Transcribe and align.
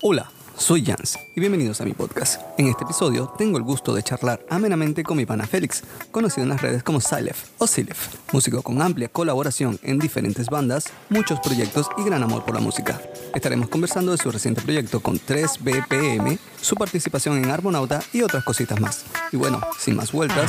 Hola, 0.00 0.30
soy 0.56 0.84
Jans 0.84 1.18
y 1.34 1.40
bienvenidos 1.40 1.80
a 1.80 1.84
mi 1.84 1.92
podcast. 1.92 2.40
En 2.56 2.68
este 2.68 2.84
episodio 2.84 3.34
tengo 3.36 3.58
el 3.58 3.64
gusto 3.64 3.92
de 3.92 4.04
charlar 4.04 4.46
amenamente 4.48 5.02
con 5.02 5.16
mi 5.16 5.26
pana 5.26 5.44
Félix, 5.44 5.82
conocido 6.12 6.44
en 6.44 6.50
las 6.50 6.62
redes 6.62 6.84
como 6.84 7.00
Silef 7.00 7.48
o 7.58 7.66
Silef, 7.66 8.14
músico 8.32 8.62
con 8.62 8.80
amplia 8.80 9.08
colaboración 9.08 9.76
en 9.82 9.98
diferentes 9.98 10.46
bandas, 10.50 10.84
muchos 11.08 11.40
proyectos 11.40 11.88
y 11.96 12.04
gran 12.04 12.22
amor 12.22 12.44
por 12.44 12.54
la 12.54 12.60
música. 12.60 13.00
Estaremos 13.34 13.70
conversando 13.70 14.12
de 14.12 14.18
su 14.18 14.30
reciente 14.30 14.62
proyecto 14.62 15.00
con 15.00 15.18
3BPM, 15.18 16.38
su 16.60 16.76
participación 16.76 17.38
en 17.38 17.50
Arbonauta 17.50 18.00
y 18.12 18.22
otras 18.22 18.44
cositas 18.44 18.80
más. 18.80 19.04
Y 19.32 19.36
bueno, 19.36 19.60
sin 19.80 19.96
más 19.96 20.12
vueltas. 20.12 20.48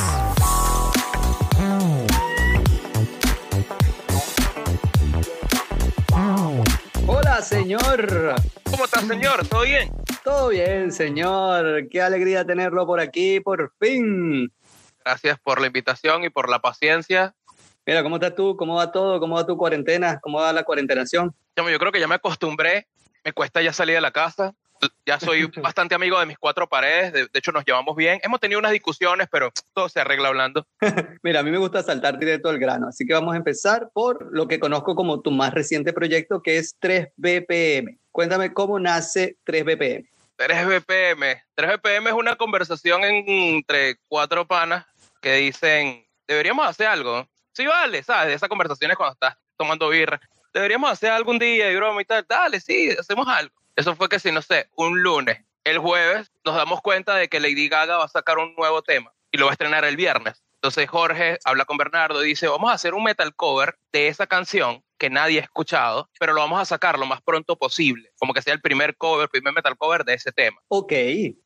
Hola, 7.07 7.41
señor. 7.41 8.35
¿Cómo 8.79 8.85
está, 8.85 9.01
señor? 9.01 9.45
¿Todo 9.45 9.63
bien? 9.63 9.91
Todo 10.23 10.47
bien, 10.47 10.93
señor. 10.93 11.89
Qué 11.89 12.01
alegría 12.01 12.45
tenerlo 12.45 12.85
por 12.85 13.01
aquí, 13.01 13.41
por 13.41 13.73
fin. 13.77 14.49
Gracias 15.03 15.37
por 15.37 15.59
la 15.59 15.67
invitación 15.67 16.23
y 16.23 16.29
por 16.29 16.47
la 16.47 16.59
paciencia. 16.59 17.35
Mira, 17.85 18.03
¿cómo 18.03 18.15
estás 18.15 18.35
tú? 18.35 18.55
¿Cómo 18.55 18.75
va 18.75 18.89
todo? 18.89 19.19
¿Cómo 19.19 19.35
va 19.35 19.45
tu 19.45 19.57
cuarentena? 19.57 20.21
¿Cómo 20.21 20.39
va 20.39 20.53
la 20.53 20.63
cuarentenación? 20.63 21.35
Yo 21.57 21.77
creo 21.77 21.91
que 21.91 21.99
ya 21.99 22.07
me 22.07 22.15
acostumbré. 22.15 22.87
Me 23.25 23.33
cuesta 23.33 23.61
ya 23.61 23.73
salir 23.73 23.95
de 23.95 24.01
la 24.01 24.11
casa 24.11 24.55
ya 25.05 25.19
soy 25.19 25.45
bastante 25.61 25.95
amigo 25.95 26.19
de 26.19 26.25
mis 26.25 26.37
cuatro 26.37 26.67
paredes, 26.67 27.13
de, 27.13 27.29
hecho 27.33 27.51
nos 27.51 27.65
llevamos 27.65 27.95
bien. 27.95 28.19
Hemos 28.23 28.39
tenido 28.39 28.59
unas 28.59 28.71
discusiones, 28.71 29.27
pero 29.31 29.51
todo 29.73 29.89
se 29.89 29.99
arregla 29.99 30.29
hablando. 30.29 30.65
Mira, 31.23 31.39
a 31.39 31.43
mí 31.43 31.51
me 31.51 31.57
gusta 31.57 31.83
saltar 31.83 32.19
directo 32.19 32.49
al 32.49 32.59
grano, 32.59 32.87
así 32.87 33.05
que 33.05 33.13
vamos 33.13 33.33
a 33.33 33.37
empezar 33.37 33.89
por 33.93 34.29
lo 34.31 34.47
que 34.47 34.59
conozco 34.59 34.95
como 34.95 35.21
tu 35.21 35.31
más 35.31 35.53
reciente 35.53 35.93
proyecto, 35.93 36.41
que 36.41 36.57
es 36.57 36.75
3BPM. 36.79 37.97
Cuéntame 38.11 38.53
cómo 38.53 38.79
nace 38.79 39.37
3BPM. 39.45 40.07
3BPM. 40.37 41.41
3BPM 41.57 42.07
es 42.07 42.13
una 42.13 42.35
conversación 42.37 43.03
entre 43.03 43.97
cuatro 44.07 44.47
panas 44.47 44.85
que 45.21 45.35
dicen, 45.35 46.05
deberíamos 46.27 46.65
hacer 46.65 46.87
algo. 46.87 47.27
Sí, 47.51 47.65
vale, 47.65 48.03
¿sabes? 48.03 48.27
De 48.29 48.33
esas 48.35 48.47
conversaciones 48.47 48.95
cuando 48.95 49.13
estás 49.13 49.35
tomando 49.57 49.89
birra. 49.89 50.19
Deberíamos 50.53 50.89
hacer 50.89 51.11
algún 51.11 51.37
día 51.37 51.69
y 51.69 51.75
broma 51.75 52.01
y 52.01 52.05
tal. 52.05 52.25
Dale, 52.27 52.61
sí, 52.61 52.89
hacemos 52.97 53.27
algo. 53.27 53.58
Eso 53.79 53.95
fue 53.95 54.09
que 54.09 54.19
si, 54.19 54.29
no 54.33 54.41
sé, 54.41 54.67
un 54.75 55.03
lunes, 55.03 55.39
el 55.63 55.77
jueves, 55.77 56.33
nos 56.43 56.55
damos 56.55 56.81
cuenta 56.81 57.15
de 57.15 57.29
que 57.29 57.39
Lady 57.39 57.69
Gaga 57.69 57.95
va 57.95 58.03
a 58.03 58.09
sacar 58.09 58.37
un 58.37 58.53
nuevo 58.55 58.81
tema 58.81 59.13
y 59.31 59.37
lo 59.37 59.45
va 59.45 59.51
a 59.51 59.53
estrenar 59.53 59.85
el 59.85 59.95
viernes. 59.95 60.43
Entonces 60.55 60.89
Jorge 60.89 61.37
habla 61.45 61.63
con 61.63 61.77
Bernardo 61.77 62.21
y 62.21 62.27
dice, 62.27 62.49
vamos 62.49 62.71
a 62.71 62.73
hacer 62.73 62.93
un 62.93 63.05
metal 63.05 63.33
cover 63.37 63.77
de 63.93 64.09
esa 64.09 64.27
canción 64.27 64.83
que 64.99 65.09
nadie 65.09 65.39
ha 65.39 65.43
escuchado, 65.43 66.09
pero 66.19 66.33
lo 66.33 66.41
vamos 66.41 66.59
a 66.59 66.65
sacar 66.65 66.99
lo 66.99 67.05
más 67.05 67.21
pronto 67.21 67.55
posible, 67.57 68.11
como 68.19 68.33
que 68.33 68.41
sea 68.41 68.53
el 68.53 68.59
primer 68.59 68.97
cover, 68.97 69.23
el 69.23 69.29
primer 69.29 69.53
metal 69.53 69.77
cover 69.77 70.03
de 70.03 70.15
ese 70.15 70.33
tema. 70.33 70.59
Ok. 70.67 70.91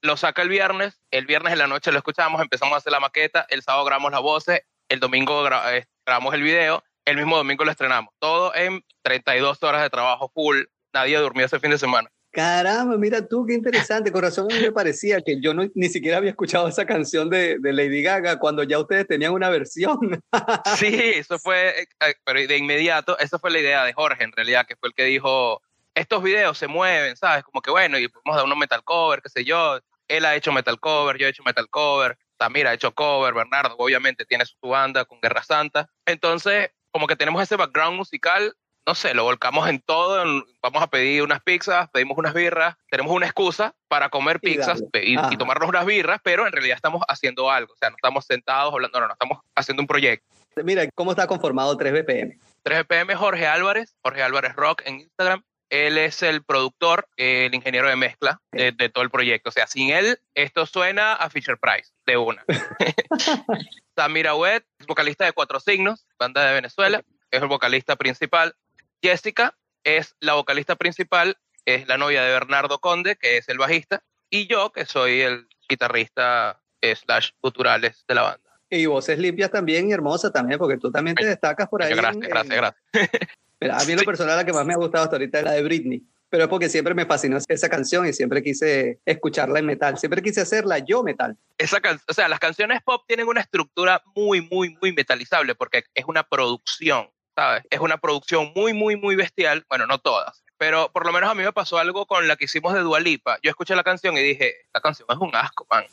Lo 0.01 0.17
saca 0.17 0.41
el 0.41 0.49
viernes, 0.49 0.99
el 1.11 1.27
viernes 1.27 1.53
en 1.53 1.59
la 1.59 1.67
noche 1.67 1.91
lo 1.91 1.99
escuchamos, 1.99 2.41
empezamos 2.41 2.73
a 2.73 2.77
hacer 2.77 2.91
la 2.91 2.99
maqueta, 2.99 3.45
el 3.49 3.61
sábado 3.61 3.85
grabamos 3.85 4.11
las 4.11 4.21
voces, 4.21 4.61
el 4.89 4.99
domingo 4.99 5.47
eh, 5.69 5.85
grabamos 6.03 6.33
el 6.33 6.41
video, 6.41 6.83
el 7.05 7.17
mismo 7.17 7.37
domingo 7.37 7.63
lo 7.63 7.69
estrenamos. 7.69 8.11
Todo 8.17 8.55
en 8.55 8.83
32 9.03 9.61
horas 9.61 9.83
de 9.83 9.91
trabajo 9.91 10.31
full, 10.33 10.63
nadie 10.91 11.19
durmió 11.19 11.45
ese 11.45 11.59
fin 11.59 11.69
de 11.69 11.77
semana. 11.77 12.09
Caramba, 12.33 12.97
mira 12.97 13.27
tú, 13.27 13.45
qué 13.45 13.53
interesante. 13.53 14.11
Corazón, 14.11 14.51
a 14.51 14.55
mí 14.55 14.59
me 14.59 14.71
parecía 14.71 15.21
que 15.21 15.39
yo 15.39 15.53
no, 15.53 15.69
ni 15.75 15.87
siquiera 15.87 16.17
había 16.17 16.31
escuchado 16.31 16.67
esa 16.67 16.83
canción 16.83 17.29
de, 17.29 17.59
de, 17.59 17.73
Lady 17.73 18.01
Gaga 18.01 18.39
cuando 18.39 18.63
ya 18.63 18.79
ustedes 18.79 19.07
tenían 19.07 19.33
una 19.33 19.49
versión. 19.49 19.99
sí, 20.77 20.99
eso 21.13 21.37
fue, 21.37 21.81
eh, 21.81 21.87
eh, 21.99 22.15
pero 22.25 22.39
de 22.39 22.57
inmediato, 22.57 23.19
esa 23.19 23.37
fue 23.37 23.51
la 23.51 23.59
idea 23.59 23.85
de 23.85 23.93
Jorge, 23.93 24.23
en 24.23 24.31
realidad, 24.31 24.65
que 24.67 24.75
fue 24.75 24.89
el 24.89 24.95
que 24.95 25.03
dijo, 25.03 25.61
estos 25.93 26.23
videos 26.23 26.57
se 26.57 26.67
mueven, 26.67 27.15
¿sabes? 27.15 27.43
Como 27.43 27.61
que 27.61 27.69
bueno, 27.69 27.99
y 27.99 28.07
podemos 28.07 28.35
dar 28.35 28.45
unos 28.45 28.57
metal 28.57 28.83
cover, 28.83 29.21
qué 29.21 29.29
sé 29.29 29.45
yo. 29.45 29.79
Él 30.07 30.25
ha 30.25 30.35
hecho 30.35 30.51
metal 30.51 30.79
cover, 30.79 31.19
yo 31.19 31.27
he 31.27 31.29
hecho 31.29 31.43
metal 31.43 31.69
cover, 31.69 32.17
Tamir 32.37 32.65
ha 32.65 32.73
hecho 32.73 32.95
cover, 32.95 33.35
Bernardo 33.35 33.75
obviamente 33.77 34.25
tiene 34.25 34.47
su 34.47 34.57
banda 34.67 35.05
con 35.05 35.21
Guerra 35.21 35.43
Santa. 35.43 35.87
Entonces, 36.07 36.71
como 36.89 37.05
que 37.05 37.15
tenemos 37.15 37.43
ese 37.43 37.57
background 37.57 37.95
musical 37.95 38.55
no 38.85 38.95
sé, 38.95 39.13
lo 39.13 39.23
volcamos 39.23 39.69
en 39.69 39.79
todo, 39.79 40.45
vamos 40.61 40.83
a 40.83 40.87
pedir 40.87 41.23
unas 41.23 41.41
pizzas, 41.41 41.89
pedimos 41.91 42.17
unas 42.17 42.33
birras, 42.33 42.75
tenemos 42.89 43.13
una 43.13 43.25
excusa 43.25 43.73
para 43.87 44.09
comer 44.09 44.39
pizzas 44.39 44.83
y, 44.93 45.37
tomarnos 45.37 45.69
unas 45.69 45.85
birras, 45.85 46.19
pero 46.23 46.45
en 46.45 46.51
realidad 46.51 46.75
estamos 46.75 47.01
haciendo 47.07 47.49
algo, 47.49 47.73
o 47.73 47.77
sea, 47.77 47.89
no 47.89 47.95
estamos 47.95 48.25
sentados 48.25 48.73
hablando, 48.73 48.99
no, 48.99 49.07
no, 49.07 49.13
estamos 49.13 49.39
haciendo 49.55 49.81
un 49.81 49.87
proyecto. 49.87 50.27
Mira, 50.63 50.87
¿cómo 50.93 51.11
está 51.11 51.27
conformado 51.27 51.77
3BPM? 51.77 52.37
3BPM 52.63 53.15
Jorge 53.15 53.47
Álvarez, 53.47 53.95
Jorge 54.01 54.21
Álvarez 54.21 54.55
Rock 54.55 54.83
en 54.85 55.01
Instagram. 55.01 55.43
Él 55.69 55.97
es 55.97 56.21
el 56.21 56.43
productor, 56.43 57.07
el 57.17 57.55
ingeniero 57.55 57.87
de 57.87 57.95
mezcla 57.95 58.39
de, 58.51 58.89
todo 58.89 59.03
el 59.03 59.09
proyecto. 59.09 59.49
O 59.49 59.51
sea, 59.51 59.65
sin 59.65 59.89
él, 59.89 60.19
esto 60.35 60.67
suena 60.67 61.13
a 61.13 61.31
Fisher 61.31 61.57
Price, 61.57 61.91
de 62.05 62.17
una. 62.17 62.45
Samira 63.95 64.35
Wet, 64.35 64.63
vocalista 64.87 65.25
de 65.25 65.33
Cuatro 65.33 65.59
Signos, 65.59 66.05
banda 66.19 66.45
de 66.45 66.53
Venezuela, 66.53 67.01
es 67.31 67.41
el 67.41 67.47
vocalista 67.47 67.95
principal. 67.95 68.55
Jessica 69.03 69.53
es 69.83 70.15
la 70.21 70.35
vocalista 70.35 70.77
principal, 70.77 71.37
es 71.65 71.87
la 71.89 71.97
novia 71.97 72.23
de 72.23 72.31
Bernardo 72.31 72.79
Conde, 72.79 73.17
que 73.17 73.35
es 73.37 73.49
el 73.49 73.57
bajista, 73.57 74.01
y 74.29 74.47
yo, 74.47 74.71
que 74.71 74.85
soy 74.85 75.19
el 75.19 75.47
guitarrista 75.67 76.61
slash 76.81 77.31
culturales 77.41 78.05
de 78.07 78.15
la 78.15 78.21
banda. 78.21 78.59
Y 78.69 78.85
voces 78.85 79.19
limpias 79.19 79.51
también 79.51 79.89
y 79.89 79.91
hermosa 79.91 80.31
también, 80.31 80.57
porque 80.57 80.77
tú 80.77 80.89
también 80.89 81.17
te 81.17 81.25
destacas 81.25 81.67
por 81.67 81.83
ahí. 81.83 81.93
Gracias, 81.93 82.27
gracias, 82.27 82.55
gracias. 82.55 83.31
a 83.83 83.85
mí 83.85 83.95
lo 83.95 84.03
personal 84.03 84.37
la 84.37 84.45
que 84.45 84.53
más 84.53 84.65
me 84.65 84.73
ha 84.73 84.77
gustado 84.77 85.03
hasta 85.03 85.17
ahorita 85.17 85.39
es 85.39 85.43
la 85.43 85.51
de 85.51 85.63
Britney, 85.63 86.03
pero 86.29 86.45
es 86.45 86.49
porque 86.49 86.69
siempre 86.69 86.93
me 86.93 87.05
fascinó 87.05 87.37
esa 87.45 87.69
canción 87.69 88.07
y 88.07 88.13
siempre 88.13 88.41
quise 88.41 88.99
escucharla 89.05 89.59
en 89.59 89.65
metal, 89.65 89.97
siempre 89.97 90.21
quise 90.21 90.41
hacerla 90.41 90.79
yo 90.79 91.03
metal. 91.03 91.37
Esa 91.57 91.81
o 92.07 92.13
sea, 92.13 92.29
las 92.29 92.39
canciones 92.39 92.81
pop 92.83 93.03
tienen 93.05 93.27
una 93.27 93.41
estructura 93.41 94.01
muy, 94.15 94.41
muy, 94.41 94.77
muy 94.81 94.93
metalizable 94.93 95.55
porque 95.55 95.83
es 95.93 96.05
una 96.05 96.23
producción. 96.23 97.09
¿Sabes? 97.35 97.63
Es 97.69 97.79
una 97.79 97.97
producción 97.97 98.51
muy, 98.55 98.73
muy, 98.73 98.95
muy 98.95 99.15
bestial. 99.15 99.65
Bueno, 99.69 99.87
no 99.87 99.99
todas, 99.99 100.43
pero 100.57 100.91
por 100.91 101.05
lo 101.05 101.11
menos 101.11 101.29
a 101.29 101.35
mí 101.35 101.43
me 101.43 101.53
pasó 101.53 101.77
algo 101.77 102.05
con 102.05 102.27
la 102.27 102.35
que 102.35 102.45
hicimos 102.45 102.73
de 102.73 102.81
Dualipa. 102.81 103.37
Yo 103.41 103.49
escuché 103.49 103.75
la 103.75 103.83
canción 103.83 104.17
y 104.17 104.21
dije, 104.21 104.61
esta 104.61 104.81
canción 104.81 105.07
es 105.11 105.17
un 105.17 105.35
asco, 105.35 105.65
man. 105.69 105.85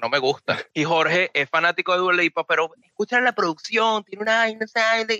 No 0.00 0.10
me 0.10 0.18
gusta. 0.18 0.58
Y 0.74 0.84
Jorge 0.84 1.30
es 1.32 1.48
fanático 1.48 1.92
de 1.92 1.98
Dualipa, 1.98 2.44
pero 2.44 2.70
escucha 2.82 3.18
la 3.20 3.32
producción, 3.32 4.04
tiene 4.04 4.22
una 4.22 4.46
y 4.48 4.58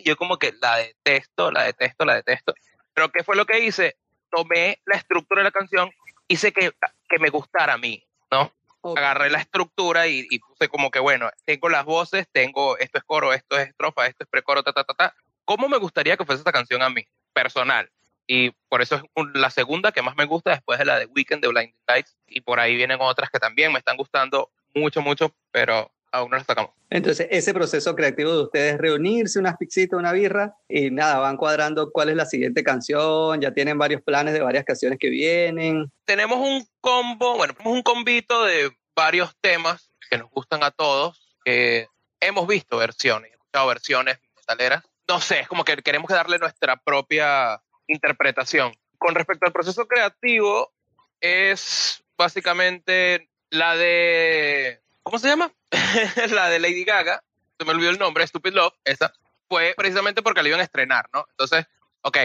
yo 0.04 0.16
como 0.16 0.38
que 0.38 0.52
la 0.60 0.76
detesto, 0.76 1.50
la 1.50 1.62
detesto, 1.62 2.04
la 2.04 2.14
detesto. 2.14 2.52
Pero 2.92 3.10
¿qué 3.10 3.24
fue 3.24 3.36
lo 3.36 3.46
que 3.46 3.60
hice? 3.60 3.96
Tomé 4.30 4.80
la 4.84 4.96
estructura 4.96 5.40
de 5.40 5.44
la 5.44 5.50
canción, 5.50 5.90
hice 6.28 6.52
que, 6.52 6.72
que 7.08 7.18
me 7.18 7.30
gustara 7.30 7.74
a 7.74 7.78
mí, 7.78 8.06
¿no? 8.30 8.52
Agarré 8.82 9.30
la 9.30 9.38
estructura 9.38 10.08
y, 10.08 10.26
y, 10.30 10.38
puse 10.40 10.68
como 10.68 10.90
que, 10.90 11.00
bueno, 11.00 11.30
tengo 11.46 11.70
las 11.70 11.84
voces, 11.84 12.28
tengo 12.30 12.76
esto 12.76 12.98
es 12.98 13.04
coro, 13.04 13.32
esto 13.32 13.58
es 13.58 13.68
estrofa, 13.68 14.06
esto 14.06 14.24
es 14.24 14.30
precoro, 14.30 14.62
ta, 14.62 14.72
ta, 14.72 14.84
ta, 14.84 14.94
ta 14.94 15.14
cómo 15.46 15.68
me 15.68 15.78
gustaría 15.78 16.18
que 16.18 16.26
fuese 16.26 16.40
esta 16.40 16.52
canción 16.52 16.82
a 16.82 16.90
mí, 16.90 17.06
personal. 17.32 17.90
Y 18.26 18.50
por 18.68 18.82
eso 18.82 18.96
es 18.96 19.02
la 19.34 19.50
segunda 19.50 19.92
que 19.92 20.02
más 20.02 20.16
me 20.16 20.26
gusta 20.26 20.50
después 20.50 20.78
de 20.78 20.84
la 20.84 20.98
de 20.98 21.06
Weekend 21.06 21.40
de 21.42 21.48
Blinding 21.48 21.76
Lights. 21.86 22.16
Y 22.26 22.42
por 22.42 22.60
ahí 22.60 22.76
vienen 22.76 22.98
otras 23.00 23.30
que 23.30 23.38
también 23.38 23.72
me 23.72 23.78
están 23.78 23.96
gustando 23.96 24.50
mucho, 24.74 25.00
mucho, 25.00 25.34
pero 25.52 25.90
aún 26.10 26.30
no 26.30 26.36
las 26.36 26.46
tocamos. 26.46 26.72
Entonces, 26.90 27.28
ese 27.30 27.54
proceso 27.54 27.94
creativo 27.94 28.32
de 28.32 28.42
ustedes 28.42 28.78
reunirse, 28.78 29.38
unas 29.38 29.56
pixitas, 29.56 29.98
una 29.98 30.12
birra, 30.12 30.54
y 30.68 30.90
nada, 30.90 31.18
van 31.18 31.36
cuadrando 31.36 31.90
cuál 31.92 32.08
es 32.08 32.16
la 32.16 32.26
siguiente 32.26 32.64
canción, 32.64 33.40
ya 33.40 33.52
tienen 33.52 33.78
varios 33.78 34.02
planes 34.02 34.34
de 34.34 34.40
varias 34.40 34.64
canciones 34.64 34.98
que 34.98 35.08
vienen. 35.08 35.90
Tenemos 36.04 36.38
un 36.38 36.66
combo, 36.80 37.36
bueno, 37.36 37.54
un 37.64 37.82
combito 37.82 38.44
de 38.44 38.70
varios 38.94 39.36
temas 39.40 39.90
que 40.10 40.18
nos 40.18 40.30
gustan 40.30 40.62
a 40.64 40.70
todos, 40.70 41.36
que 41.44 41.86
hemos 42.20 42.46
visto 42.46 42.76
versiones, 42.76 43.30
hemos 43.32 43.46
escuchado 43.46 43.68
versiones 43.68 44.18
metaleras 44.36 44.84
no 45.08 45.20
sé, 45.20 45.40
es 45.40 45.48
como 45.48 45.64
que 45.64 45.76
queremos 45.78 46.08
darle 46.10 46.38
nuestra 46.38 46.76
propia 46.76 47.62
interpretación. 47.86 48.72
Con 48.98 49.14
respecto 49.14 49.46
al 49.46 49.52
proceso 49.52 49.86
creativo, 49.86 50.72
es 51.20 52.02
básicamente 52.16 53.28
la 53.50 53.76
de, 53.76 54.80
¿cómo 55.02 55.18
se 55.18 55.28
llama? 55.28 55.52
la 56.30 56.48
de 56.48 56.58
Lady 56.58 56.84
Gaga, 56.84 57.22
se 57.58 57.64
me 57.64 57.72
olvidó 57.72 57.90
el 57.90 57.98
nombre, 57.98 58.26
Stupid 58.26 58.52
Love, 58.52 58.74
esa, 58.84 59.12
fue 59.48 59.74
precisamente 59.76 60.22
porque 60.22 60.42
la 60.42 60.48
iban 60.48 60.60
a 60.60 60.64
estrenar, 60.64 61.08
¿no? 61.12 61.26
Entonces, 61.30 61.66
ok, 62.02 62.18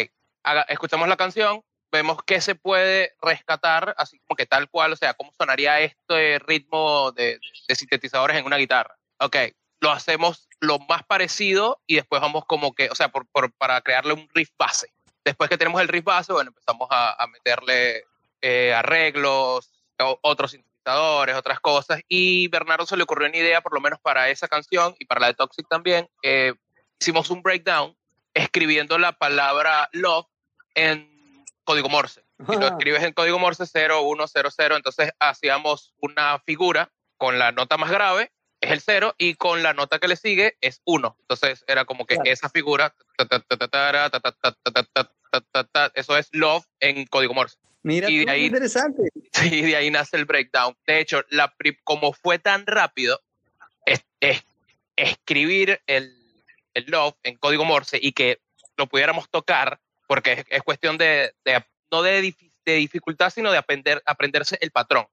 escuchamos 0.68 1.07
la 1.07 1.18
canción, 1.18 1.63
vemos 1.92 2.19
qué 2.25 2.42
se 2.42 2.56
puede 2.56 3.13
rescatar, 3.22 3.94
así 3.98 4.19
como 4.19 4.36
que 4.36 4.45
tal 4.45 4.69
cual, 4.69 4.94
o 4.94 4.95
sea, 4.95 5.13
cómo 5.13 5.31
sonaría 5.38 5.80
este 5.81 6.39
ritmo 6.39 7.12
de, 7.12 7.39
de 7.68 7.75
sintetizadores 7.75 8.38
en 8.38 8.45
una 8.45 8.57
guitarra. 8.57 8.98
Ok, 9.19 9.36
lo 9.81 9.92
hacemos 9.92 10.48
lo 10.60 10.80
más 10.80 11.04
parecido 11.04 11.81
y 11.88 11.95
después 11.95 12.22
vamos 12.22 12.45
como 12.45 12.74
que, 12.74 12.89
o 12.89 12.95
sea, 12.95 13.10
por, 13.10 13.28
para 13.57 13.81
crearle 13.81 14.13
un 14.13 14.30
riff 14.33 14.51
base. 14.57 14.88
Después 15.25 15.50
que 15.50 15.57
tenemos 15.57 15.81
el 15.81 15.88
riff 15.88 16.06
base, 16.06 16.31
bueno, 16.31 16.50
empezamos 16.50 16.88
a, 16.92 17.25
meterle 17.28 18.06
eh, 18.42 18.74
arreglos, 18.74 19.72
otros 20.22 20.51
sintetizadores, 20.51 21.36
otras 21.36 21.60
cosas. 21.60 22.01
Y 22.07 22.48
Bernardo 22.48 22.86
se 22.86 22.95
le 22.95 23.04
ocurrió 23.04 23.28
una 23.28 23.38
idea, 23.38 23.62
por 23.62 23.74
lo 23.74 23.81
menos 23.81 24.00
para 24.00 24.30
esa 24.30 24.48
canción 24.48 24.95
y 25.00 25.06
para 25.06 25.22
la 25.22 25.28
de 25.28 25.33
Toxic 25.33 25.68
también. 25.68 26.07
hicimos 27.00 27.30
un 27.31 27.42
breakdown 27.42 27.95
escribiendo 28.33 28.98
la 28.98 29.12
palabra 29.13 29.89
love 29.94 30.28
en 30.75 31.10
código 31.63 31.89
Morse. 31.89 32.24
Si 32.48 32.56
lo 32.56 32.68
Ah. 32.68 32.69
escribes 32.69 33.04
en 33.04 33.13
código 33.13 33.38
Morse 33.39 33.66
0, 33.66 34.01
1, 34.01 34.28
0, 34.28 34.50
0, 34.56 34.75
entonces 34.75 35.12
hacíamos 35.19 35.94
una 36.00 36.39
figura 36.39 36.92
con 37.18 37.38
la 37.38 37.51
nota 37.51 37.78
más 37.78 37.92
grave, 37.92 38.31
es 38.62 38.72
el 38.72 38.80
cero 38.80 39.16
y 39.18 39.34
con 39.34 39.63
la 39.63 39.74
nota 39.74 40.00
que 40.00 40.08
le 40.08 40.16
sigue 40.16 40.56
es 40.62 40.81
uno. 40.86 41.18
Entonces 41.22 41.66
era 41.68 41.86
como 41.86 42.06
que 42.06 42.19
esa 42.24 42.48
figura, 42.50 42.96
eso 45.96 46.18
es 46.18 46.30
love 46.31 46.66
en 46.80 47.06
código 47.08 47.34
Morse. 47.34 47.58
Mira, 47.84 48.10
y 48.10 48.22
interesante. 48.46 49.10
Y 49.44 49.62
de 49.62 49.75
ahí 49.75 49.90
nace 49.90 50.16
el 50.16 50.25
breakdown. 50.25 50.78
De 50.86 51.00
hecho, 51.00 51.24
la, 51.30 51.52
como 51.84 52.13
fue 52.13 52.38
tan 52.38 52.68
rápido, 52.68 53.19
escribir 54.96 55.81
el, 55.88 56.16
love 56.86 57.16
en 57.24 57.38
código 57.38 57.66
Morse 57.66 57.98
y 58.00 58.12
que 58.12 58.40
lo 58.78 58.86
pudiéramos 58.86 59.30
tocar, 59.31 59.80
porque 60.07 60.46
es, 60.48 60.62
cuestión 60.62 61.00
de, 61.00 61.34
no 61.92 62.04
de, 62.04 62.36
dificultad, 62.66 63.31
sino 63.31 63.52
de 63.52 63.57
aprenderse 64.06 64.60
el 64.62 64.69
patrón. 64.69 65.07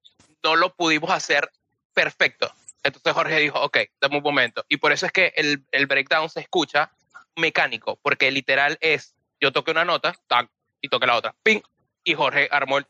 No 0.45 0.55
lo 0.55 0.75
pudimos 0.75 1.11
hacer 1.11 1.51
perfecto 1.95 2.53
entonces 2.83 3.13
Jorge 3.13 3.41
dijo, 3.41 3.61
ok, 3.61 3.79
dame 4.01 4.19
un 4.19 4.23
momento. 4.23 4.65
Y 4.69 4.77
por 4.79 4.93
eso 4.93 5.07
es 5.07 5.13
que 5.13 5.33
el, 5.37 5.87
breakdown 5.87 6.29
se 6.29 6.41
escucha 6.41 6.91
mecánico, 7.37 7.99
porque 8.03 8.31
literal 8.31 8.79
es, 8.81 9.15
yo 9.41 9.53
toqué 9.53 9.71
una 9.71 9.85
nota, 9.85 10.15
tac, 10.27 10.49
y 10.81 10.89
toqué 10.89 11.07
la 11.07 11.17
otra, 11.17 11.35
ping, 11.43 11.61
y 12.05 12.15
Jorge 12.15 12.49
armó 12.51 12.79
el... 12.79 12.87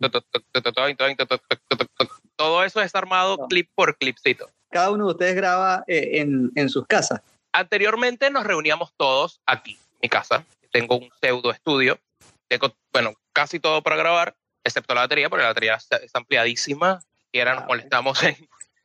Todo 2.36 2.64
eso 2.64 2.80
es 2.80 2.94
armado 2.94 3.48
clip 3.48 3.68
por 3.74 3.96
clipcito. 3.96 4.48
Cada 4.70 4.90
uno 4.90 5.06
de 5.06 5.10
ustedes 5.12 5.34
graba 5.34 5.82
eh, 5.86 6.20
en, 6.54 6.68
sus 6.68 6.86
casas. 6.86 7.20
Anteriormente 7.52 8.30
nos 8.30 8.44
reuníamos 8.44 8.92
todos 8.96 9.40
aquí, 9.46 9.72
en 9.72 9.98
mi 10.02 10.08
casa. 10.08 10.44
Tengo 10.70 10.98
un 10.98 11.10
pseudo 11.20 11.50
estudio. 11.50 11.98
Tengo, 12.46 12.74
bueno, 12.92 13.14
casi 13.32 13.58
todo 13.58 13.82
para 13.82 13.96
grabar, 13.96 14.36
excepto 14.62 14.94
la 14.94 15.00
batería, 15.02 15.28
porque 15.28 15.42
la 15.42 15.48
batería 15.48 15.74
está, 15.74 15.96
está 15.96 16.18
ampliadísima. 16.20 17.00
Y 17.32 17.40
ahora 17.40 17.54
nos 17.54 17.64
ah, 17.64 17.66
molestamos 17.66 18.22
en 18.22 18.36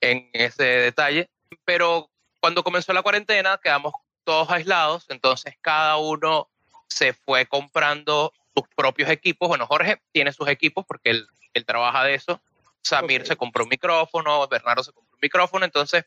en 0.04 0.30
ese 0.34 0.64
detalle. 0.64 1.30
Pero 1.66 2.10
cuando 2.40 2.64
comenzó 2.64 2.94
la 2.94 3.02
cuarentena, 3.02 3.60
quedamos 3.64 3.94
todos 4.24 4.50
aislados. 4.50 5.06
Entonces 5.10 5.56
cada 5.62 5.98
uno 5.98 6.50
se 6.88 7.14
fue 7.14 7.46
comprando 7.46 8.34
sus 8.54 8.68
propios 8.76 9.10
equipos. 9.10 9.48
Bueno, 9.48 9.66
Jorge 9.66 10.02
tiene 10.12 10.32
sus 10.34 10.48
equipos 10.48 10.86
porque 10.86 11.12
él, 11.12 11.28
él 11.54 11.66
trabaja 11.66 12.04
de 12.04 12.16
eso. 12.16 12.42
Samir 12.84 13.26
se 13.26 13.38
compró 13.38 13.64
un 13.64 13.70
micrófono, 13.70 14.46
Bernardo 14.48 14.84
se 14.84 14.92
compró 14.92 15.14
un 15.14 15.20
micrófono. 15.22 15.66
Entonces, 15.66 16.06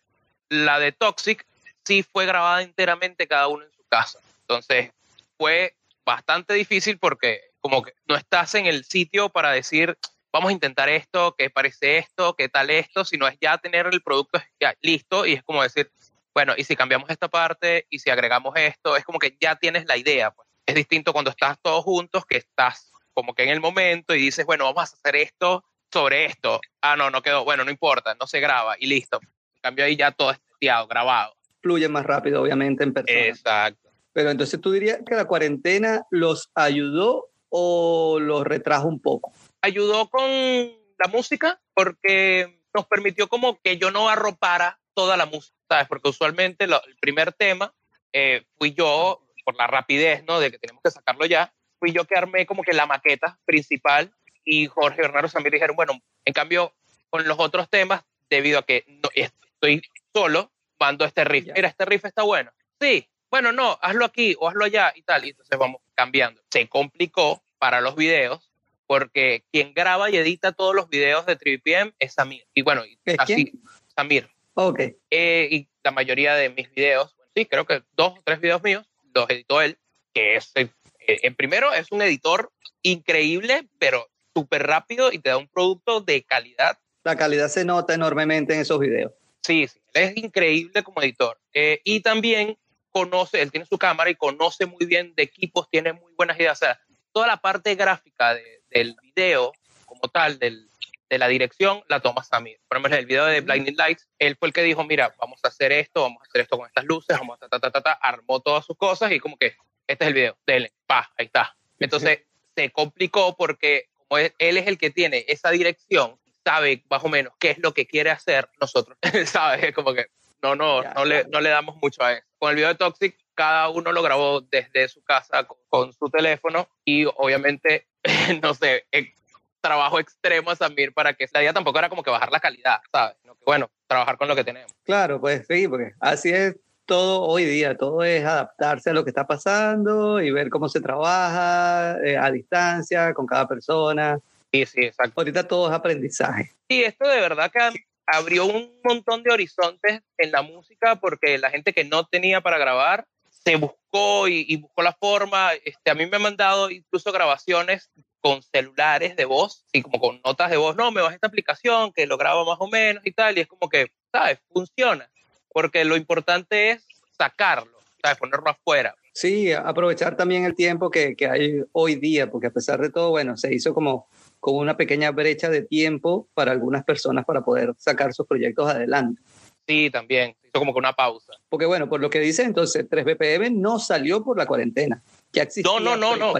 la 0.50 0.78
de 0.78 0.92
Toxic 0.92 1.46
sí 1.84 2.02
fue 2.02 2.26
grabada 2.26 2.62
enteramente 2.62 3.26
cada 3.26 3.48
uno 3.48 3.64
en 3.64 3.72
su 3.72 3.84
casa. 3.88 4.20
Entonces, 4.42 4.92
fue 5.38 5.74
bastante 6.04 6.54
difícil 6.54 6.98
porque 6.98 7.40
como 7.60 7.82
que 7.82 7.94
no 8.06 8.14
estás 8.14 8.54
en 8.54 8.66
el 8.66 8.84
sitio 8.84 9.30
para 9.30 9.50
decir, 9.50 9.98
vamos 10.36 10.50
a 10.50 10.52
intentar 10.52 10.90
esto, 10.90 11.34
qué 11.36 11.48
parece 11.48 11.96
esto, 11.96 12.34
qué 12.34 12.50
tal 12.50 12.68
esto, 12.68 13.06
sino 13.06 13.26
es 13.26 13.38
ya 13.40 13.56
tener 13.56 13.86
el 13.90 14.02
producto 14.02 14.38
ya 14.60 14.74
listo 14.82 15.24
y 15.24 15.32
es 15.32 15.42
como 15.42 15.62
decir, 15.62 15.90
bueno, 16.34 16.52
y 16.54 16.64
si 16.64 16.76
cambiamos 16.76 17.08
esta 17.08 17.28
parte 17.28 17.86
y 17.88 18.00
si 18.00 18.10
agregamos 18.10 18.54
esto, 18.56 18.96
es 18.96 19.04
como 19.04 19.18
que 19.18 19.34
ya 19.40 19.56
tienes 19.56 19.86
la 19.86 19.96
idea. 19.96 20.30
Pues. 20.32 20.46
Es 20.66 20.74
distinto 20.74 21.14
cuando 21.14 21.30
estás 21.30 21.56
todos 21.62 21.82
juntos, 21.84 22.26
que 22.26 22.36
estás 22.36 22.92
como 23.14 23.34
que 23.34 23.44
en 23.44 23.48
el 23.48 23.60
momento 23.60 24.14
y 24.14 24.18
dices, 24.18 24.44
bueno, 24.44 24.64
vamos 24.64 24.80
a 24.80 24.94
hacer 24.94 25.16
esto 25.16 25.64
sobre 25.90 26.26
esto. 26.26 26.60
Ah, 26.82 26.96
no, 26.96 27.10
no 27.10 27.22
quedó, 27.22 27.42
bueno, 27.44 27.64
no 27.64 27.70
importa, 27.70 28.14
no 28.20 28.26
se 28.26 28.38
graba 28.38 28.76
y 28.78 28.88
listo. 28.88 29.18
En 29.54 29.62
cambio 29.62 29.86
ahí 29.86 29.96
ya 29.96 30.12
todo 30.12 30.32
es 30.32 30.38
grabado. 30.60 31.34
Fluye 31.62 31.88
más 31.88 32.04
rápido, 32.04 32.42
obviamente, 32.42 32.84
en 32.84 32.92
persona. 32.92 33.20
Exacto. 33.20 33.88
Pero 34.12 34.30
entonces 34.30 34.60
tú 34.60 34.70
dirías 34.70 34.98
que 35.06 35.14
la 35.14 35.24
cuarentena 35.24 36.02
los 36.10 36.50
ayudó 36.54 37.30
o 37.48 38.18
los 38.20 38.44
retrajo 38.44 38.86
un 38.86 39.00
poco. 39.00 39.32
Ayudó 39.62 40.08
con 40.08 40.22
la 40.28 41.08
música 41.10 41.60
porque 41.74 42.60
nos 42.74 42.86
permitió 42.86 43.28
como 43.28 43.60
que 43.60 43.78
yo 43.78 43.90
no 43.90 44.08
arropara 44.08 44.78
toda 44.94 45.16
la 45.16 45.26
música, 45.26 45.56
¿sabes? 45.68 45.88
Porque 45.88 46.08
usualmente 46.08 46.66
lo- 46.66 46.82
el 46.84 46.96
primer 46.96 47.32
tema 47.32 47.74
eh, 48.12 48.44
fui 48.58 48.72
yo, 48.72 49.22
por 49.44 49.56
la 49.56 49.66
rapidez, 49.66 50.24
¿no? 50.24 50.40
De 50.40 50.50
que 50.50 50.58
tenemos 50.58 50.82
que 50.82 50.90
sacarlo 50.90 51.26
ya, 51.26 51.52
fui 51.78 51.92
yo 51.92 52.04
que 52.06 52.16
armé 52.16 52.46
como 52.46 52.62
que 52.62 52.72
la 52.72 52.86
maqueta 52.86 53.38
principal 53.44 54.12
y 54.44 54.66
Jorge 54.66 55.00
y 55.00 55.02
Bernardo 55.02 55.28
también 55.28 55.52
dijeron, 55.52 55.76
bueno, 55.76 56.00
en 56.24 56.32
cambio, 56.32 56.74
con 57.10 57.26
los 57.28 57.38
otros 57.38 57.68
temas, 57.68 58.02
debido 58.30 58.58
a 58.58 58.62
que 58.64 58.84
no, 58.86 59.08
estoy 59.14 59.82
solo, 60.14 60.50
mando 60.78 61.04
este 61.04 61.24
riff. 61.24 61.44
Ya. 61.46 61.54
Mira, 61.54 61.68
este 61.68 61.84
riff 61.84 62.04
está 62.04 62.22
bueno. 62.22 62.50
Sí, 62.80 63.08
bueno, 63.30 63.52
no, 63.52 63.78
hazlo 63.82 64.04
aquí 64.04 64.34
o 64.38 64.48
hazlo 64.48 64.64
allá 64.64 64.92
y 64.94 65.02
tal. 65.02 65.24
Y 65.24 65.30
entonces 65.30 65.58
vamos 65.58 65.80
cambiando. 65.94 66.42
Se 66.50 66.68
complicó 66.68 67.42
para 67.58 67.80
los 67.80 67.96
videos 67.96 68.50
porque 68.86 69.44
quien 69.52 69.74
graba 69.74 70.10
y 70.10 70.16
edita 70.16 70.52
todos 70.52 70.74
los 70.74 70.88
videos 70.88 71.26
de 71.26 71.38
3PM 71.38 71.94
es 71.98 72.14
Samir. 72.14 72.44
Y 72.54 72.62
bueno, 72.62 72.82
¿Es 73.04 73.16
así, 73.18 73.52
Samir. 73.94 74.28
Ok. 74.54 74.80
Eh, 75.10 75.48
y 75.50 75.68
la 75.84 75.90
mayoría 75.90 76.34
de 76.34 76.50
mis 76.50 76.70
videos, 76.72 77.16
sí, 77.34 77.46
creo 77.46 77.66
que 77.66 77.82
dos 77.92 78.14
o 78.18 78.22
tres 78.24 78.40
videos 78.40 78.62
míos 78.62 78.86
los 79.14 79.28
editó 79.30 79.60
él, 79.60 79.78
que 80.14 80.36
es, 80.36 80.52
eh, 80.54 80.68
en 81.06 81.34
primero, 81.34 81.72
es 81.72 81.90
un 81.92 82.02
editor 82.02 82.52
increíble, 82.82 83.68
pero 83.78 84.08
súper 84.34 84.66
rápido 84.66 85.12
y 85.12 85.18
te 85.18 85.30
da 85.30 85.36
un 85.36 85.48
producto 85.48 86.00
de 86.00 86.22
calidad. 86.22 86.78
La 87.04 87.16
calidad 87.16 87.48
se 87.48 87.64
nota 87.64 87.94
enormemente 87.94 88.54
en 88.54 88.60
esos 88.60 88.78
videos. 88.78 89.12
Sí, 89.42 89.68
sí, 89.68 89.80
él 89.94 90.04
es 90.04 90.16
increíble 90.16 90.82
como 90.82 91.00
editor. 91.02 91.38
Eh, 91.52 91.80
y 91.84 92.00
también 92.00 92.58
conoce, 92.90 93.42
él 93.42 93.50
tiene 93.50 93.66
su 93.66 93.78
cámara 93.78 94.10
y 94.10 94.14
conoce 94.14 94.66
muy 94.66 94.86
bien 94.86 95.14
de 95.14 95.22
equipos, 95.22 95.68
tiene 95.70 95.92
muy 95.92 96.12
buenas 96.16 96.38
ideas. 96.38 96.58
O 96.58 96.64
sea, 96.64 96.80
toda 97.16 97.28
la 97.28 97.38
parte 97.38 97.74
gráfica 97.76 98.34
de- 98.34 98.60
del 98.68 98.94
video 99.14 99.50
como 99.86 100.02
tal, 100.12 100.38
del, 100.38 100.68
de 101.08 101.16
la 101.16 101.28
dirección, 101.28 101.82
la 101.88 102.00
toma 102.00 102.22
Samir. 102.22 102.60
Por 102.68 102.76
ejemplo, 102.76 102.98
el 102.98 103.06
video 103.06 103.24
de 103.24 103.40
Blinding 103.40 103.74
Lights, 103.74 104.06
él 104.18 104.36
fue 104.38 104.48
el 104.48 104.52
que 104.52 104.62
dijo, 104.62 104.84
mira, 104.84 105.14
vamos 105.18 105.40
a 105.42 105.48
hacer 105.48 105.72
esto, 105.72 106.02
vamos 106.02 106.20
a 106.20 106.26
hacer 106.26 106.42
esto 106.42 106.58
con 106.58 106.66
estas 106.66 106.84
luces, 106.84 107.16
vamos 107.18 107.38
a 107.40 107.48
ta, 107.48 107.58
ta, 107.58 107.70
ta, 107.70 107.80
ta, 107.80 107.92
armó 107.92 108.40
todas 108.40 108.66
sus 108.66 108.76
cosas 108.76 109.10
y 109.12 109.18
como 109.18 109.38
que, 109.38 109.56
este 109.86 110.04
es 110.04 110.08
el 110.08 110.12
video, 110.12 110.36
dele, 110.46 110.74
pa, 110.86 111.10
ahí 111.16 111.24
está. 111.24 111.56
Entonces, 111.78 112.20
se 112.54 112.70
complicó 112.70 113.34
porque 113.34 113.88
como 113.94 114.18
él, 114.18 114.34
es 114.38 114.66
el 114.66 114.76
que 114.76 114.90
tiene 114.90 115.24
esa 115.26 115.50
dirección, 115.50 116.20
sabe 116.44 116.84
más 116.90 117.02
o 117.02 117.08
menos 117.08 117.32
qué 117.38 117.52
es 117.52 117.58
lo 117.60 117.72
que 117.72 117.86
quiere 117.86 118.10
hacer, 118.10 118.50
nosotros, 118.60 118.98
¿sabes? 119.24 119.64
Es 119.64 119.74
como 119.74 119.94
que 119.94 120.08
no, 120.42 120.54
no, 120.54 120.82
no, 120.82 121.04
le, 121.06 121.24
no 121.28 121.40
le 121.40 121.48
damos 121.48 121.76
mucho 121.76 122.02
a 122.02 122.12
eso. 122.12 122.26
Con 122.38 122.50
el 122.50 122.56
video 122.56 122.68
de 122.68 122.74
Toxic, 122.74 123.16
cada 123.36 123.68
uno 123.68 123.92
lo 123.92 124.02
grabó 124.02 124.40
desde 124.40 124.88
su 124.88 125.04
casa 125.04 125.44
con, 125.44 125.58
con 125.68 125.92
su 125.92 126.08
teléfono 126.08 126.68
y 126.84 127.04
obviamente, 127.04 127.86
no 128.42 128.54
sé, 128.54 128.86
eh, 128.90 129.12
trabajo 129.60 130.00
extremo 130.00 130.50
a 130.50 130.56
Samir 130.56 130.92
para 130.92 131.14
que 131.14 131.26
la 131.32 131.42
idea 131.42 131.52
tampoco 131.52 131.78
era 131.78 131.88
como 131.88 132.02
que 132.02 132.10
bajar 132.10 132.32
la 132.32 132.40
calidad, 132.40 132.80
¿sabes? 132.90 133.16
Sino 133.20 133.34
que, 133.34 133.42
bueno, 133.44 133.70
trabajar 133.86 134.16
con 134.16 134.28
lo 134.28 134.34
que 134.34 134.44
tenemos. 134.44 134.72
Claro, 134.84 135.20
pues 135.20 135.46
sí, 135.48 135.68
porque 135.68 135.92
así 136.00 136.30
es 136.30 136.56
todo 136.86 137.22
hoy 137.22 137.44
día. 137.44 137.76
Todo 137.76 138.02
es 138.04 138.24
adaptarse 138.24 138.90
a 138.90 138.92
lo 138.92 139.04
que 139.04 139.10
está 139.10 139.26
pasando 139.26 140.20
y 140.20 140.30
ver 140.30 140.48
cómo 140.48 140.68
se 140.68 140.80
trabaja 140.80 141.98
eh, 142.04 142.16
a 142.16 142.30
distancia 142.30 143.12
con 143.12 143.26
cada 143.26 143.46
persona. 143.46 144.18
Sí, 144.52 144.64
sí, 144.66 144.80
exacto. 144.84 145.20
Ahorita 145.20 145.46
todo 145.46 145.68
es 145.68 145.74
aprendizaje. 145.74 146.52
Sí, 146.68 146.84
esto 146.84 147.08
de 147.08 147.20
verdad 147.20 147.50
que 147.50 147.84
abrió 148.06 148.46
un 148.46 148.80
montón 148.84 149.24
de 149.24 149.32
horizontes 149.32 150.00
en 150.16 150.30
la 150.30 150.42
música 150.42 150.96
porque 150.96 151.38
la 151.38 151.50
gente 151.50 151.72
que 151.72 151.84
no 151.84 152.06
tenía 152.06 152.40
para 152.40 152.58
grabar 152.58 153.04
se 153.46 153.54
buscó 153.54 154.26
y, 154.26 154.44
y 154.48 154.56
buscó 154.56 154.82
la 154.82 154.92
forma. 154.92 155.52
Este, 155.64 155.90
a 155.90 155.94
mí 155.94 156.04
me 156.06 156.16
han 156.16 156.22
mandado 156.22 156.68
incluso 156.68 157.12
grabaciones 157.12 157.90
con 158.20 158.42
celulares 158.42 159.14
de 159.14 159.24
voz, 159.24 159.64
y 159.72 159.82
como 159.82 160.00
con 160.00 160.20
notas 160.24 160.50
de 160.50 160.56
voz, 160.56 160.74
no, 160.74 160.90
me 160.90 161.00
vas 161.00 161.14
esta 161.14 161.28
aplicación 161.28 161.92
que 161.92 162.06
lo 162.06 162.18
graba 162.18 162.44
más 162.44 162.56
o 162.58 162.66
menos 162.66 163.06
y 163.06 163.12
tal, 163.12 163.38
y 163.38 163.42
es 163.42 163.46
como 163.46 163.68
que, 163.68 163.92
¿sabes? 164.10 164.40
Funciona, 164.52 165.08
porque 165.52 165.84
lo 165.84 165.96
importante 165.96 166.72
es 166.72 166.84
sacarlo, 167.16 167.78
¿sabes? 168.02 168.18
Ponerlo 168.18 168.50
afuera. 168.50 168.96
Sí, 169.12 169.52
aprovechar 169.52 170.16
también 170.16 170.44
el 170.44 170.56
tiempo 170.56 170.90
que, 170.90 171.14
que 171.14 171.28
hay 171.28 171.62
hoy 171.70 171.94
día, 171.94 172.28
porque 172.28 172.48
a 172.48 172.52
pesar 172.52 172.80
de 172.80 172.90
todo, 172.90 173.10
bueno, 173.10 173.36
se 173.36 173.54
hizo 173.54 173.72
como, 173.72 174.08
como 174.40 174.58
una 174.58 174.76
pequeña 174.76 175.12
brecha 175.12 175.48
de 175.48 175.62
tiempo 175.62 176.28
para 176.34 176.50
algunas 176.50 176.84
personas 176.84 177.24
para 177.24 177.42
poder 177.42 177.74
sacar 177.78 178.12
sus 178.12 178.26
proyectos 178.26 178.68
adelante. 178.68 179.22
Sí, 179.66 179.90
también, 179.90 180.36
hizo 180.42 180.52
como 180.58 180.72
que 180.72 180.78
una 180.78 180.92
pausa. 180.92 181.32
Porque 181.48 181.66
bueno, 181.66 181.88
por 181.88 182.00
lo 182.00 182.08
que 182.10 182.20
dice 182.20 182.42
entonces, 182.44 182.88
3BPM 182.88 183.50
no 183.52 183.78
salió 183.78 184.22
por 184.22 184.38
la 184.38 184.46
cuarentena. 184.46 185.02
Ya 185.32 185.42
existía 185.42 185.70
No, 185.80 185.96
no, 185.96 186.16
no. 186.16 186.34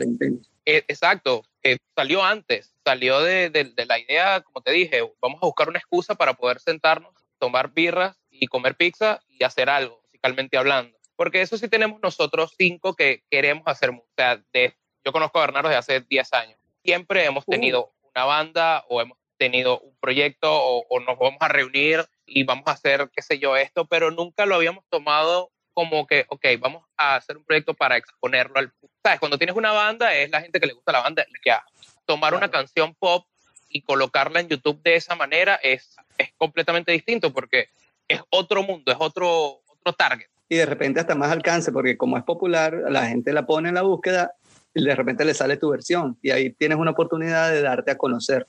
Eh, 0.65 0.85
exacto, 0.89 1.43
eh, 1.63 1.79
salió 1.95 2.25
antes, 2.25 2.75
salió 2.85 3.21
de, 3.21 3.51
de- 3.51 3.65
de 3.65 3.87
la 3.87 3.99
idea, 3.99 4.41
como 4.41 4.63
te 4.63 4.73
dije, 4.73 5.01
vamos 5.21 5.39
a 5.43 5.47
buscar 5.47 5.69
una 5.69 5.79
excusa 5.79 6.15
para 6.15 6.35
poder 6.35 6.61
sentarnos, 6.61 7.13
tomar 7.39 7.73
birras 7.73 8.17
y 8.31 8.47
comer 8.47 8.75
pizza 8.77 9.21
y 9.29 9.45
hacer 9.45 9.69
algo, 9.71 10.01
musicalmente 10.05 10.57
hablando. 10.57 10.97
Porque 11.17 11.41
eso 11.41 11.57
sí 11.57 11.69
tenemos 11.69 12.01
nosotros 12.03 12.55
cinco 12.59 12.95
que 12.95 13.23
queremos 13.31 13.63
hacer 13.67 13.93
música. 13.93 14.11
O 14.11 14.15
sea, 14.17 14.43
de, 14.53 14.75
yo 15.05 15.13
conozco 15.13 15.39
a 15.39 15.47
Bernardo 15.47 15.69
desde 15.69 15.79
hace 15.79 16.01
10 16.09 16.33
años. 16.33 16.59
Siempre 16.85 17.25
hemos 17.25 17.45
Uh. 17.47 17.51
tenido 17.53 17.93
una 18.15 18.25
banda 18.25 18.85
o 18.89 19.01
hemos 19.01 19.19
tenido 19.39 19.79
un 19.81 19.97
proyecto 20.01 20.49
o, 20.53 20.85
o 20.89 21.01
nos 21.01 21.19
vamos 21.19 21.39
a 21.41 21.49
reunir 21.49 22.05
y 22.27 22.45
vamos 22.45 22.65
a 22.67 22.73
hacer, 22.73 23.09
qué 23.15 23.23
sé 23.23 23.39
yo, 23.39 23.57
esto, 23.57 23.87
pero 23.87 24.11
nunca 24.11 24.45
lo 24.47 24.57
habíamos 24.57 24.85
tomado 24.91 25.51
como 25.73 26.07
que, 26.07 26.25
ok, 26.29 26.45
vamos 26.59 26.85
a 26.97 27.17
hacer 27.17 27.37
un 27.37 27.45
proyecto 27.45 27.75
para 27.75 27.97
exponerlo 27.97 28.59
al 28.59 28.71
público. 28.71 28.95
¿Sabes? 29.03 29.21
Cuando 29.21 29.39
tienes 29.39 29.55
una 29.55 29.73
banda 29.73 30.15
es 30.15 30.31
la 30.31 30.41
gente 30.41 30.59
que 30.59 30.67
le 30.67 30.73
gusta 30.73 30.91
la 30.91 31.01
banda 31.01 31.25
ya. 31.45 31.63
tomar 32.07 32.35
una 32.35 32.51
canción 32.51 32.95
pop 32.95 33.27
y 33.69 33.83
colocarla 33.83 34.41
en 34.41 34.49
YouTube 34.49 34.83
de 34.83 34.97
esa 34.97 35.15
manera 35.15 35.57
es, 35.63 35.95
es 36.19 36.31
completamente 36.37 36.93
distinto 36.93 37.33
porque 37.33 37.69
es 38.09 38.21
otro 38.31 38.63
mundo, 38.63 38.91
es 38.91 38.99
otro, 38.99 39.61
otro 39.67 39.93
target. 39.93 40.29
Y 40.49 40.57
de 40.57 40.67
repente 40.67 41.01
hasta 41.01 41.15
más 41.15 41.31
alcance, 41.31 41.73
porque 41.73 41.97
como 41.97 42.17
es 42.17 42.25
popular, 42.25 42.75
la 42.89 43.07
gente 43.07 43.33
la 43.33 43.47
pone 43.47 43.69
en 43.69 43.75
la 43.75 43.83
búsqueda 43.83 44.33
y 44.73 44.83
de 44.83 44.95
repente 44.95 45.25
le 45.25 45.35
sale 45.35 45.57
tu 45.57 45.71
versión 45.71 46.19
y 46.23 46.31
ahí 46.31 46.51
tienes 46.51 46.79
una 46.79 46.93
oportunidad 46.93 47.51
de 47.51 47.63
darte 47.63 47.91
a 47.91 47.99
conocer. 47.99 48.47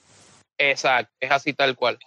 Exacto, 0.58 1.14
es 1.20 1.32
así 1.32 1.54
tal 1.54 1.76
cual. 1.76 1.98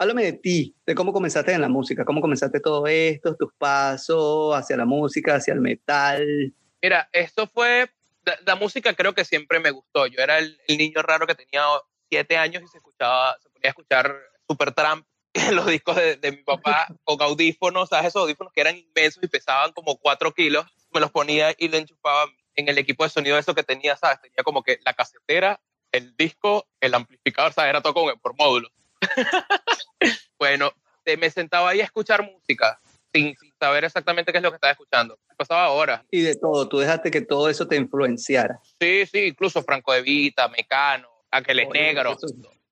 Háblame 0.00 0.22
de 0.22 0.32
ti, 0.32 0.74
de 0.86 0.94
cómo 0.94 1.12
comenzaste 1.12 1.52
en 1.52 1.60
la 1.60 1.68
música, 1.68 2.06
cómo 2.06 2.22
comenzaste 2.22 2.58
todo 2.58 2.86
esto, 2.86 3.36
tus 3.36 3.52
pasos 3.52 4.56
hacia 4.56 4.74
la 4.78 4.86
música, 4.86 5.34
hacia 5.34 5.52
el 5.52 5.60
metal. 5.60 6.54
Mira, 6.80 7.10
esto 7.12 7.46
fue, 7.46 7.90
la, 8.46 8.56
música 8.56 8.94
creo 8.94 9.12
que 9.12 9.26
siempre 9.26 9.60
me 9.60 9.70
gustó. 9.70 10.06
Yo 10.06 10.22
era 10.22 10.38
el, 10.38 10.58
niño 10.68 11.02
raro 11.02 11.26
que 11.26 11.34
tenía 11.34 11.64
siete 12.08 12.38
años 12.38 12.62
y 12.62 12.68
se 12.68 12.78
escuchaba, 12.78 13.36
se 13.42 13.50
ponía 13.50 13.68
a 13.68 13.72
escuchar 13.72 14.16
Supertramp 14.48 15.06
en 15.34 15.54
los 15.54 15.66
discos 15.66 15.96
de, 15.96 16.16
de, 16.16 16.30
mi 16.30 16.44
papá 16.44 16.86
con 17.04 17.20
audífonos, 17.20 17.90
¿sabes? 17.90 18.06
Esos 18.06 18.22
audífonos 18.22 18.54
que 18.54 18.62
eran 18.62 18.78
inmensos 18.78 19.22
y 19.22 19.28
pesaban 19.28 19.72
como 19.72 19.98
cuatro 19.98 20.32
kilos. 20.32 20.64
Me 20.94 21.00
los 21.00 21.10
ponía 21.10 21.54
y 21.58 21.68
le 21.68 21.76
enchufaba 21.76 22.24
en 22.54 22.70
el 22.70 22.78
equipo 22.78 23.04
de 23.04 23.10
sonido 23.10 23.36
eso 23.36 23.54
que 23.54 23.64
tenía, 23.64 23.96
¿sabes? 23.96 24.22
Tenía 24.22 24.44
como 24.44 24.62
que 24.62 24.80
la 24.82 24.94
casetera, 24.94 25.60
el 25.92 26.16
disco, 26.16 26.66
el 26.80 26.94
amplificador, 26.94 27.52
¿sabes? 27.52 27.68
Era 27.68 27.82
todo 27.82 27.92
como 27.92 28.16
por 28.16 28.34
módulos. 28.38 28.72
bueno, 30.38 30.72
me 31.18 31.30
sentaba 31.30 31.70
ahí 31.70 31.80
a 31.80 31.84
escuchar 31.84 32.22
música 32.22 32.78
sin, 33.12 33.34
saber 33.58 33.84
exactamente 33.84 34.32
qué 34.32 34.38
es 34.38 34.44
lo 34.44 34.50
que 34.50 34.56
estaba 34.56 34.72
escuchando. 34.72 35.18
Pasaba 35.36 35.70
horas. 35.70 36.02
Y 36.10 36.20
de 36.20 36.36
todo, 36.36 36.68
tú 36.68 36.78
dejaste 36.78 37.10
que 37.10 37.20
todo 37.20 37.48
eso 37.48 37.66
te 37.66 37.76
influenciara. 37.76 38.60
Sí, 38.80 39.06
sí, 39.06 39.18
incluso 39.26 39.62
Franco 39.62 39.92
de 39.92 40.02
Vita, 40.02 40.48
Mecano, 40.48 41.08
Ángeles 41.30 41.68
Negros. 41.70 42.18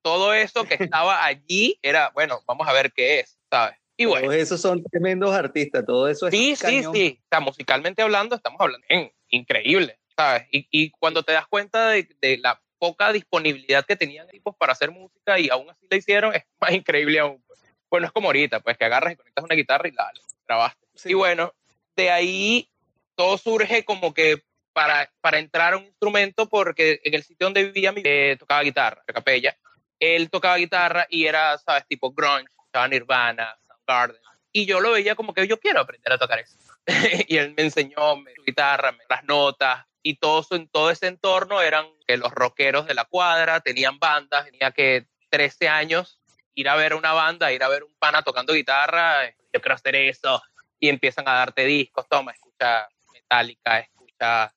Todo 0.01 0.33
eso 0.33 0.63
que 0.63 0.75
estaba 0.79 1.25
allí 1.25 1.77
era, 1.81 2.11
bueno, 2.13 2.41
vamos 2.47 2.67
a 2.67 2.73
ver 2.73 2.91
qué 2.93 3.19
es, 3.19 3.37
¿sabes? 3.49 3.75
Y 3.97 4.05
bueno. 4.05 4.27
Todos 4.27 4.39
esos 4.39 4.61
son 4.61 4.81
tremendos 4.83 5.35
artistas, 5.35 5.85
todo 5.85 6.07
eso 6.07 6.27
es. 6.27 6.31
Sí, 6.31 6.55
sí, 6.55 6.83
sí. 6.93 7.19
O 7.21 7.27
sea, 7.29 7.39
musicalmente 7.41 8.01
hablando, 8.01 8.35
estamos 8.35 8.61
hablando 8.61 8.85
en 8.87 9.11
increíble, 9.29 9.99
¿sabes? 10.15 10.43
Y, 10.51 10.67
y 10.71 10.91
cuando 10.91 11.23
te 11.23 11.33
das 11.33 11.47
cuenta 11.47 11.89
de, 11.89 12.07
de, 12.21 12.37
la 12.37 12.61
poca 12.79 13.11
disponibilidad 13.11 13.85
que 13.85 13.95
tenían 13.95 14.27
equipos 14.29 14.55
para 14.55 14.71
hacer 14.71 14.89
música 14.89 15.37
y 15.37 15.49
aún 15.49 15.69
así 15.69 15.85
la 15.89 15.97
hicieron, 15.97 16.33
es 16.35 16.43
más 16.59 16.71
increíble 16.71 17.19
aún. 17.19 17.43
Pues. 17.45 17.59
Bueno, 17.89 18.07
es 18.07 18.11
como 18.11 18.29
ahorita, 18.29 18.61
pues 18.61 18.77
que 18.77 18.85
agarras 18.85 19.13
y 19.13 19.17
conectas 19.17 19.45
una 19.45 19.55
guitarra 19.55 19.87
y 19.87 19.91
la 19.91 20.11
grabaste. 20.47 20.87
Y 21.05 21.13
bueno, 21.13 21.53
de 21.95 22.09
ahí 22.09 22.69
todo 23.15 23.37
surge 23.37 23.83
como 23.83 24.13
que 24.13 24.43
para, 24.73 25.11
para 25.21 25.39
entrar 25.39 25.73
a 25.73 25.77
un 25.77 25.85
instrumento, 25.85 26.47
porque 26.47 27.01
en 27.03 27.13
el 27.13 27.23
sitio 27.23 27.45
donde 27.45 27.65
vivía 27.65 27.91
mi 27.91 28.01
eh, 28.03 28.37
tocaba 28.39 28.63
guitarra, 28.63 29.03
la 29.07 29.13
capella, 29.13 29.57
él 29.99 30.29
tocaba 30.29 30.57
guitarra 30.57 31.05
y 31.09 31.25
era, 31.25 31.57
¿sabes? 31.57 31.85
Tipo 31.87 32.11
grunge, 32.11 32.47
estaba 32.65 32.87
Nirvana, 32.87 33.57
Soundgarden. 33.67 34.21
Y 34.51 34.65
yo 34.65 34.79
lo 34.79 34.91
veía 34.91 35.15
como 35.15 35.33
que 35.33 35.47
yo 35.47 35.59
quiero 35.59 35.81
aprender 35.81 36.13
a 36.13 36.17
tocar 36.17 36.39
eso. 36.39 36.57
y 37.27 37.37
él 37.37 37.53
me 37.55 37.63
enseñó 37.63 38.15
me, 38.15 38.33
su 38.35 38.43
guitarra, 38.43 38.91
me, 38.91 39.03
las 39.09 39.23
notas, 39.25 39.85
y 40.01 40.15
todo, 40.15 40.45
en 40.51 40.67
todo 40.69 40.91
ese 40.91 41.07
entorno 41.07 41.61
eran 41.61 41.87
que 42.07 42.17
los 42.17 42.31
rockeros 42.31 42.87
de 42.87 42.93
la 42.93 43.05
cuadra 43.05 43.59
tenían 43.59 43.99
bandas, 43.99 44.45
tenía 44.45 44.71
que 44.71 45.07
13 45.29 45.67
años 45.67 46.21
ir 46.53 46.69
a 46.69 46.75
ver 46.75 46.93
una 46.93 47.13
banda, 47.13 47.51
ir 47.51 47.63
a 47.63 47.69
ver 47.69 47.83
un 47.83 47.93
pana 47.99 48.21
tocando 48.21 48.53
guitarra, 48.53 49.29
yo 49.29 49.61
quiero 49.61 49.75
hacer 49.75 49.95
eso, 49.95 50.41
y 50.79 50.89
empiezan 50.89 51.27
a 51.27 51.33
darte 51.33 51.65
discos, 51.65 52.07
toma, 52.09 52.31
escucha 52.31 52.87
Metallica, 53.13 53.79
escucha 53.79 54.53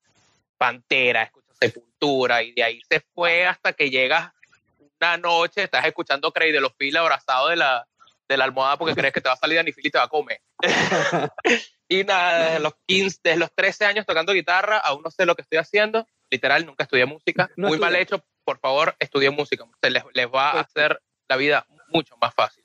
Pantera, 0.57 1.25
escucha 1.25 1.55
Sepultura, 1.61 2.43
y 2.43 2.53
de 2.53 2.63
ahí 2.63 2.81
se 2.89 3.01
fue 3.15 3.47
hasta 3.47 3.73
que 3.73 3.91
llegas 3.91 4.33
una 5.01 5.17
noche, 5.17 5.65
estás 5.65 5.85
escuchando 5.87 6.33
Craig 6.33 6.53
de 6.53 6.61
los 6.61 6.73
Pilas 6.75 7.01
abrazado 7.01 7.49
de 7.49 7.57
la, 7.57 7.87
de 8.29 8.37
la 8.37 8.45
almohada 8.45 8.77
porque 8.79 8.95
crees 8.95 9.13
que 9.13 9.21
te 9.21 9.29
va 9.29 9.35
a 9.35 9.39
salir 9.39 9.59
a 9.59 9.65
y 9.67 9.73
te 9.73 9.99
va 9.99 10.05
a 10.05 10.09
comer. 10.09 10.41
y 11.89 12.05
nada, 12.05 12.47
desde 12.47 12.61
los 12.61 12.75
15, 12.87 13.21
desde 13.23 13.39
los 13.39 13.55
13 13.55 13.85
años 13.85 14.07
tocando 14.07 14.33
guitarra, 14.33 14.79
aún 14.79 15.03
no 15.03 15.11
sé 15.11 15.27
lo 15.27 15.35
que 15.35 15.43
estoy 15.43 15.59
haciendo. 15.59 16.07
Literal, 16.31 16.65
nunca 16.65 16.85
estudié 16.85 17.05
música. 17.05 17.51
Muy 17.57 17.79
mal 17.79 17.95
hecho, 17.95 18.25
por 18.45 18.59
favor, 18.59 18.97
estudie 18.99 19.31
música. 19.31 19.65
les, 19.83 20.03
les 20.15 20.27
va 20.27 20.51
a 20.51 20.53
pues 20.53 20.67
hacer 20.67 21.03
la 21.29 21.37
vida 21.37 21.67
mucho 21.89 22.17
más 22.17 22.35
fácil. 22.35 22.65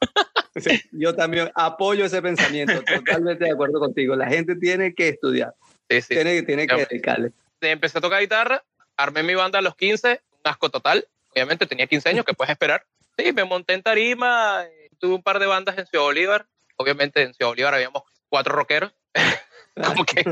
yo 0.92 1.14
también 1.14 1.50
apoyo 1.54 2.04
ese 2.04 2.20
pensamiento, 2.22 2.82
totalmente 2.82 3.44
de 3.44 3.52
acuerdo 3.52 3.78
contigo. 3.78 4.16
La 4.16 4.28
gente 4.28 4.56
tiene 4.56 4.94
que 4.94 5.08
estudiar, 5.08 5.54
sí, 5.88 6.00
sí. 6.00 6.14
tiene, 6.14 6.42
tiene 6.42 6.66
que 6.66 6.86
dedicarle. 6.86 7.32
Empecé 7.60 7.98
a 7.98 8.00
tocar 8.00 8.20
guitarra, 8.20 8.64
armé 8.96 9.22
mi 9.22 9.34
banda 9.34 9.58
a 9.58 9.62
los 9.62 9.76
15, 9.76 10.20
un 10.30 10.40
asco 10.44 10.70
total. 10.70 11.06
Obviamente 11.32 11.66
tenía 11.66 11.86
15 11.86 12.08
años, 12.08 12.24
que 12.24 12.34
puedes 12.34 12.50
esperar. 12.50 12.84
Sí, 13.18 13.32
me 13.32 13.44
monté 13.44 13.74
en 13.74 13.82
tarima, 13.82 14.64
tuve 14.98 15.14
un 15.14 15.22
par 15.22 15.38
de 15.38 15.46
bandas 15.46 15.78
en 15.78 15.86
Ciudad 15.86 16.04
Bolívar. 16.04 16.46
Obviamente 16.76 17.22
en 17.22 17.34
Ciudad 17.34 17.50
Bolívar 17.50 17.74
habíamos 17.74 18.02
cuatro 18.28 18.54
rockeros. 18.54 18.92
como 19.84 20.04
que 20.04 20.24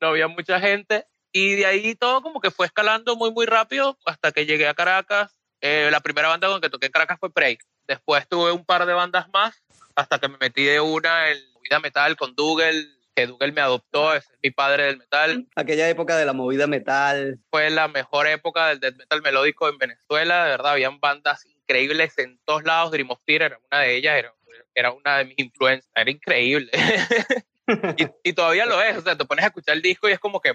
no 0.00 0.08
había 0.08 0.28
mucha 0.28 0.60
gente. 0.60 1.06
Y 1.32 1.54
de 1.54 1.66
ahí 1.66 1.94
todo 1.94 2.22
como 2.22 2.40
que 2.40 2.50
fue 2.50 2.66
escalando 2.66 3.16
muy, 3.16 3.30
muy 3.30 3.46
rápido 3.46 3.98
hasta 4.04 4.32
que 4.32 4.46
llegué 4.46 4.66
a 4.68 4.74
Caracas. 4.74 5.36
Eh, 5.60 5.88
la 5.90 6.00
primera 6.00 6.28
banda 6.28 6.48
con 6.48 6.60
que 6.60 6.70
toqué 6.70 6.86
en 6.86 6.92
Caracas 6.92 7.18
fue 7.20 7.32
Prey. 7.32 7.58
Después 7.86 8.26
tuve 8.28 8.52
un 8.52 8.64
par 8.64 8.86
de 8.86 8.94
bandas 8.94 9.28
más 9.32 9.62
hasta 9.94 10.18
que 10.18 10.28
me 10.28 10.38
metí 10.38 10.64
de 10.64 10.80
una 10.80 11.30
en 11.30 11.38
movida 11.52 11.80
metal 11.80 12.16
con 12.16 12.34
Dougal, 12.34 12.99
que 13.14 13.26
Dougal 13.26 13.52
me 13.52 13.60
adoptó, 13.60 14.14
es 14.14 14.28
mi 14.42 14.50
padre 14.50 14.84
del 14.84 14.98
metal. 14.98 15.46
Aquella 15.56 15.88
época 15.88 16.16
de 16.16 16.24
la 16.24 16.32
movida 16.32 16.66
metal. 16.66 17.38
Fue 17.50 17.70
la 17.70 17.88
mejor 17.88 18.26
época 18.26 18.68
del 18.68 18.80
death 18.80 18.96
metal 18.96 19.22
melódico 19.22 19.68
en 19.68 19.78
Venezuela, 19.78 20.44
de 20.44 20.50
verdad, 20.50 20.72
habían 20.72 21.00
bandas 21.00 21.44
increíbles 21.46 22.16
en 22.18 22.38
todos 22.44 22.64
lados. 22.64 22.90
Dream 22.90 23.10
of 23.10 23.20
Tear 23.24 23.42
era 23.42 23.58
una 23.70 23.80
de 23.80 23.96
ellas, 23.96 24.16
era, 24.16 24.34
era 24.74 24.92
una 24.92 25.18
de 25.18 25.24
mis 25.26 25.38
influencias, 25.38 25.90
era 25.94 26.10
increíble. 26.10 26.70
y, 28.24 28.32
todavía 28.32 28.66
lo 28.66 28.82
es, 28.82 28.96
o 28.96 29.02
sea, 29.02 29.16
te 29.16 29.24
pones 29.24 29.44
a 29.44 29.48
escuchar 29.48 29.76
el 29.76 29.82
disco 29.82 30.08
y 30.08 30.12
es 30.12 30.18
como 30.18 30.40
que 30.40 30.54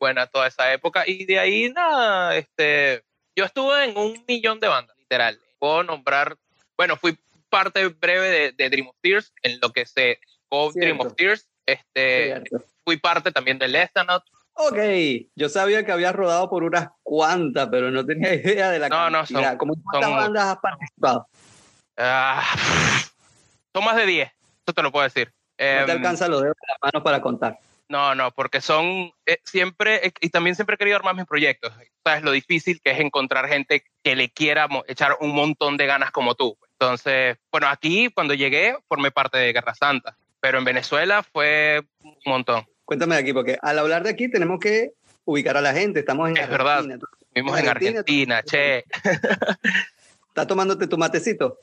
buena 0.00 0.26
toda 0.26 0.48
esa 0.48 0.72
época. 0.72 1.04
Y 1.06 1.24
de 1.24 1.38
ahí 1.38 1.70
nada, 1.70 2.36
este, 2.36 3.04
yo 3.34 3.44
estuve 3.44 3.84
en 3.84 3.96
un 3.96 4.24
millón 4.26 4.60
de 4.60 4.68
bandas, 4.68 4.96
literal. 4.98 5.40
Puedo 5.58 5.82
nombrar, 5.82 6.36
bueno, 6.76 6.96
fui 6.96 7.18
parte 7.48 7.86
breve 7.88 8.28
de, 8.28 8.52
de 8.52 8.70
Dream 8.70 8.88
of 8.88 8.96
Tears, 9.00 9.32
en 9.42 9.58
lo 9.60 9.70
que 9.70 9.86
se 9.86 10.18
Dream 10.74 11.00
of 11.00 11.14
Tears. 11.14 11.48
Este, 11.66 12.42
fui 12.84 12.96
parte 12.96 13.32
también 13.32 13.58
de 13.58 13.68
Lestanot, 13.68 14.22
Ok, 14.58 14.78
yo 15.34 15.50
sabía 15.50 15.84
que 15.84 15.92
habías 15.92 16.14
rodado 16.14 16.48
por 16.48 16.64
unas 16.64 16.88
cuantas, 17.02 17.68
pero 17.70 17.90
no 17.90 18.06
tenía 18.06 18.32
idea 18.34 18.70
de 18.70 18.78
la 18.78 18.88
no, 18.88 18.96
cantidad. 18.96 19.52
No, 19.52 19.58
¿Cómo 19.58 19.74
cuántas 19.84 20.10
bandas 20.10 20.44
has 20.46 20.56
participado? 20.58 21.28
Ah, 21.98 22.42
son 23.74 23.84
más 23.84 23.96
de 23.96 24.06
10, 24.06 24.28
eso 24.28 24.74
te 24.74 24.82
lo 24.82 24.90
puedo 24.90 25.04
decir. 25.04 25.28
No 25.28 25.56
te 25.56 25.82
em, 25.82 25.90
alcanza 25.90 26.28
los 26.28 26.40
dedos 26.40 26.56
de 26.58 26.68
las 26.68 26.78
manos 26.82 27.04
para 27.04 27.20
contar. 27.20 27.58
No, 27.88 28.14
no, 28.14 28.30
porque 28.32 28.62
son 28.62 29.12
eh, 29.26 29.38
siempre, 29.44 30.06
eh, 30.06 30.12
y 30.20 30.30
también 30.30 30.56
siempre 30.56 30.74
he 30.74 30.78
querido 30.78 30.96
armar 30.96 31.14
mis 31.14 31.26
proyectos. 31.26 31.74
Sabes 32.02 32.22
lo 32.22 32.32
difícil 32.32 32.80
que 32.82 32.92
es 32.92 33.00
encontrar 33.00 33.48
gente 33.48 33.84
que 34.02 34.16
le 34.16 34.30
quiera 34.30 34.68
echar 34.88 35.18
un 35.20 35.34
montón 35.34 35.76
de 35.76 35.86
ganas 35.86 36.10
como 36.12 36.34
tú. 36.34 36.56
Entonces, 36.80 37.36
bueno, 37.52 37.68
aquí 37.68 38.08
cuando 38.08 38.32
llegué 38.32 38.74
formé 38.88 39.10
parte 39.10 39.36
de 39.36 39.52
Guerra 39.52 39.74
Santa, 39.74 40.16
pero 40.40 40.58
en 40.58 40.64
Venezuela 40.64 41.22
fue 41.22 41.82
un 42.02 42.16
montón. 42.24 42.66
Cuéntame 42.84 43.16
de 43.16 43.22
aquí, 43.22 43.32
porque 43.32 43.58
al 43.62 43.78
hablar 43.78 44.04
de 44.04 44.10
aquí 44.10 44.30
tenemos 44.30 44.60
que 44.60 44.92
ubicar 45.24 45.56
a 45.56 45.60
la 45.60 45.72
gente. 45.72 46.00
Estamos 46.00 46.28
en 46.30 46.36
es 46.36 46.48
verdad. 46.48 46.84
Vivimos 47.34 47.58
en 47.58 47.68
Argentina, 47.68 48.42
che. 48.42 48.84
¿Estás 50.28 50.46
tomándote 50.46 50.86
tu 50.86 50.96
matecito? 50.96 51.58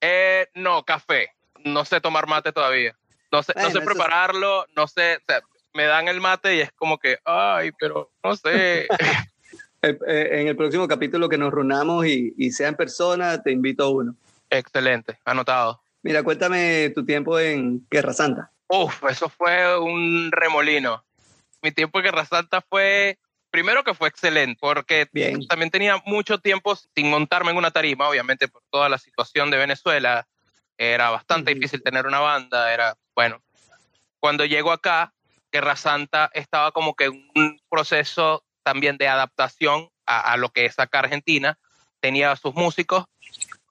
Eh, 0.00 0.46
no, 0.54 0.84
café. 0.84 1.30
No 1.64 1.84
sé 1.84 2.00
tomar 2.00 2.26
mate 2.26 2.52
todavía. 2.52 2.96
No 3.32 3.42
sé, 3.42 3.52
no 3.56 3.70
sé 3.70 3.80
prepararlo, 3.80 4.66
no 4.76 4.86
sé. 4.86 5.16
O 5.16 5.20
sea, 5.26 5.40
me 5.74 5.84
dan 5.84 6.08
el 6.08 6.20
mate 6.20 6.56
y 6.56 6.60
es 6.60 6.72
como 6.72 6.98
que, 6.98 7.18
ay, 7.24 7.72
pero 7.78 8.12
no 8.22 8.36
sé. 8.36 8.86
Eh, 9.80 9.96
en 10.40 10.48
el 10.48 10.56
próximo 10.56 10.88
capítulo 10.88 11.28
que 11.28 11.38
nos 11.38 11.52
reunamos 11.54 12.04
y, 12.04 12.34
y 12.36 12.50
sea 12.50 12.66
en 12.66 12.74
persona, 12.74 13.40
te 13.40 13.52
invito 13.52 13.84
a 13.84 13.90
uno. 13.90 14.16
Excelente, 14.50 15.20
anotado. 15.24 15.80
Mira, 16.08 16.22
cuéntame 16.22 16.88
tu 16.94 17.04
tiempo 17.04 17.38
en 17.38 17.86
Guerra 17.90 18.14
Santa. 18.14 18.50
Uf, 18.66 19.04
eso 19.10 19.28
fue 19.28 19.78
un 19.78 20.32
remolino. 20.32 21.04
Mi 21.60 21.70
tiempo 21.70 21.98
en 21.98 22.06
Guerra 22.06 22.24
Santa 22.24 22.62
fue, 22.62 23.18
primero 23.50 23.84
que 23.84 23.92
fue 23.92 24.08
excelente, 24.08 24.56
porque 24.58 25.06
también 25.50 25.70
tenía 25.70 26.02
mucho 26.06 26.38
tiempo 26.38 26.74
sin 26.76 27.10
montarme 27.10 27.50
en 27.50 27.58
una 27.58 27.72
tarima, 27.72 28.08
obviamente 28.08 28.48
por 28.48 28.62
toda 28.70 28.88
la 28.88 28.96
situación 28.96 29.50
de 29.50 29.58
Venezuela. 29.58 30.26
Era 30.78 31.10
bastante 31.10 31.52
difícil 31.52 31.82
tener 31.82 32.06
una 32.06 32.20
banda, 32.20 32.72
era, 32.72 32.96
bueno, 33.14 33.42
cuando 34.18 34.46
llego 34.46 34.72
acá, 34.72 35.12
Guerra 35.52 35.76
Santa 35.76 36.30
estaba 36.32 36.72
como 36.72 36.94
que 36.94 37.10
un 37.10 37.60
proceso 37.68 38.42
también 38.62 38.96
de 38.96 39.08
adaptación 39.08 39.90
a, 40.06 40.32
a 40.32 40.38
lo 40.38 40.48
que 40.48 40.64
es 40.64 40.78
acá 40.78 41.00
Argentina. 41.00 41.58
Tenía 42.00 42.34
sus 42.36 42.54
músicos, 42.54 43.04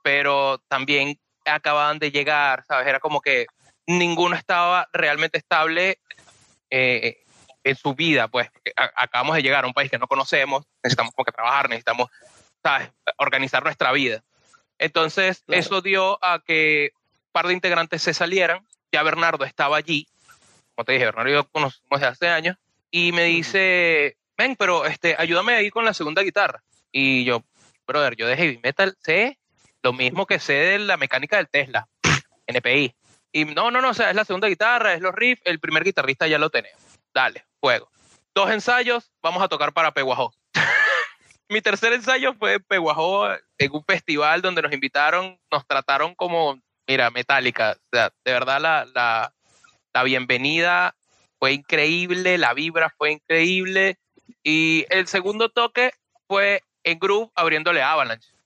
pero 0.04 0.60
también 0.68 1.20
acababan 1.48 2.00
de 2.00 2.12
llegar, 2.12 2.64
¿sabes? 2.68 2.88
Era 2.88 3.00
como 3.00 3.22
que 3.22 3.48
ninguno 3.86 4.36
estaba 4.36 4.88
realmente 4.94 5.38
estable 5.38 6.00
eh, 6.70 7.24
en 7.64 7.76
su 7.76 7.96
vida, 7.96 8.28
pues 8.28 8.50
acabamos 8.96 9.36
de 9.36 9.44
llegar 9.44 9.64
a 9.64 9.68
un 9.68 9.74
país 9.74 9.92
que 9.92 9.98
no 9.98 10.08
conocemos, 10.08 10.64
necesitamos 10.84 11.14
como 11.14 11.26
que 11.26 11.32
trabajar, 11.32 11.70
necesitamos 11.70 12.10
¿sabes? 12.64 12.90
organizar 13.18 13.64
nuestra 13.64 13.92
vida. 13.92 14.24
Entonces, 14.78 15.44
eso 15.48 15.82
dio 15.82 16.24
a 16.24 16.40
que 16.46 16.92
un 16.94 17.32
par 17.32 17.48
de 17.48 17.54
integrantes 17.54 18.02
se 18.02 18.14
salieran, 18.14 18.66
ya 18.92 19.04
Bernardo 19.04 19.44
estaba 19.44 19.78
allí, 19.78 20.08
como 20.76 20.86
te 20.86 20.94
dije, 20.94 21.06
Bernardo 21.06 21.30
y 21.30 21.34
yo 21.34 21.50
conocemos 21.50 22.00
desde 22.00 22.08
hace 22.08 22.30
años, 22.30 22.58
y 22.92 23.12
me 23.12 23.24
dice, 23.24 24.18
ven, 24.38 24.56
pero 24.56 24.86
este, 24.86 25.16
ayúdame 25.18 25.56
ahí 25.56 25.70
con 25.70 25.84
la 25.84 25.94
segunda 25.94 26.22
guitarra. 26.22 26.64
Y 26.92 27.26
yo, 27.26 27.44
brother, 27.86 28.16
yo 28.16 28.28
de 28.28 28.38
heavy 28.38 28.60
metal 28.64 28.96
sé 29.02 29.40
lo 29.88 29.94
mismo 29.94 30.26
que 30.26 30.38
sé 30.38 30.54
de 30.54 30.80
la 30.80 30.98
mecánica 30.98 31.38
del 31.38 31.48
Tesla, 31.48 31.88
NPI. 32.48 32.94
Y 33.32 33.46
no, 33.46 33.72
no, 33.72 33.80
no, 33.80 33.92
o 33.92 33.94
sea, 33.94 34.10
es 34.10 34.18
la 34.18 34.26
segunda 34.26 34.50
guitarra, 34.50 34.94
es 34.94 35.00
los 35.00 35.16
riffs, 35.16 35.42
el 35.46 35.62
primer 35.62 35.86
guitarrista 35.86 36.28
ya 36.28 36.38
lo 36.38 36.50
tenemos. 36.50 36.82
Dale, 37.14 37.46
juego. 37.62 37.90
Dos 38.36 38.52
ensayos, 38.52 39.14
vamos 39.24 39.42
a 39.42 39.48
tocar 39.48 39.72
para 39.72 39.94
Peguajó. 39.94 40.34
Mi 41.50 41.62
tercer 41.62 41.94
ensayo 41.94 42.34
fue 42.34 42.56
en 42.56 42.64
Peguajó, 42.64 43.30
en 43.32 43.72
un 43.72 43.86
festival 43.86 44.42
donde 44.42 44.62
nos 44.62 44.74
invitaron, 44.74 45.40
nos 45.50 45.66
trataron 45.66 46.16
como, 46.16 46.60
mira, 46.86 47.10
metálica. 47.10 47.78
O 47.78 47.96
sea, 47.96 48.12
de 48.26 48.34
verdad 48.34 48.60
la, 48.60 48.86
la, 48.94 49.34
la 49.94 50.04
bienvenida 50.04 50.98
fue 51.40 51.54
increíble, 51.54 52.38
la 52.38 52.54
vibra 52.54 52.94
fue 52.98 53.14
increíble. 53.14 53.98
Y 54.44 54.86
el 54.90 55.08
segundo 55.08 55.48
toque 55.48 55.94
fue 56.28 56.62
en 56.84 57.00
Groove 57.00 57.32
abriéndole 57.36 57.82
Avalanche. 57.82 58.37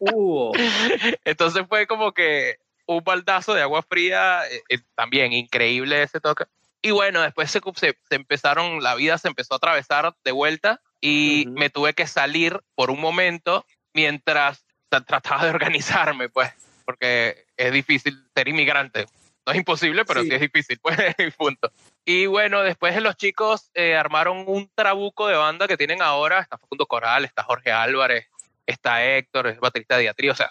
Uh. 0.00 0.52
Entonces 1.24 1.64
fue 1.68 1.86
como 1.86 2.12
que 2.12 2.58
un 2.86 3.02
baldazo 3.04 3.54
de 3.54 3.62
agua 3.62 3.82
fría, 3.82 4.42
eh, 4.48 4.62
eh, 4.68 4.78
también 4.94 5.32
increíble 5.32 6.02
ese 6.02 6.20
toque. 6.20 6.44
Y 6.82 6.92
bueno, 6.92 7.20
después 7.20 7.50
se, 7.50 7.60
se, 7.76 7.94
empezaron, 8.10 8.82
la 8.82 8.94
vida 8.94 9.18
se 9.18 9.28
empezó 9.28 9.54
a 9.54 9.56
atravesar 9.58 10.14
de 10.24 10.32
vuelta 10.32 10.80
y 11.00 11.44
me 11.50 11.70
tuve 11.70 11.92
que 11.94 12.06
salir 12.06 12.58
por 12.74 12.90
un 12.90 13.00
momento 13.00 13.66
mientras 13.92 14.64
trataba 15.06 15.44
de 15.44 15.50
organizarme, 15.50 16.28
pues, 16.28 16.52
porque 16.84 17.44
es 17.56 17.72
difícil 17.72 18.26
ser 18.34 18.48
inmigrante. 18.48 19.06
No 19.46 19.52
es 19.52 19.58
imposible, 19.58 20.04
pero 20.04 20.22
sí, 20.22 20.32
es 20.32 20.40
difícil, 20.40 20.78
pues, 20.82 21.14
punto. 21.36 21.70
Y 22.04 22.26
bueno, 22.26 22.62
después 22.62 23.00
los 23.02 23.16
chicos 23.16 23.70
eh, 23.74 23.94
armaron 23.96 24.44
un 24.46 24.70
trabuco 24.74 25.28
de 25.28 25.36
banda 25.36 25.68
que 25.68 25.76
tienen 25.76 26.02
ahora. 26.02 26.40
Está 26.40 26.58
Facundo 26.58 26.86
Coral, 26.86 27.24
está 27.24 27.42
Jorge 27.42 27.72
Álvarez, 27.72 28.28
está 28.70 29.04
Héctor, 29.04 29.48
es 29.48 29.60
baterista 29.60 29.96
de 29.96 30.02
Diatría. 30.02 30.32
O 30.32 30.36
sea, 30.36 30.50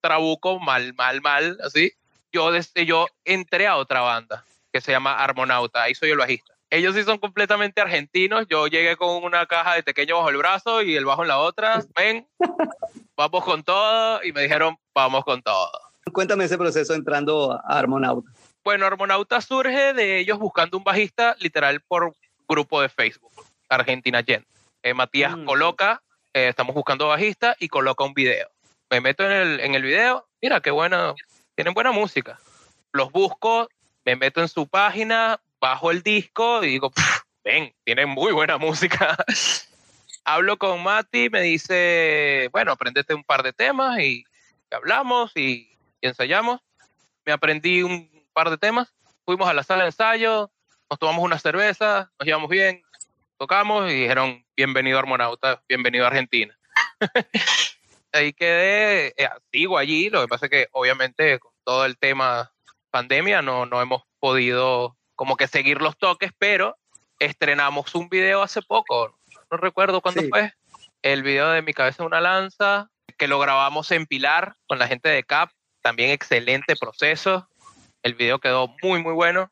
trabuco 0.00 0.58
mal, 0.58 0.94
mal, 0.94 1.20
mal, 1.20 1.58
así. 1.64 1.92
Yo, 2.32 2.52
desde, 2.52 2.86
yo 2.86 3.06
entré 3.24 3.66
a 3.66 3.76
otra 3.76 4.00
banda 4.00 4.44
que 4.72 4.80
se 4.80 4.92
llama 4.92 5.14
Armonauta. 5.14 5.82
Ahí 5.82 5.94
soy 5.94 6.10
el 6.10 6.18
bajista. 6.18 6.54
Ellos 6.70 6.94
sí 6.94 7.02
son 7.02 7.18
completamente 7.18 7.80
argentinos. 7.80 8.46
Yo 8.48 8.68
llegué 8.68 8.96
con 8.96 9.24
una 9.24 9.46
caja 9.46 9.74
de 9.74 9.82
pequeño 9.82 10.16
bajo 10.16 10.30
el 10.30 10.36
brazo 10.36 10.82
y 10.82 10.94
el 10.94 11.04
bajo 11.04 11.22
en 11.22 11.28
la 11.28 11.38
otra. 11.38 11.82
Ven, 11.96 12.28
vamos 13.16 13.44
con 13.44 13.64
todo. 13.64 14.22
Y 14.22 14.32
me 14.32 14.42
dijeron, 14.42 14.76
vamos 14.94 15.24
con 15.24 15.42
todo. 15.42 15.70
Cuéntame 16.12 16.44
ese 16.44 16.56
proceso 16.56 16.94
entrando 16.94 17.52
a 17.52 17.78
Armonauta. 17.78 18.30
Bueno, 18.62 18.86
Armonauta 18.86 19.40
surge 19.40 19.94
de 19.94 20.18
ellos 20.18 20.38
buscando 20.38 20.76
un 20.76 20.84
bajista 20.84 21.34
literal 21.40 21.80
por 21.80 22.14
grupo 22.48 22.80
de 22.82 22.88
Facebook, 22.88 23.32
Argentina 23.68 24.22
Gent. 24.22 24.46
Eh, 24.82 24.94
Matías 24.94 25.36
mm. 25.36 25.44
coloca, 25.44 26.02
eh, 26.32 26.48
estamos 26.48 26.74
buscando 26.74 27.08
bajista 27.08 27.56
y 27.58 27.68
coloca 27.68 28.04
un 28.04 28.14
video. 28.14 28.50
Me 28.90 29.00
meto 29.00 29.24
en 29.24 29.32
el, 29.32 29.60
en 29.60 29.74
el 29.74 29.82
video, 29.82 30.28
mira 30.40 30.60
qué 30.60 30.70
buena, 30.70 31.14
tienen 31.54 31.74
buena 31.74 31.92
música. 31.92 32.38
Los 32.92 33.12
busco, 33.12 33.68
me 34.04 34.16
meto 34.16 34.40
en 34.40 34.48
su 34.48 34.68
página, 34.68 35.40
bajo 35.60 35.90
el 35.90 36.02
disco 36.02 36.62
y 36.64 36.68
digo, 36.68 36.92
ven, 37.44 37.74
tienen 37.84 38.08
muy 38.08 38.32
buena 38.32 38.58
música. 38.58 39.16
Hablo 40.24 40.58
con 40.58 40.82
Mati, 40.82 41.30
me 41.30 41.42
dice, 41.42 42.48
bueno, 42.52 42.72
aprendete 42.72 43.14
un 43.14 43.24
par 43.24 43.42
de 43.42 43.52
temas 43.52 43.98
y 44.00 44.24
hablamos 44.70 45.36
y 45.36 45.76
ensayamos. 46.00 46.60
Me 47.24 47.32
aprendí 47.32 47.82
un 47.82 48.08
par 48.32 48.50
de 48.50 48.58
temas, 48.58 48.92
fuimos 49.24 49.48
a 49.48 49.54
la 49.54 49.62
sala 49.62 49.82
de 49.82 49.88
ensayo, 49.88 50.50
nos 50.88 50.98
tomamos 50.98 51.24
una 51.24 51.38
cerveza, 51.38 52.10
nos 52.18 52.26
llevamos 52.26 52.48
bien, 52.48 52.82
tocamos 53.40 53.90
y 53.90 53.94
dijeron, 53.94 54.44
bienvenido 54.54 54.98
a 54.98 55.00
Armonauta, 55.00 55.62
bienvenido 55.66 56.04
a 56.04 56.08
Argentina. 56.08 56.54
Ahí 58.12 58.34
quedé, 58.34 59.14
eh, 59.16 59.30
sigo 59.50 59.78
allí, 59.78 60.10
lo 60.10 60.20
que 60.20 60.28
pasa 60.28 60.44
es 60.44 60.50
que 60.50 60.68
obviamente 60.72 61.38
con 61.38 61.50
todo 61.64 61.86
el 61.86 61.96
tema 61.96 62.52
pandemia 62.90 63.40
no, 63.40 63.64
no 63.64 63.80
hemos 63.80 64.02
podido 64.18 64.98
como 65.14 65.38
que 65.38 65.48
seguir 65.48 65.80
los 65.80 65.96
toques, 65.96 66.32
pero 66.36 66.76
estrenamos 67.18 67.94
un 67.94 68.10
video 68.10 68.42
hace 68.42 68.60
poco, 68.60 69.18
no 69.50 69.56
recuerdo 69.56 70.02
cuándo 70.02 70.20
fue, 70.28 70.52
el 71.00 71.22
video 71.22 71.48
de 71.48 71.62
Mi 71.62 71.72
cabeza 71.72 72.04
una 72.04 72.20
lanza, 72.20 72.90
que 73.16 73.26
lo 73.26 73.38
grabamos 73.38 73.90
en 73.90 74.04
Pilar 74.04 74.54
con 74.66 74.78
la 74.78 74.86
gente 74.86 75.08
de 75.08 75.24
CAP, 75.24 75.50
también 75.80 76.10
excelente 76.10 76.76
proceso, 76.76 77.48
el 78.02 78.14
video 78.16 78.38
quedó 78.38 78.74
muy, 78.82 79.02
muy 79.02 79.14
bueno. 79.14 79.50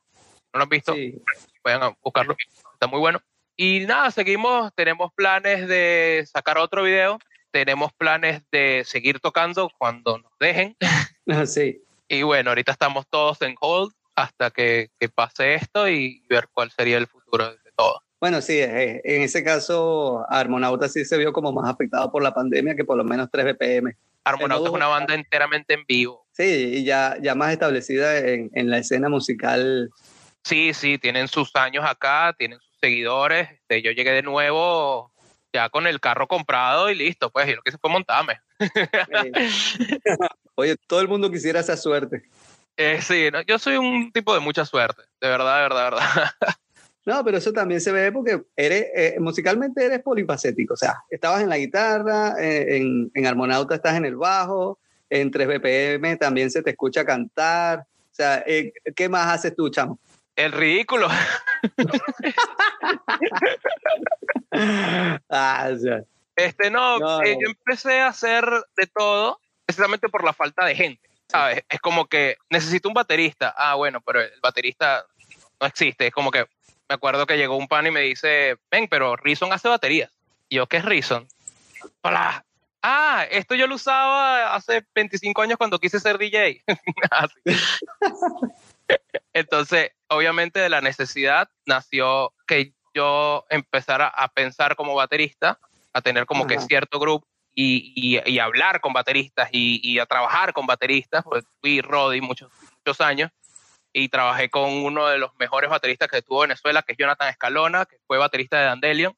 ¿No 0.52 0.58
lo 0.58 0.62
han 0.64 0.68
visto? 0.68 0.92
Sí. 0.94 1.14
Pueden 1.62 1.80
buscarlo. 2.02 2.36
Está 2.74 2.86
muy 2.86 2.98
bueno. 2.98 3.20
Y 3.60 3.80
nada, 3.86 4.12
seguimos. 4.12 4.72
Tenemos 4.76 5.12
planes 5.14 5.66
de 5.66 6.24
sacar 6.32 6.58
otro 6.58 6.84
video. 6.84 7.18
Tenemos 7.50 7.92
planes 7.92 8.40
de 8.52 8.84
seguir 8.86 9.18
tocando 9.18 9.68
cuando 9.76 10.18
nos 10.18 10.32
dejen. 10.38 10.76
Ah, 11.30 11.44
sí. 11.44 11.82
Y 12.08 12.22
bueno, 12.22 12.48
ahorita 12.48 12.72
estamos 12.72 13.06
todos 13.10 13.42
en 13.42 13.54
hold 13.60 13.92
hasta 14.14 14.50
que, 14.50 14.88
que 14.98 15.10
pase 15.10 15.56
esto 15.56 15.86
y 15.86 16.24
ver 16.26 16.48
cuál 16.54 16.70
sería 16.70 16.96
el 16.96 17.06
futuro 17.06 17.50
de 17.50 17.70
todo. 17.76 18.02
Bueno, 18.18 18.40
sí, 18.40 18.54
eh, 18.54 19.02
en 19.04 19.20
ese 19.20 19.44
caso, 19.44 20.24
Armonauta 20.30 20.88
sí 20.88 21.04
se 21.04 21.18
vio 21.18 21.34
como 21.34 21.52
más 21.52 21.68
afectado 21.68 22.10
por 22.10 22.22
la 22.22 22.32
pandemia 22.32 22.74
que 22.74 22.86
por 22.86 22.96
lo 22.96 23.04
menos 23.04 23.28
3 23.30 23.44
BPM. 23.44 23.94
Armonauta 24.24 24.70
es 24.70 24.74
una 24.74 24.86
banda 24.86 25.14
enteramente 25.14 25.74
en 25.74 25.84
vivo. 25.86 26.26
Sí, 26.32 26.76
y 26.76 26.84
ya, 26.84 27.18
ya 27.20 27.34
más 27.34 27.52
establecida 27.52 28.16
en, 28.16 28.50
en, 28.54 28.70
la 28.70 28.78
escena 28.78 29.10
musical. 29.10 29.90
Sí, 30.44 30.72
sí, 30.72 30.96
tienen 30.96 31.28
sus 31.28 31.54
años 31.56 31.84
acá, 31.86 32.34
tienen 32.38 32.58
sus 32.58 32.67
seguidores. 32.80 33.50
Este, 33.52 33.82
yo 33.82 33.90
llegué 33.92 34.12
de 34.12 34.22
nuevo 34.22 35.12
ya 35.52 35.68
con 35.70 35.86
el 35.86 36.00
carro 36.00 36.28
comprado 36.28 36.90
y 36.90 36.94
listo, 36.94 37.30
pues, 37.30 37.48
y 37.48 37.54
lo 37.54 37.62
que 37.62 37.72
se 37.72 37.78
fue 37.78 37.90
montarme. 37.90 38.40
Oye, 40.54 40.76
todo 40.86 41.00
el 41.00 41.08
mundo 41.08 41.30
quisiera 41.30 41.60
esa 41.60 41.76
suerte. 41.76 42.24
Eh, 42.76 43.00
sí, 43.00 43.28
yo 43.46 43.58
soy 43.58 43.76
un 43.76 44.12
tipo 44.12 44.34
de 44.34 44.40
mucha 44.40 44.64
suerte, 44.64 45.02
de 45.20 45.28
verdad, 45.28 45.56
de 45.56 45.62
verdad, 45.62 45.84
de 45.84 45.90
verdad. 45.90 46.30
No, 47.06 47.24
pero 47.24 47.38
eso 47.38 47.54
también 47.54 47.80
se 47.80 47.90
ve 47.90 48.12
porque 48.12 48.42
eres, 48.54 48.84
eh, 48.94 49.16
musicalmente 49.18 49.82
eres 49.82 50.02
polifacético. 50.02 50.74
O 50.74 50.76
sea, 50.76 51.04
estabas 51.08 51.40
en 51.40 51.48
la 51.48 51.56
guitarra, 51.56 52.34
eh, 52.38 52.76
en, 52.76 53.10
en 53.14 53.26
Armonauta 53.26 53.76
estás 53.76 53.96
en 53.96 54.04
el 54.04 54.14
bajo, 54.14 54.78
en 55.08 55.30
3 55.30 55.48
BPM 55.48 56.18
también 56.18 56.50
se 56.50 56.62
te 56.62 56.68
escucha 56.68 57.06
cantar. 57.06 57.86
O 58.12 58.14
sea, 58.14 58.44
eh, 58.46 58.74
¿qué 58.94 59.08
más 59.08 59.32
haces 59.32 59.56
tú, 59.56 59.70
chamo? 59.70 59.98
El 60.38 60.52
ridículo. 60.52 61.08
ah, 65.28 65.70
Este, 66.36 66.70
no, 66.70 67.24
yo 67.24 67.38
empecé 67.44 68.00
a 68.00 68.06
hacer 68.06 68.44
de 68.76 68.86
todo 68.86 69.40
precisamente 69.66 70.08
por 70.08 70.22
la 70.22 70.32
falta 70.32 70.64
de 70.64 70.76
gente, 70.76 71.10
¿sabes? 71.26 71.64
Es 71.68 71.80
como 71.80 72.06
que 72.06 72.36
necesito 72.50 72.88
un 72.88 72.94
baterista. 72.94 73.52
Ah, 73.56 73.74
bueno, 73.74 74.00
pero 74.00 74.20
el 74.20 74.30
baterista 74.40 75.04
no 75.60 75.66
existe. 75.66 76.06
Es 76.06 76.12
como 76.12 76.30
que 76.30 76.46
me 76.88 76.94
acuerdo 76.94 77.26
que 77.26 77.36
llegó 77.36 77.56
un 77.56 77.66
pan 77.66 77.88
y 77.88 77.90
me 77.90 78.02
dice, 78.02 78.58
ven, 78.70 78.86
pero 78.88 79.16
Reason 79.16 79.52
hace 79.52 79.68
baterías. 79.68 80.12
Y 80.48 80.56
yo, 80.56 80.68
¿qué 80.68 80.76
es 80.76 80.84
Reason? 80.84 81.26
Hola. 82.02 82.44
Ah, 82.80 83.26
esto 83.28 83.56
yo 83.56 83.66
lo 83.66 83.74
usaba 83.74 84.54
hace 84.54 84.86
25 84.94 85.42
años 85.42 85.58
cuando 85.58 85.80
quise 85.80 85.98
ser 85.98 86.16
DJ. 86.16 86.62
Entonces, 89.32 89.90
obviamente 90.08 90.60
de 90.60 90.68
la 90.68 90.80
necesidad 90.80 91.48
nació 91.66 92.32
que 92.46 92.72
yo 92.94 93.44
empezara 93.50 94.08
a 94.08 94.28
pensar 94.28 94.76
como 94.76 94.94
baterista, 94.94 95.58
a 95.92 96.00
tener 96.00 96.26
como 96.26 96.46
que 96.46 96.58
cierto 96.60 96.98
grupo 96.98 97.26
y, 97.54 97.92
y, 98.24 98.38
hablar 98.38 98.80
con 98.80 98.92
bateristas 98.92 99.48
y, 99.52 99.80
y, 99.82 99.98
a 99.98 100.06
trabajar 100.06 100.52
con 100.52 100.66
bateristas, 100.66 101.24
pues 101.24 101.44
fui 101.60 101.80
Roddy 101.80 102.20
muchos, 102.20 102.50
muchos 102.84 103.00
años 103.00 103.30
y 103.92 104.08
trabajé 104.08 104.48
con 104.48 104.70
uno 104.70 105.08
de 105.08 105.18
los 105.18 105.32
mejores 105.38 105.70
bateristas 105.70 106.08
que 106.08 106.22
tuvo 106.22 106.40
Venezuela, 106.40 106.82
que 106.82 106.92
es 106.92 106.98
Jonathan 106.98 107.28
Escalona, 107.28 107.84
que 107.86 107.98
fue 108.06 108.18
baterista 108.18 108.58
de 108.58 108.66
Dandelion. 108.66 109.16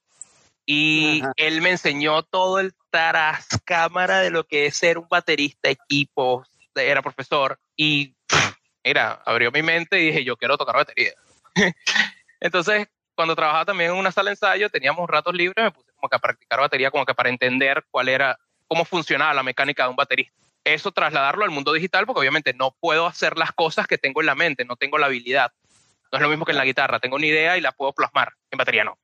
Y 0.65 1.23
él 1.37 1.61
me 1.63 1.71
enseñó 1.71 2.23
todo 2.23 2.61
el 2.61 2.73
taras 2.91 3.49
cámara 3.65 4.21
de 4.21 4.31
lo 4.31 4.45
que 4.45 4.67
es 4.67 4.77
ser 4.77 4.99
un 4.99 5.09
baterista, 5.09 5.69
equipo, 5.69 6.45
era 6.75 7.03
profesor. 7.03 7.59
Y 7.77 8.15
mira, 8.85 9.23
abrió 9.25 9.51
mi 9.51 9.63
mente 9.63 10.01
y 10.01 10.07
dije, 10.07 10.25
yo 10.25 10.37
quiero 10.37 10.57
tocar 10.59 10.77
batería. 10.77 11.13
Entonces, 12.41 12.89
cuando 13.15 13.37
trabajaba 13.37 13.67
también 13.67 13.91
en 13.91 13.97
una 13.97 14.13
sala 14.13 14.31
de 14.31 14.35
ensayo, 14.35 14.71
teníamos 14.71 15.09
ratos 15.09 15.35
libres, 15.35 15.63
me 15.65 15.71
puse 15.71 15.91
como 15.93 16.09
que 16.09 16.17
a 16.17 16.21
practicar 16.21 16.61
batería, 16.61 16.91
como 16.91 17.05
que 17.05 17.15
para 17.15 17.29
entender 17.29 17.85
cuál 17.91 18.09
era, 18.09 18.39
cómo 18.67 18.85
funcionaba 18.85 19.35
la 19.35 19.43
mecánica 19.43 19.85
de 19.85 19.91
un 19.91 19.97
baterista 19.97 20.41
eso 20.65 20.93
trasladarlo 20.93 21.45
al 21.45 21.51
mundo 21.51 21.73
digital, 21.73 22.07
porque 22.07 22.21
obviamente 22.21 22.53
no 22.55 22.77
puedo 22.81 23.07
hacer 23.07 23.37
las 23.39 23.53
cosas 23.53 23.87
que 23.87 23.99
tengo 23.99 24.21
en 24.21 24.27
la 24.27 24.35
mente, 24.35 24.65
no 24.65 24.77
tengo 24.77 24.99
la 24.99 25.07
habilidad. 25.07 25.53
No 26.13 26.19
es 26.19 26.23
lo 26.23 26.29
mismo 26.29 26.45
que 26.45 26.53
en 26.53 26.59
la 26.59 26.65
guitarra. 26.65 26.99
Tengo 26.99 27.17
una 27.17 27.27
idea 27.27 27.57
y 27.57 27.61
la 27.61 27.73
puedo 27.73 27.93
plasmar. 27.93 28.33
En 28.51 28.59
batería 28.59 28.85
no. 28.85 28.99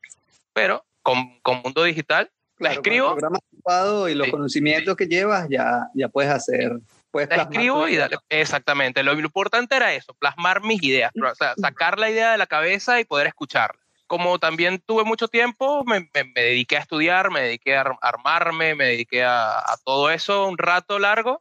Pero 0.53 0.85
con, 1.03 1.39
con 1.41 1.63
mundo 1.63 1.85
digital, 1.85 2.31
la 2.59 2.73
escribo. 2.73 3.07
Con 3.07 3.15
el 3.15 3.21
programa 3.21 3.39
ocupado 3.53 4.09
y 4.09 4.15
los 4.15 4.27
Sí. 4.27 4.31
conocimientos 4.33 4.97
que 4.97 5.07
llevas, 5.07 5.49
ya, 5.49 5.87
ya 5.95 6.09
puedes 6.09 6.31
hacer. 6.33 6.73
Puedes 7.17 7.37
la 7.37 7.43
escribo 7.45 7.89
y 7.89 7.97
dale. 7.97 8.19
Exactamente. 8.29 9.03
Lo 9.03 9.13
importante 9.15 9.75
era 9.77 9.93
eso, 9.95 10.15
plasmar 10.15 10.63
mis 10.63 10.83
ideas, 10.83 11.11
o 11.15 11.35
sea, 11.35 11.55
sacar 11.57 11.99
la 11.99 12.11
idea 12.11 12.33
de 12.33 12.39
la 12.39 12.47
cabeza 12.47 13.01
y 13.01 13.05
poder 13.05 13.27
escucharla. 13.27 13.81
Como 14.07 14.39
también 14.39 14.81
tuve 14.87 15.03
mucho 15.05 15.27
tiempo, 15.29 15.83
me, 15.85 16.01
me- 16.15 16.25
me 16.25 16.43
dediqué 16.43 16.77
a 16.77 16.81
estudiar, 16.81 17.31
me 17.31 17.41
dediqué 17.43 17.77
a 17.77 17.81
ar- 17.81 17.99
armarme, 18.03 18.75
me 18.75 18.85
dediqué 18.85 19.25
a, 19.25 19.59
a 19.59 19.77
todo 19.85 20.11
eso 20.11 20.47
un 20.47 20.59
rato 20.59 20.99
largo. 20.99 21.41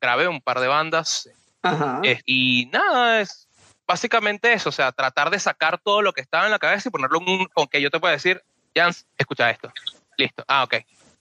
Grabé 0.00 0.28
un 0.28 0.40
par 0.42 0.60
de 0.60 0.66
bandas 0.68 1.28
Ajá. 1.62 2.00
eh, 2.04 2.20
y 2.26 2.66
nada, 2.72 3.20
es 3.22 3.48
básicamente 3.86 4.52
eso, 4.52 4.68
o 4.68 4.72
sea, 4.72 4.92
tratar 4.92 5.30
de 5.30 5.38
sacar 5.38 5.78
todo 5.78 6.02
lo 6.02 6.12
que 6.12 6.20
estaba 6.20 6.44
en 6.44 6.50
la 6.50 6.58
cabeza 6.58 6.88
y 6.88 6.92
ponerlo 6.92 7.20
en 7.22 7.28
un, 7.28 7.46
con 7.46 7.66
que 7.66 7.80
yo 7.80 7.90
te 7.90 7.98
pueda 8.00 8.12
decir, 8.12 8.42
Jans, 8.74 9.06
escucha 9.16 9.48
esto. 9.50 9.72
Listo. 10.18 10.44
Ah, 10.48 10.64
ok. 10.64 10.74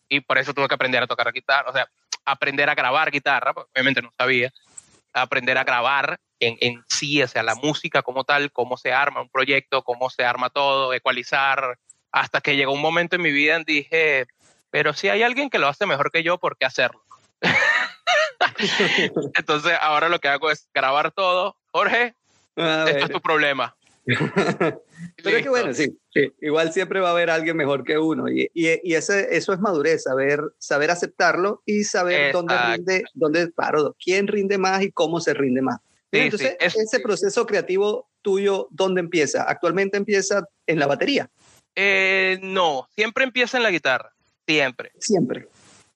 Y 0.10 0.20
por 0.20 0.38
eso 0.38 0.54
tuve 0.54 0.68
que 0.68 0.76
aprender 0.76 1.02
a 1.02 1.08
tocar 1.08 1.32
guitarra, 1.32 1.70
o 1.70 1.74
sea, 1.74 1.88
aprender 2.26 2.70
a 2.70 2.76
grabar 2.76 3.12
guitarra, 3.12 3.54
porque 3.54 3.72
obviamente 3.74 4.02
no 4.02 4.12
sabía, 4.18 4.52
aprender 5.14 5.58
a 5.58 5.64
grabar 5.64 6.20
en, 6.40 6.58
en 6.60 6.84
sí, 6.88 7.22
o 7.22 7.28
sea, 7.28 7.44
la 7.44 7.56
música 7.56 8.02
como 8.02 8.24
tal, 8.24 8.52
cómo 8.52 8.78
se 8.78 8.92
arma 8.92 9.22
un 9.22 9.30
proyecto, 9.30 9.84
cómo 9.84 10.10
se 10.10 10.26
arma 10.26 10.50
todo, 10.50 10.94
ecualizar, 10.94 11.78
hasta 12.12 12.42
que 12.42 12.56
llegó 12.56 12.74
un 12.74 12.82
momento 12.82 13.16
en 13.16 13.22
mi 13.22 13.32
vida 13.32 13.56
en 13.56 13.64
dije, 13.64 14.28
pero 14.70 14.94
si 14.94 15.10
hay 15.10 15.24
alguien 15.24 15.50
que 15.50 15.60
lo 15.60 15.68
hace 15.68 15.86
mejor 15.86 16.12
que 16.12 16.24
yo, 16.24 16.38
¿por 16.38 16.58
qué 16.58 16.66
hacerlo? 16.66 17.04
Entonces 19.36 19.78
ahora 19.80 20.10
lo 20.10 20.20
que 20.20 20.28
hago 20.28 20.52
es 20.52 20.70
grabar 20.74 21.12
todo. 21.12 21.58
Jorge, 21.72 22.16
esto 22.56 23.06
es 23.06 23.10
tu 23.10 23.22
problema. 23.22 23.76
Pero 25.26 25.38
es 25.38 25.44
que 25.44 25.50
bueno, 25.50 25.74
sí, 25.74 25.98
sí, 26.14 26.32
igual 26.42 26.72
siempre 26.72 27.00
va 27.02 27.10
a 27.10 27.12
haber 27.12 27.30
alguien 27.30 27.58
mejor 27.58 27.84
que 27.84 27.98
uno 27.98 28.30
y, 28.30 28.50
y, 28.54 28.80
y 28.84 28.94
ese, 28.96 29.36
eso 29.36 29.52
es 29.54 29.60
madurez, 29.60 30.04
saber, 30.04 30.42
saber 30.60 30.92
aceptarlo 30.92 31.62
y 31.66 31.84
saber 31.84 32.32
dónde 32.32 32.56
rinde, 32.76 33.04
dónde, 33.14 33.52
claro, 33.52 33.96
quién 34.04 34.28
rinde 34.28 34.58
más 34.58 34.82
y 34.84 34.92
cómo 34.92 35.20
se 35.20 35.34
rinde 35.34 35.62
más. 35.62 35.80
Sí, 36.12 36.20
Entonces, 36.20 36.50
sí, 36.52 36.58
es- 36.60 36.76
ese 36.78 37.00
proceso 37.02 37.46
creativo 37.46 38.08
tuyo, 38.22 38.68
¿dónde 38.72 39.02
empieza? 39.02 39.44
Actualmente 39.44 39.98
empieza 39.98 40.48
en 40.66 40.80
la 40.80 40.88
batería, 40.88 41.30
Eh, 41.76 42.40
no, 42.42 42.88
siempre 42.96 43.26
empieza 43.26 43.58
en 43.58 43.64
la 43.64 43.72
guitarra. 43.72 44.14
Siempre. 44.48 44.92
siempre. 45.00 45.50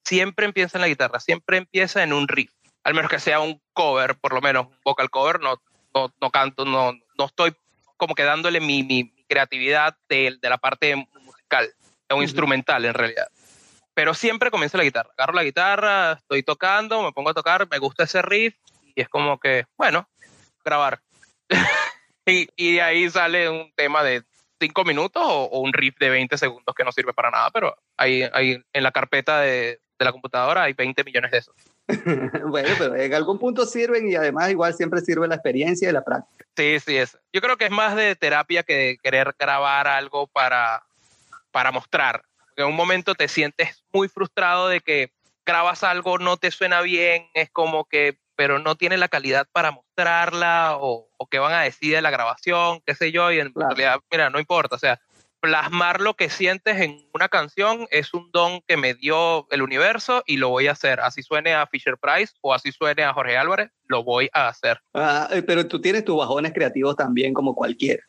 Siempre 0.04 0.46
empieza 0.46 0.78
en 0.78 0.82
la 0.82 0.88
guitarra. 0.88 1.20
Siempre 1.20 1.58
empieza 1.58 2.04
en 2.04 2.12
un 2.14 2.28
riff. 2.28 2.52
Al 2.84 2.94
menos 2.96 3.10
que 3.12 3.20
sea 3.20 3.40
un 3.40 3.62
cover, 3.74 4.16
por 4.20 4.34
lo 4.34 4.42
menos 4.42 4.68
un 4.68 4.74
vocal 4.84 5.10
cover. 5.10 5.40
No, 5.40 5.62
no, 5.94 6.14
no 6.20 6.32
canto, 6.32 6.66
no, 6.66 6.94
no 7.18 7.26
estoy 7.26 7.54
como 7.96 8.16
que 8.16 8.24
dándole 8.24 8.60
mi 8.60 8.84
creatividad 9.30 9.96
de, 10.10 10.38
de 10.42 10.50
la 10.50 10.58
parte 10.58 10.96
musical 10.96 11.74
o 12.10 12.16
Ujú. 12.16 12.24
instrumental 12.24 12.84
en 12.84 12.94
realidad. 12.94 13.28
Pero 13.94 14.14
siempre 14.14 14.52
comienza 14.52 14.78
la 14.78 14.84
guitarra. 14.84 15.12
Agarro 15.18 15.34
la 15.34 15.44
guitarra, 15.44 16.14
estoy 16.14 16.44
tocando, 16.44 17.04
me 17.04 17.12
pongo 17.12 17.30
a 17.30 17.34
tocar, 17.34 17.68
me 17.70 17.78
gusta 17.78 18.04
ese 18.04 18.22
riff 18.22 18.56
y 18.96 19.02
es 19.02 19.10
como 19.10 19.40
que, 19.40 19.66
bueno, 19.78 20.10
grabar. 20.64 21.02
y, 22.26 22.48
y 22.56 22.74
de 22.74 22.82
ahí 22.82 23.10
sale 23.10 23.50
un 23.50 23.72
tema 23.76 24.04
de 24.04 24.24
cinco 24.60 24.84
minutos 24.84 25.24
o, 25.24 25.44
o 25.46 25.60
un 25.60 25.74
riff 25.74 25.98
de 26.00 26.10
20 26.10 26.38
segundos 26.38 26.76
que 26.76 26.84
no 26.84 26.92
sirve 26.92 27.14
para 27.14 27.32
nada, 27.32 27.50
pero 27.52 27.78
ahí, 27.98 28.24
ahí 28.34 28.62
en 28.74 28.84
la 28.84 28.92
carpeta 28.92 29.40
de, 29.40 29.80
de 30.00 30.06
la 30.06 30.12
computadora 30.12 30.64
hay 30.64 30.74
20 30.74 31.04
millones 31.04 31.32
de 31.32 31.38
esos. 31.38 31.56
bueno, 32.48 32.70
pero 32.78 32.96
en 32.96 33.14
algún 33.14 33.40
punto 33.40 33.66
sirven 33.66 34.08
y 34.10 34.16
además 34.16 34.52
igual 34.52 34.74
siempre 34.74 35.02
sirve 35.02 35.28
la 35.28 35.36
experiencia 35.36 35.90
y 35.90 35.92
la 35.92 36.04
práctica. 36.04 36.46
Sí, 36.56 36.80
sí, 36.80 36.98
es. 36.98 37.18
Yo 37.34 37.42
creo 37.42 37.58
que 37.58 37.66
es 37.66 37.72
más 37.72 37.96
de 37.96 38.16
terapia 38.16 38.64
que 38.64 38.76
de 38.76 38.98
querer 39.02 39.34
grabar 39.38 39.88
algo 39.88 40.28
para, 40.28 40.84
para 41.52 41.72
mostrar. 41.72 42.24
Porque 42.38 42.62
en 42.62 42.68
un 42.68 42.76
momento 42.76 43.16
te 43.16 43.28
sientes 43.28 43.84
muy 43.92 44.08
frustrado 44.08 44.68
de 44.68 44.82
que 44.82 45.12
grabas 45.46 45.84
algo, 45.84 46.20
no 46.20 46.38
te 46.38 46.52
suena 46.52 46.82
bien, 46.82 47.28
es 47.34 47.50
como 47.50 47.86
que, 47.86 48.20
pero 48.36 48.60
no 48.60 48.76
tiene 48.76 48.98
la 48.98 49.08
calidad 49.08 49.48
para 49.52 49.72
mostrarla 49.72 50.78
o, 50.78 51.10
o 51.18 51.28
qué 51.28 51.40
van 51.40 51.54
a 51.54 51.62
decir 51.62 51.96
de 51.96 52.02
la 52.02 52.12
grabación, 52.12 52.82
qué 52.86 52.94
sé 52.94 53.12
yo, 53.12 53.32
y 53.32 53.40
en 53.40 53.52
Claro. 53.54 53.70
realidad, 53.70 54.00
mira, 54.12 54.30
no 54.30 54.40
importa, 54.40 54.76
o 54.76 54.80
sea, 54.80 55.00
plasmar 55.40 56.02
lo 56.02 56.16
que 56.16 56.30
sientes 56.30 56.80
en 56.82 56.98
una 57.14 57.30
canción 57.30 57.88
es 57.92 58.14
un 58.14 58.30
don 58.32 58.62
que 58.68 58.78
me 58.78 58.94
dio 58.94 59.48
el 59.52 59.62
universo 59.62 60.24
y 60.26 60.38
lo 60.38 60.50
voy 60.50 60.68
a 60.68 60.74
hacer. 60.74 61.00
Así 61.00 61.24
suene 61.24 61.54
a 61.54 61.68
Fisher 61.68 61.98
Price 61.98 62.34
o 62.42 62.54
así 62.54 62.72
suene 62.72 63.04
a 63.04 63.14
Jorge 63.14 63.38
Álvarez, 63.38 63.72
lo 63.88 64.04
voy 64.04 64.30
a 64.34 64.48
hacer. 64.48 64.80
Ah, 64.94 65.28
eh, 65.32 65.42
pero 65.42 65.68
tú 65.68 65.80
tienes 65.82 66.06
tus 66.06 66.18
bajones 66.18 66.54
creativos 66.54 66.96
también 66.96 67.34
como 67.34 67.56
cualquiera. 67.56 68.04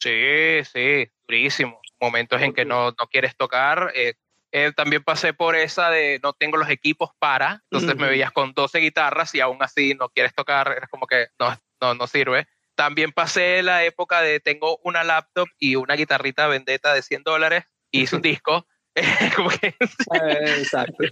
Sí, 0.00 0.62
sí, 0.72 1.08
durísimo. 1.26 1.80
Momentos 2.00 2.40
en 2.40 2.52
que 2.52 2.64
no, 2.64 2.90
no 2.90 3.06
quieres 3.10 3.36
tocar. 3.36 3.90
eh, 3.94 4.14
eh, 4.50 4.72
también 4.74 5.02
pasé 5.04 5.34
por 5.34 5.56
esa 5.56 5.90
de 5.90 6.20
no 6.22 6.32
tengo 6.32 6.56
los 6.56 6.70
equipos 6.70 7.10
para, 7.18 7.62
entonces 7.70 7.96
me 7.96 8.04
Ujú. 8.04 8.10
veías 8.12 8.32
con 8.32 8.54
12 8.54 8.78
guitarras 8.78 9.34
y 9.34 9.40
aún 9.40 9.58
así 9.60 9.94
no 9.94 10.08
quieres 10.08 10.34
tocar, 10.34 10.72
eres 10.74 10.88
como 10.88 11.06
que 11.06 11.26
no, 11.38 11.54
no, 11.82 11.94
no 11.94 12.06
sirve. 12.06 12.46
También 12.78 13.10
pasé 13.10 13.60
la 13.64 13.82
época 13.84 14.20
de 14.22 14.38
tengo 14.38 14.78
una 14.84 15.02
laptop 15.02 15.48
y 15.58 15.74
una 15.74 15.94
guitarrita 15.94 16.46
vendetta 16.46 16.94
de 16.94 17.02
100 17.02 17.24
dólares 17.24 17.64
y 17.90 18.02
hice 18.02 18.14
un 18.14 18.22
disco. 18.54 18.66
como 19.36 19.48
que 19.50 19.66
Eh, 19.66 20.54
Exacto. 20.58 21.04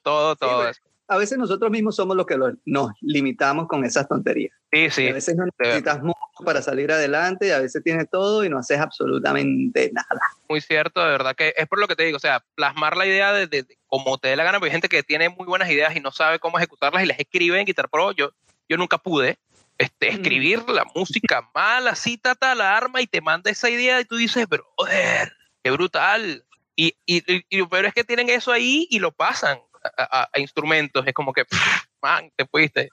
todo, 0.00 0.36
todo 0.36 0.54
bueno. 0.54 0.70
eso. 0.70 0.80
A 1.08 1.16
veces 1.18 1.36
nosotros 1.36 1.72
mismos 1.72 1.96
somos 1.96 2.16
los 2.16 2.24
que 2.24 2.36
lo- 2.36 2.52
nos 2.66 2.90
limitamos 3.00 3.66
con 3.66 3.84
esas 3.84 4.06
tonterías. 4.06 4.52
Sí, 4.70 4.90
sí. 4.90 5.08
A 5.08 5.14
veces 5.14 5.34
no 5.34 5.44
necesitas 5.58 6.00
mucho 6.02 6.14
para 6.44 6.62
salir 6.62 6.92
adelante, 6.92 7.52
a 7.52 7.58
veces 7.58 7.82
tienes 7.82 8.08
todo 8.10 8.44
y 8.44 8.48
no 8.48 8.58
haces 8.58 8.78
absolutamente 8.78 9.90
nada. 9.92 10.20
muy 10.48 10.60
cierto, 10.60 11.02
de 11.04 11.10
verdad 11.10 11.34
que 11.34 11.52
es 11.56 11.66
por 11.66 11.80
lo 11.80 11.88
que 11.88 11.96
te 11.96 12.04
digo, 12.04 12.16
o 12.18 12.20
sea, 12.20 12.44
plasmar 12.54 12.96
la 12.96 13.06
idea 13.06 13.32
de, 13.32 13.48
de- 13.48 13.64
de 13.64 13.76
como 13.86 14.18
te 14.18 14.28
dé 14.28 14.36
la 14.36 14.44
gana, 14.44 14.58
porque 14.60 14.68
hay 14.68 14.72
gente 14.72 14.88
que 14.88 15.02
tiene 15.02 15.30
muy 15.30 15.46
buenas 15.46 15.68
ideas 15.70 15.96
y 15.96 16.00
no 16.00 16.12
sabe 16.12 16.38
cómo 16.38 16.58
ejecutarlas 16.58 17.02
y 17.02 17.06
las 17.06 17.18
escribe 17.18 17.58
en 17.58 17.66
Guitar 17.66 17.88
Pro. 17.88 18.12
Yo, 18.12 18.30
yo 18.68 18.76
nunca 18.76 18.98
pude 18.98 19.38
este, 19.78 20.10
Mm. 20.10 20.14
escribir 20.14 20.68
la 20.68 20.84
música 20.94 21.48
mal, 21.54 21.88
así, 21.88 22.18
tata, 22.18 22.54
la 22.54 22.76
arma 22.76 23.00
y 23.00 23.06
te 23.06 23.20
manda 23.20 23.50
esa 23.50 23.70
idea 23.70 24.00
y 24.00 24.04
tú 24.04 24.16
dices, 24.16 24.46
brother, 24.48 25.32
qué 25.62 25.70
brutal. 25.70 26.44
Y, 26.76 26.94
y, 27.06 27.18
y- 27.32 27.44
y 27.48 27.56
lo 27.58 27.68
peor 27.68 27.86
es 27.86 27.94
que 27.94 28.04
tienen 28.04 28.28
eso 28.28 28.52
ahí 28.52 28.86
y 28.90 28.98
lo 28.98 29.10
pasan 29.12 29.58
a, 29.96 30.20
a- 30.22 30.28
a 30.32 30.38
instrumentos. 30.40 31.04
Es 31.06 31.12
como 31.14 31.32
que, 31.32 31.44
pff, 31.44 31.58
man, 32.02 32.30
te 32.36 32.44
fuiste. 32.46 32.90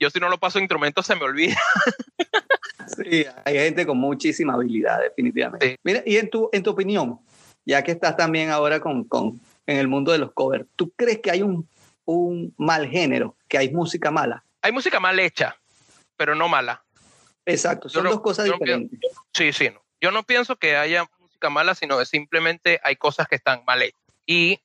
Yo 0.00 0.10
si 0.10 0.18
no 0.18 0.28
lo 0.28 0.38
paso 0.38 0.58
a 0.58 0.62
instrumentos 0.62 1.06
se 1.06 1.14
me 1.14 1.22
olvida. 1.24 1.56
Sí, 2.96 3.24
hay 3.44 3.54
gente 3.54 3.86
con 3.86 3.96
muchísima 3.98 4.54
habilidad, 4.54 5.00
definitivamente. 5.00 5.70
Sí. 5.70 5.76
Mira, 5.84 6.02
y 6.04 6.16
en 6.16 6.28
tu, 6.28 6.50
en 6.52 6.62
tu 6.62 6.70
opinión, 6.70 7.20
ya 7.64 7.82
que 7.82 7.92
estás 7.92 8.16
también 8.16 8.50
ahora 8.50 8.80
con, 8.80 9.04
con, 9.04 9.40
en 9.66 9.76
el 9.78 9.88
mundo 9.88 10.12
de 10.12 10.18
los 10.18 10.32
covers, 10.32 10.66
¿tú 10.76 10.92
crees 10.96 11.20
que 11.20 11.30
hay 11.30 11.42
un, 11.42 11.68
un 12.04 12.52
mal 12.58 12.88
género, 12.88 13.36
que 13.48 13.56
hay 13.56 13.70
música 13.72 14.10
mala? 14.10 14.44
Hay 14.62 14.72
música 14.72 14.98
mal 15.00 15.18
hecha, 15.20 15.56
pero 16.22 16.36
no 16.36 16.46
mala. 16.48 16.84
Exacto, 17.44 17.88
Yo 17.88 17.94
son 17.94 18.04
no- 18.04 18.10
dos 18.10 18.20
cosas 18.20 18.46
yo 18.46 18.52
no 18.52 18.58
diferentes. 18.60 19.00
Sí, 19.34 19.52
sí, 19.52 19.70
no. 19.70 19.84
Yo 20.00 20.12
no 20.12 20.22
pienso 20.22 20.54
que 20.54 20.76
haya 20.76 21.04
música 21.18 21.50
mala, 21.50 21.74
sino 21.74 21.98
que 21.98 22.06
simplemente 22.06 22.80
hay 22.84 22.94
cosas 22.94 23.26
que 23.26 23.34
están 23.34 23.64
mal 23.66 23.82
hechas. 23.82 24.00
Y 24.24 24.60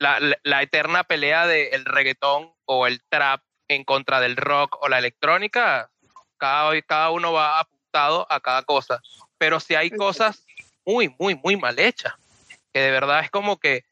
la, 0.00 0.18
la- 0.18 0.36
la 0.42 0.62
eterna 0.62 1.04
pelea 1.04 1.46
del 1.46 1.84
reggaetón 1.84 2.52
o 2.64 2.88
el 2.88 3.04
trap 3.08 3.40
en 3.68 3.84
contra 3.84 4.18
del 4.18 4.36
rock 4.36 4.78
o 4.82 4.88
la 4.88 4.98
electrónica, 4.98 5.92
cada, 6.38 6.82
cada 6.82 7.10
uno 7.10 7.32
va 7.32 7.60
apuntado 7.60 8.26
a 8.28 8.40
cada 8.40 8.64
cosa. 8.64 9.00
Pero 9.38 9.60
si 9.60 9.76
hay 9.76 9.90
cosas 9.90 10.44
muy, 10.84 11.14
muy, 11.20 11.36
muy 11.36 11.56
mal 11.56 11.78
hechas, 11.78 12.14
que 12.74 12.80
de 12.80 12.90
verdad 12.90 13.20
es 13.20 13.30
como 13.30 13.58
que... 13.58 13.84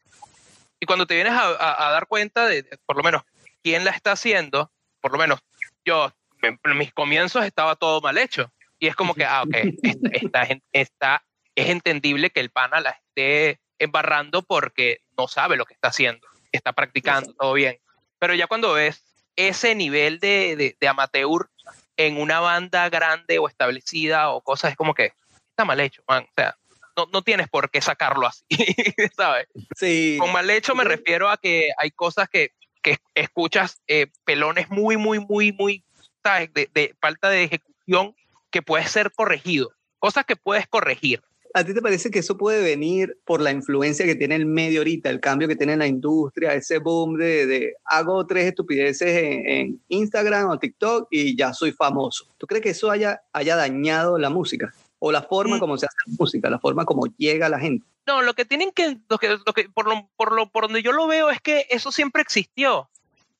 Y 0.80 0.86
cuando 0.86 1.06
te 1.06 1.14
vienes 1.14 1.32
a, 1.34 1.44
a- 1.46 1.86
a 1.86 1.90
dar 1.92 2.08
cuenta 2.08 2.46
de, 2.48 2.62
de, 2.64 2.76
por 2.84 2.96
lo 2.96 3.04
menos, 3.04 3.22
quién 3.62 3.84
la 3.84 3.92
está 3.92 4.10
haciendo, 4.12 4.72
por 5.00 5.12
lo 5.12 5.18
menos 5.18 5.38
yo, 5.84 6.12
en 6.46 6.78
mis 6.78 6.92
comienzos 6.92 7.44
estaba 7.44 7.76
todo 7.76 8.00
mal 8.00 8.18
hecho. 8.18 8.52
Y 8.78 8.88
es 8.88 8.96
como 8.96 9.14
que, 9.14 9.24
ah, 9.24 9.42
ok, 9.42 9.54
esta, 10.12 10.48
esta 10.72 11.24
es 11.54 11.70
entendible 11.70 12.30
que 12.30 12.40
el 12.40 12.50
pana 12.50 12.80
la 12.80 12.90
esté 12.90 13.60
embarrando 13.78 14.42
porque 14.42 15.00
no 15.16 15.28
sabe 15.28 15.56
lo 15.56 15.64
que 15.64 15.74
está 15.74 15.88
haciendo, 15.88 16.26
está 16.52 16.72
practicando 16.72 17.32
todo 17.34 17.52
bien. 17.54 17.78
Pero 18.18 18.34
ya 18.34 18.46
cuando 18.46 18.72
ves 18.74 19.02
ese 19.36 19.74
nivel 19.74 20.20
de, 20.20 20.56
de, 20.56 20.76
de 20.80 20.88
amateur 20.88 21.48
en 21.96 22.20
una 22.20 22.40
banda 22.40 22.88
grande 22.88 23.38
o 23.38 23.48
establecida 23.48 24.30
o 24.30 24.40
cosas, 24.40 24.72
es 24.72 24.76
como 24.76 24.94
que 24.94 25.12
está 25.50 25.64
mal 25.64 25.80
hecho, 25.80 26.02
man. 26.08 26.24
O 26.24 26.32
sea, 26.34 26.56
no, 26.96 27.06
no 27.12 27.22
tienes 27.22 27.48
por 27.48 27.70
qué 27.70 27.80
sacarlo 27.80 28.26
así, 28.26 28.44
¿sabes? 29.16 29.48
Sí, 29.76 30.16
Con 30.18 30.32
mal 30.32 30.48
hecho 30.50 30.74
me 30.74 30.84
refiero 30.84 31.28
a 31.28 31.36
que 31.36 31.68
hay 31.78 31.90
cosas 31.90 32.28
que, 32.28 32.52
que 32.82 32.98
escuchas 33.14 33.80
eh, 33.86 34.08
pelones 34.24 34.70
muy, 34.70 34.96
muy, 34.96 35.18
muy, 35.18 35.52
muy, 35.52 35.83
¿sabes? 36.24 36.52
De, 36.54 36.68
de 36.74 36.94
falta 37.00 37.28
de 37.28 37.44
ejecución 37.44 38.16
que 38.50 38.62
puede 38.62 38.86
ser 38.88 39.12
corregido. 39.12 39.70
Cosas 39.98 40.24
que 40.24 40.36
puedes 40.36 40.66
corregir. 40.66 41.22
¿A 41.56 41.62
ti 41.62 41.72
te 41.72 41.80
parece 41.80 42.10
que 42.10 42.18
eso 42.18 42.36
puede 42.36 42.64
venir 42.64 43.16
por 43.24 43.40
la 43.40 43.52
influencia 43.52 44.04
que 44.04 44.16
tiene 44.16 44.34
el 44.34 44.44
medio 44.46 44.80
ahorita, 44.80 45.08
el 45.08 45.20
cambio 45.20 45.46
que 45.46 45.54
tiene 45.54 45.76
la 45.76 45.86
industria, 45.86 46.52
ese 46.54 46.78
boom 46.78 47.16
de, 47.16 47.46
de 47.46 47.74
hago 47.84 48.26
tres 48.26 48.46
estupideces 48.46 49.08
en, 49.08 49.48
en 49.48 49.80
Instagram 49.86 50.50
o 50.50 50.58
TikTok 50.58 51.06
y 51.12 51.36
ya 51.36 51.52
soy 51.52 51.70
famoso? 51.70 52.26
¿Tú 52.38 52.48
crees 52.48 52.62
que 52.64 52.70
eso 52.70 52.90
haya, 52.90 53.20
haya 53.32 53.54
dañado 53.54 54.18
la 54.18 54.30
música? 54.30 54.74
o 55.06 55.12
la 55.12 55.20
forma 55.20 55.56
Mm. 55.56 55.60
como 55.60 55.76
se 55.76 55.84
hace 55.84 55.96
la 56.06 56.14
música, 56.18 56.48
la 56.48 56.58
forma 56.58 56.86
como 56.86 57.02
llega 57.18 57.44
a 57.44 57.50
la 57.50 57.58
gente. 57.58 57.84
No, 58.06 58.22
lo 58.22 58.32
que 58.32 58.46
tienen 58.46 58.72
que, 58.72 58.96
lo 59.10 59.18
que, 59.18 59.36
lo 59.44 59.52
que 59.52 59.68
por, 59.68 59.86
lo, 59.86 60.08
por, 60.16 60.32
lo, 60.32 60.48
por 60.48 60.64
donde 60.64 60.82
yo 60.82 60.92
lo 60.92 61.06
veo 61.06 61.28
es 61.28 61.42
que 61.42 61.66
eso 61.68 61.92
siempre 61.92 62.22
existió. 62.22 62.88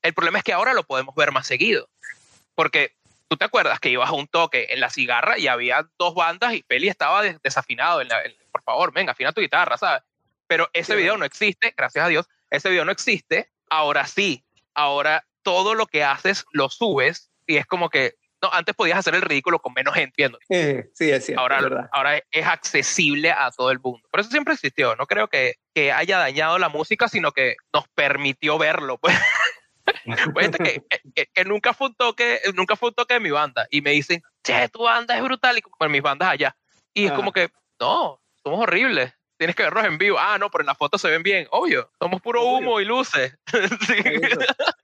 El 0.03 0.13
problema 0.13 0.37
es 0.39 0.45
que 0.45 0.53
ahora 0.53 0.75
lo 0.75 0.83
podemos 0.83 1.15
ver 1.15 1.33
más 1.33 1.47
seguido. 1.47 1.89
Porque 2.55 2.93
tú 3.29 3.37
te 3.37 3.45
acuerdas 3.45 3.81
que 3.81 3.89
ibas 3.89 4.09
a 4.09 4.13
un 4.13 4.27
toque 4.29 4.67
en 4.71 4.81
la 4.81 4.91
cigarra 4.91 5.39
y 5.39 5.49
había 5.49 5.89
dos 5.99 6.15
bandas 6.15 6.55
y 6.55 6.63
Peli 6.63 6.89
estaba 6.89 7.23
des- 7.23 7.41
desafinado. 7.43 8.01
En 8.01 8.09
la, 8.09 8.23
en- 8.23 8.35
por 8.53 8.63
favor, 8.63 8.93
venga, 8.93 9.13
afina 9.13 9.33
tu 9.33 9.41
guitarra, 9.41 9.77
¿sabes? 9.77 10.03
Pero 10.47 10.69
ese 10.73 10.93
Sí, 10.93 10.99
video 10.99 11.17
no 11.17 11.25
existe, 11.25 11.73
gracias 11.77 12.05
a 12.05 12.09
Dios, 12.09 12.27
ese 12.51 12.71
video 12.71 12.85
no 12.85 12.93
existe. 12.93 13.51
Ahora 13.71 14.07
sí, 14.07 14.45
ahora 14.75 15.25
todo 15.43 15.75
lo 15.75 15.87
que 15.87 16.05
haces 16.05 16.45
lo 16.53 16.69
subes 16.71 17.31
y 17.47 17.57
es 17.57 17.67
como 17.67 17.89
que, 17.91 18.15
no, 18.41 18.51
antes 18.53 18.75
podías 18.75 18.99
hacer 18.99 19.15
el 19.15 19.23
ridículo 19.23 19.59
con 19.59 19.73
menos 19.73 19.95
gente 19.95 20.15
viendo. 20.19 20.39
Eh, 20.51 20.91
sí, 20.95 21.11
es 21.11 21.25
cierto, 21.27 21.41
Ahora, 21.41 21.59
es 21.59 21.89
ahora 21.93 22.23
es 22.31 22.47
accesible 22.47 23.31
a 23.33 23.51
todo 23.51 23.71
el 23.71 23.81
mundo. 23.81 24.07
Por 24.11 24.21
eso 24.21 24.31
siempre 24.31 24.53
existió. 24.55 24.95
No 24.97 25.07
creo 25.07 25.29
que, 25.29 25.55
que 25.75 25.91
haya 25.93 26.19
dañado 26.19 26.59
la 26.59 26.69
música, 26.69 27.09
sino 27.09 27.33
que 27.33 27.57
nos 27.73 27.89
permitió 27.89 28.59
verlo. 28.59 28.99
Pues, 28.99 29.15
Pues, 30.35 30.47
gente 30.47 30.59
que, 30.63 30.83
que- 31.15 31.27
que 31.33 31.45
nunca, 31.45 31.73
fue 31.75 31.89
un 31.89 31.95
toque, 31.95 32.39
nunca 32.55 32.77
fue 32.77 32.89
un 32.91 32.95
toque 32.95 33.15
de 33.15 33.21
mi 33.21 33.31
banda. 33.31 33.67
Y 33.71 33.81
me 33.83 33.91
dicen, 33.91 34.23
che, 34.43 34.69
tu 34.69 34.83
banda 34.83 35.17
es 35.17 35.23
brutal. 35.23 35.57
Y 35.59 35.63
como 35.63 35.77
en 35.87 35.93
mis 35.93 36.03
bandas 36.03 36.29
allá. 36.31 36.57
Y 36.93 37.07
es 37.07 37.13
Ah. 37.13 37.17
como 37.17 37.33
que, 37.33 37.51
no, 37.81 38.21
somos 38.43 38.61
horribles. 38.61 39.13
Tienes 39.37 39.57
que 39.57 39.65
verlos 39.65 39.85
en 39.85 39.99
vivo. 39.99 40.17
Ah, 40.19 40.39
no, 40.39 40.49
pero 40.51 40.63
en 40.63 40.67
las 40.67 40.79
fotos 40.79 41.01
se 41.01 41.09
ven 41.11 41.23
bien. 41.23 41.47
Obvio. 41.51 41.91
Somos 41.99 42.21
puro 42.23 42.41
Obvio. 42.43 42.59
humo 42.69 42.81
y 42.81 42.85
luces. 42.85 43.37
Sí. 43.87 43.95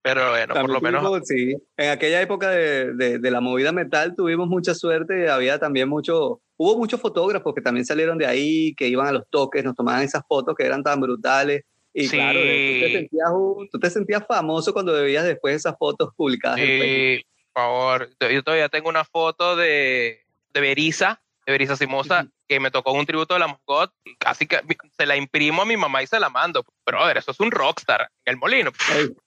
Pero 0.00 0.30
bueno, 0.30 0.54
por 0.54 0.62
También 0.62 0.72
lo 0.74 0.80
menos. 0.80 1.02
tuvimos, 1.02 1.26
sí, 1.28 1.56
en 1.76 1.90
aquella 1.90 2.22
época 2.22 2.48
de, 2.50 2.94
de- 2.94 3.18
de 3.18 3.30
la 3.30 3.40
movida 3.40 3.72
metal 3.72 4.14
tuvimos 4.16 4.46
mucha 4.48 4.72
suerte, 4.74 5.28
había 5.28 5.58
también 5.58 5.88
mucho, 5.88 6.40
hubo 6.56 6.78
muchos 6.78 7.00
fotógrafos 7.00 7.52
que 7.54 7.60
también 7.60 7.84
salieron 7.84 8.16
de 8.16 8.24
ahí, 8.26 8.74
que 8.76 8.86
iban 8.88 9.08
a 9.08 9.12
los 9.12 9.28
toques, 9.28 9.62
nos 9.64 9.74
tomaban 9.74 10.02
esas 10.02 10.22
fotos 10.26 10.54
que 10.56 10.64
eran 10.64 10.82
tan 10.82 11.00
brutales. 11.00 11.64
Y 12.00 12.06
Sí. 12.08 12.16
claro, 12.16 12.38
tú 12.38 12.46
te, 12.46 12.92
sentías, 12.92 13.30
un- 13.32 13.68
tú 13.70 13.78
te 13.80 13.90
sentías 13.90 14.24
famoso 14.26 14.72
cuando 14.72 14.92
veías 14.92 15.24
después 15.24 15.56
esas 15.56 15.76
fotos 15.76 16.10
publicadas 16.16 16.58
en 16.60 16.66
Facebook. 16.66 17.18
Sí, 17.18 17.24
por 17.52 17.62
favor. 17.62 18.10
Yo 18.32 18.42
todavía 18.44 18.68
tengo 18.68 18.88
una 18.88 19.04
foto 19.04 19.56
de, 19.56 20.24
de 20.52 20.60
Berisa, 20.60 21.20
de 21.44 21.52
Berisa 21.52 21.76
Simosa, 21.76 22.28
que 22.46 22.60
me 22.60 22.70
tocó 22.70 22.92
un 22.92 23.04
tributo 23.04 23.34
de 23.34 23.40
la 23.40 23.48
Mosgot. 23.48 23.92
y 24.04 24.14
Casi 24.16 24.46
que 24.46 24.60
se 24.96 25.06
la 25.06 25.16
imprimo 25.16 25.62
a 25.62 25.64
mi 25.64 25.76
mamá 25.76 26.02
y 26.02 26.06
se 26.06 26.20
la 26.20 26.28
mando. 26.30 26.64
Brother, 26.86 27.18
eso 27.18 27.32
es 27.32 27.40
un 27.40 27.50
rockstar 27.50 28.02
en 28.24 28.34
el 28.34 28.36
molino. 28.36 28.70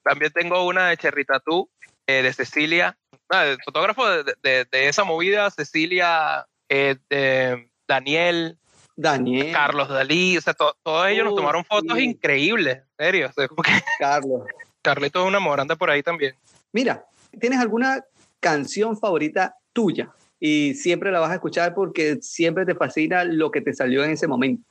También 0.03 0.31
tengo 0.31 0.65
una 0.65 0.87
de 0.89 0.97
Cherry 0.97 1.25
Tattoo, 1.25 1.69
eh, 2.07 2.21
de 2.23 2.31
Cecilia, 2.31 2.97
ah, 3.29 3.45
el 3.47 3.57
fotógrafo 3.65 4.07
de, 4.07 4.33
de- 4.41 4.65
de 4.65 4.87
esa 4.87 5.03
movida, 5.03 5.49
Cecilia, 5.51 6.45
eh, 6.69 6.95
de 7.09 7.69
Daniel, 7.87 8.57
Daniel, 8.95 9.51
Carlos 9.51 9.89
Dalí, 9.89 10.37
o 10.37 10.41
sea, 10.41 10.53
to- 10.53 10.75
todos 10.83 11.07
ellos 11.07 11.25
nos 11.25 11.35
tomaron 11.35 11.63
fotos 11.65 11.97
sí. 11.97 12.03
increíbles, 12.03 12.77
en 12.77 13.05
serio. 13.05 13.29
O 13.29 13.33
sea, 13.33 13.47
Carlos. 13.99 14.43
Carlito 14.81 15.21
es 15.21 15.27
una 15.27 15.39
morante 15.39 15.75
por 15.75 15.89
ahí 15.89 16.01
también. 16.03 16.35
Mira, 16.71 17.05
¿tienes 17.39 17.59
alguna 17.59 18.03
canción 18.39 18.97
favorita 18.97 19.55
tuya? 19.73 20.09
Y 20.39 20.73
siempre 20.73 21.11
la 21.11 21.19
vas 21.19 21.29
a 21.31 21.35
escuchar 21.35 21.73
porque 21.75 22.17
siempre 22.21 22.65
te 22.65 22.73
fascina 22.75 23.23
lo 23.23 23.51
que 23.51 23.61
te 23.61 23.73
salió 23.73 24.03
en 24.03 24.11
ese 24.11 24.27
momento. 24.27 24.63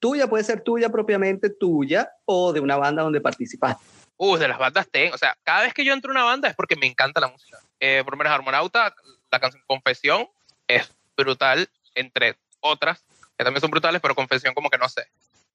Tuya 0.00 0.28
puede 0.28 0.44
ser 0.44 0.62
tuya 0.62 0.88
propiamente 0.90 1.50
tuya 1.50 2.10
o 2.24 2.52
de 2.52 2.60
una 2.60 2.76
banda 2.76 3.02
donde 3.02 3.20
participaste. 3.20 3.84
Uh, 4.16 4.36
de 4.36 4.48
las 4.48 4.58
bandas 4.58 4.88
tengo. 4.90 5.14
O 5.14 5.18
sea, 5.18 5.36
cada 5.42 5.62
vez 5.62 5.74
que 5.74 5.84
yo 5.84 5.92
entro 5.92 6.10
a 6.10 6.14
una 6.14 6.24
banda 6.24 6.48
es 6.48 6.54
porque 6.54 6.76
me 6.76 6.86
encanta 6.86 7.20
la 7.20 7.28
música. 7.28 7.58
Eh, 7.80 8.02
por 8.04 8.14
lo 8.14 8.18
menos 8.18 8.32
Armonauta, 8.32 8.94
la 9.30 9.40
canción 9.40 9.62
Confesión 9.66 10.26
es 10.66 10.90
brutal, 11.16 11.68
entre 11.94 12.36
otras, 12.60 13.04
que 13.38 13.44
también 13.44 13.60
son 13.60 13.70
brutales, 13.70 14.00
pero 14.02 14.14
Confesión 14.14 14.52
como 14.52 14.68
que 14.68 14.78
no 14.78 14.88
sé. 14.88 15.06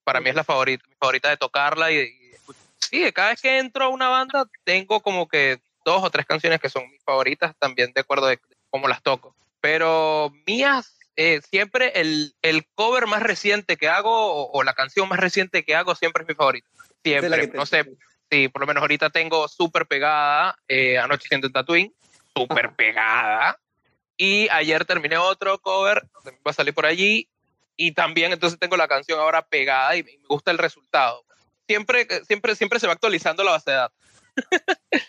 Para 0.03 0.21
mí 0.21 0.29
es 0.29 0.35
la 0.35 0.43
favorita, 0.43 0.85
mi 0.87 0.95
favorita 0.95 1.29
de 1.29 1.37
tocarla. 1.37 1.91
Y, 1.91 1.97
y- 1.97 2.31
sí, 2.79 3.11
cada 3.11 3.29
vez 3.29 3.41
que 3.41 3.59
entro 3.59 3.85
a 3.85 3.89
una 3.89 4.09
banda 4.09 4.45
tengo 4.63 5.01
como 5.01 5.27
que 5.27 5.59
dos 5.85 6.01
o 6.03 6.09
tres 6.09 6.25
canciones 6.25 6.59
que 6.61 6.69
son 6.69 6.89
mis 6.89 7.03
favoritas, 7.03 7.53
también 7.59 7.91
de 7.93 8.01
acuerdo 8.01 8.27
de 8.27 8.39
cómo 8.69 8.87
las 8.87 9.03
toco. 9.03 9.35
Pero 9.61 10.31
mías, 10.47 10.97
eh, 11.15 11.41
siempre 11.49 11.91
el, 11.99 12.33
el 12.41 12.65
cover 12.73 13.05
más 13.05 13.21
reciente 13.21 13.77
que 13.77 13.89
hago 13.89 14.11
o, 14.11 14.51
o 14.57 14.63
la 14.63 14.73
canción 14.73 15.07
más 15.09 15.19
reciente 15.19 15.63
que 15.63 15.75
hago 15.75 15.93
siempre 15.95 16.23
es 16.23 16.29
mi 16.29 16.35
favorita. 16.35 16.67
Siempre. 17.03 17.47
No 17.47 17.65
sé, 17.65 17.85
Sí, 18.31 18.47
por 18.47 18.61
lo 18.61 18.67
menos 18.67 18.81
ahorita 18.81 19.11
tengo 19.11 19.47
súper 19.47 19.85
pegada 19.85 20.57
eh, 20.67 20.97
Anocheciendo 20.97 21.45
en 21.45 21.53
Tatooine, 21.53 21.93
súper 22.35 22.73
pegada. 22.73 23.59
Y 24.17 24.47
ayer 24.49 24.85
terminé 24.85 25.17
otro 25.17 25.59
cover, 25.59 26.01
va 26.25 26.51
a 26.51 26.53
salir 26.53 26.73
por 26.73 26.85
allí. 26.87 27.29
Y 27.75 27.93
también 27.93 28.31
entonces 28.31 28.59
tengo 28.59 28.77
la 28.77 28.87
canción 28.87 29.19
ahora 29.19 29.45
pegada 29.45 29.95
y, 29.95 30.03
me 30.03 30.17
gusta 30.27 30.51
el 30.51 30.57
resultado. 30.57 31.25
Siempre, 31.67 32.07
siempre, 32.27 32.55
siempre 32.55 32.79
se 32.79 32.87
va 32.87 32.93
actualizando 32.93 33.43
la 33.43 33.51
base 33.51 33.71
de 33.71 33.77
datos. 33.77 33.97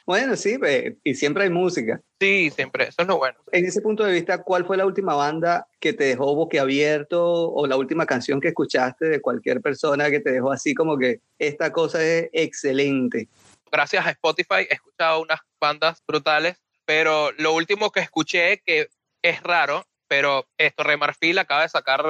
Bueno, 0.07 0.37
sí, 0.37 0.57
ve, 0.57 0.98
y 1.03 1.14
siempre 1.14 1.44
hay 1.44 1.50
música. 1.50 2.00
Sí, 2.20 2.50
siempre, 2.50 2.85
eso 2.88 3.03
es 3.03 3.07
lo 3.07 3.18
bueno. 3.18 3.38
En 3.53 3.64
ese 3.64 3.81
punto 3.81 4.05
de 4.05 4.12
vista, 4.12 4.42
¿cuál 4.42 4.66
fue 4.66 4.77
la 4.77 4.87
última 4.87 5.14
banda 5.14 5.66
que 5.81 5.92
te 5.92 6.05
dejó 6.05 6.35
boquiabierto 6.35 7.50
o 7.50 7.66
la 7.66 7.77
última 7.77 8.07
canción 8.07 8.40
que 8.40 8.48
escuchaste 8.48 9.07
de 9.07 9.20
cualquier 9.20 9.61
persona 9.61 10.11
que 10.11 10.20
te 10.20 10.33
dejó 10.33 10.53
así 10.53 10.74
como 10.74 10.98
que 10.98 11.20
esta 11.38 11.72
cosa 11.72 12.03
es 12.03 12.29
excelente? 12.33 13.29
Gracias 13.70 14.07
a 14.07 14.11
Spotify 14.11 14.66
he 14.68 14.74
escuchado 14.74 15.20
unas 15.22 15.40
bandas 15.61 16.03
brutales, 16.07 16.62
pero 16.85 17.33
lo 17.33 17.55
último 17.55 17.90
que 17.90 18.00
escuché, 18.00 18.62
que 18.64 18.88
es 19.22 19.42
raro, 19.42 19.87
pero 20.07 20.46
esto, 20.59 20.83
Remarfil 20.83 21.38
acaba 21.38 21.62
de 21.62 21.68
sacar 21.68 22.05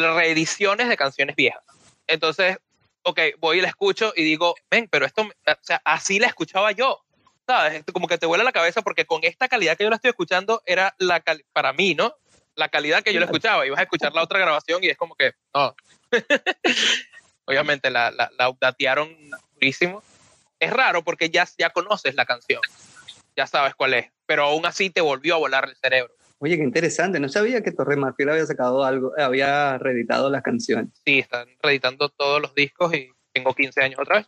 reediciones 0.00 0.88
de 0.88 0.96
canciones 0.96 1.36
viejas. 1.36 1.62
Entonces, 2.06 2.58
ok, 3.02 3.20
voy 3.38 3.58
y 3.58 3.60
la 3.60 3.68
escucho 3.68 4.12
y 4.16 4.24
digo, 4.24 4.54
ven, 4.70 4.88
pero 4.90 5.06
esto, 5.06 5.22
o 5.22 5.54
sea, 5.62 5.80
así 5.84 6.18
la 6.18 6.26
escuchaba 6.26 6.72
yo. 6.72 7.02
¿Sabes? 7.46 7.84
Como 7.92 8.08
que 8.08 8.18
te 8.18 8.26
vuela 8.26 8.42
la 8.42 8.50
cabeza 8.50 8.82
porque 8.82 9.06
con 9.06 9.20
esta 9.22 9.46
calidad 9.46 9.76
que 9.76 9.84
yo 9.84 9.90
la 9.90 9.96
estoy 9.96 10.08
escuchando 10.08 10.62
era 10.66 10.96
la 10.98 11.22
para 11.52 11.72
mí, 11.72 11.94
¿no? 11.94 12.16
La 12.56 12.68
calidad 12.68 13.04
que 13.04 13.12
yo 13.12 13.20
la 13.20 13.26
escuchaba. 13.26 13.64
Y 13.64 13.70
vas 13.70 13.78
a 13.78 13.84
escuchar 13.84 14.12
la 14.12 14.22
otra 14.22 14.40
grabación 14.40 14.82
y 14.82 14.88
es 14.88 14.96
como 14.96 15.14
que, 15.14 15.32
no. 15.54 15.76
Obviamente 17.44 17.90
la, 17.90 18.10
la, 18.10 18.32
la 18.36 18.48
updatearon 18.48 19.16
durísimo. 19.54 20.02
Es 20.58 20.72
raro 20.72 21.04
porque 21.04 21.30
ya, 21.30 21.46
ya 21.56 21.70
conoces 21.70 22.16
la 22.16 22.26
canción. 22.26 22.60
Ya 23.36 23.46
sabes 23.46 23.76
cuál 23.76 23.94
es. 23.94 24.10
Pero 24.26 24.46
aún 24.46 24.66
así 24.66 24.90
te 24.90 25.00
volvió 25.00 25.36
a 25.36 25.38
volar 25.38 25.68
el 25.68 25.76
cerebro. 25.76 26.12
Oye, 26.38 26.56
qué 26.56 26.62
interesante. 26.62 27.20
No 27.20 27.28
sabía 27.28 27.62
que 27.62 27.72
Torre 27.72 27.96
Marfil 27.96 28.28
había 28.28 28.46
sacado 28.46 28.84
algo, 28.84 29.12
había 29.18 29.78
reeditado 29.78 30.30
las 30.30 30.42
canciones. 30.42 30.90
Sí, 31.04 31.20
están 31.20 31.48
reeditando 31.62 32.08
todos 32.08 32.42
los 32.42 32.54
discos 32.54 32.94
y 32.94 33.10
tengo 33.32 33.54
15 33.54 33.82
años 33.82 34.00
otra 34.00 34.18
vez. 34.18 34.26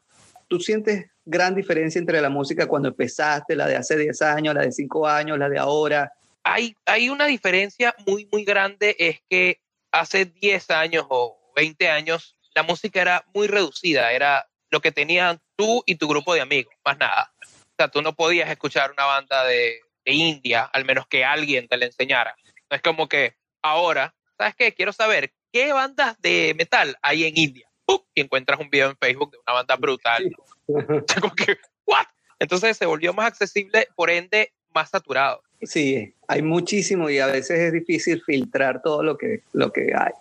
¿Tú 0.48 0.58
sientes 0.60 1.10
gran 1.24 1.54
diferencia 1.54 1.98
entre 1.98 2.20
la 2.22 2.30
música 2.30 2.66
cuando 2.66 2.88
empezaste, 2.88 3.54
la 3.54 3.66
de 3.66 3.76
hace 3.76 3.96
10 3.96 4.22
años, 4.22 4.54
la 4.54 4.62
de 4.62 4.72
5 4.72 5.06
años, 5.06 5.38
la 5.38 5.48
de 5.48 5.58
ahora? 5.58 6.12
hay, 6.48 6.76
hay 6.86 7.10
una 7.10 7.26
diferencia 7.26 7.94
muy, 8.06 8.26
muy 8.32 8.44
grande, 8.44 8.96
es 8.98 9.20
que 9.28 9.60
hace 9.92 10.24
10 10.24 10.70
años 10.70 11.06
o 11.08 11.52
20 11.56 11.90
años 11.90 12.36
la 12.54 12.62
música 12.62 13.00
era 13.00 13.24
muy 13.34 13.46
reducida, 13.46 14.12
era 14.12 14.48
lo 14.70 14.80
que 14.80 14.92
tenían 14.92 15.40
tú 15.56 15.82
y 15.86 15.96
tu 15.96 16.08
grupo 16.08 16.34
de 16.34 16.40
amigos, 16.40 16.74
más 16.84 16.98
nada. 16.98 17.32
O 17.42 17.74
sea, 17.76 17.88
tú 17.88 18.02
no 18.02 18.14
podías 18.14 18.50
escuchar 18.50 18.90
una 18.92 19.04
banda 19.04 19.44
de, 19.44 19.80
de 20.08 20.14
India, 20.14 20.64
al 20.64 20.84
menos 20.84 21.06
que 21.06 21.24
alguien 21.24 21.68
te 21.68 21.76
la 21.76 21.86
enseñara. 21.86 22.34
No 22.70 22.76
es 22.76 22.82
como 22.82 23.08
que 23.08 23.34
ahora, 23.62 24.14
¿sabes 24.38 24.54
qué? 24.56 24.72
Quiero 24.72 24.92
saber 24.92 25.32
qué 25.52 25.72
bandas 25.72 26.20
de 26.20 26.54
metal 26.56 26.96
hay 27.02 27.24
en 27.24 27.36
India. 27.36 27.68
¡Pum! 27.84 28.00
Y 28.14 28.22
encuentras 28.22 28.58
un 28.58 28.70
video 28.70 28.90
en 28.90 28.96
Facebook 28.96 29.32
de 29.32 29.38
una 29.46 29.54
banda 29.54 29.76
brutal. 29.76 30.24
Sí. 30.24 30.32
Como 31.20 31.34
que, 31.34 31.58
¿what? 31.86 32.06
Entonces 32.38 32.76
se 32.76 32.86
volvió 32.86 33.12
más 33.12 33.26
accesible, 33.26 33.88
por 33.96 34.10
ende, 34.10 34.52
más 34.74 34.90
saturado. 34.90 35.42
Sí, 35.62 36.14
hay 36.28 36.42
muchísimo 36.42 37.10
y 37.10 37.18
a 37.18 37.26
veces 37.26 37.58
es 37.58 37.72
difícil 37.72 38.22
filtrar 38.24 38.80
todo 38.82 39.02
lo 39.02 39.16
que, 39.16 39.42
lo 39.52 39.72
que 39.72 39.92
hay. 39.94 40.12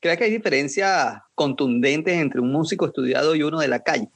¿Crees 0.00 0.18
que 0.18 0.24
hay 0.24 0.30
diferencias 0.30 1.18
contundentes 1.34 2.14
entre 2.14 2.40
un 2.40 2.50
músico 2.50 2.86
estudiado 2.86 3.34
y 3.34 3.42
uno 3.42 3.60
de 3.60 3.68
la 3.68 3.80
calle? 3.80 4.08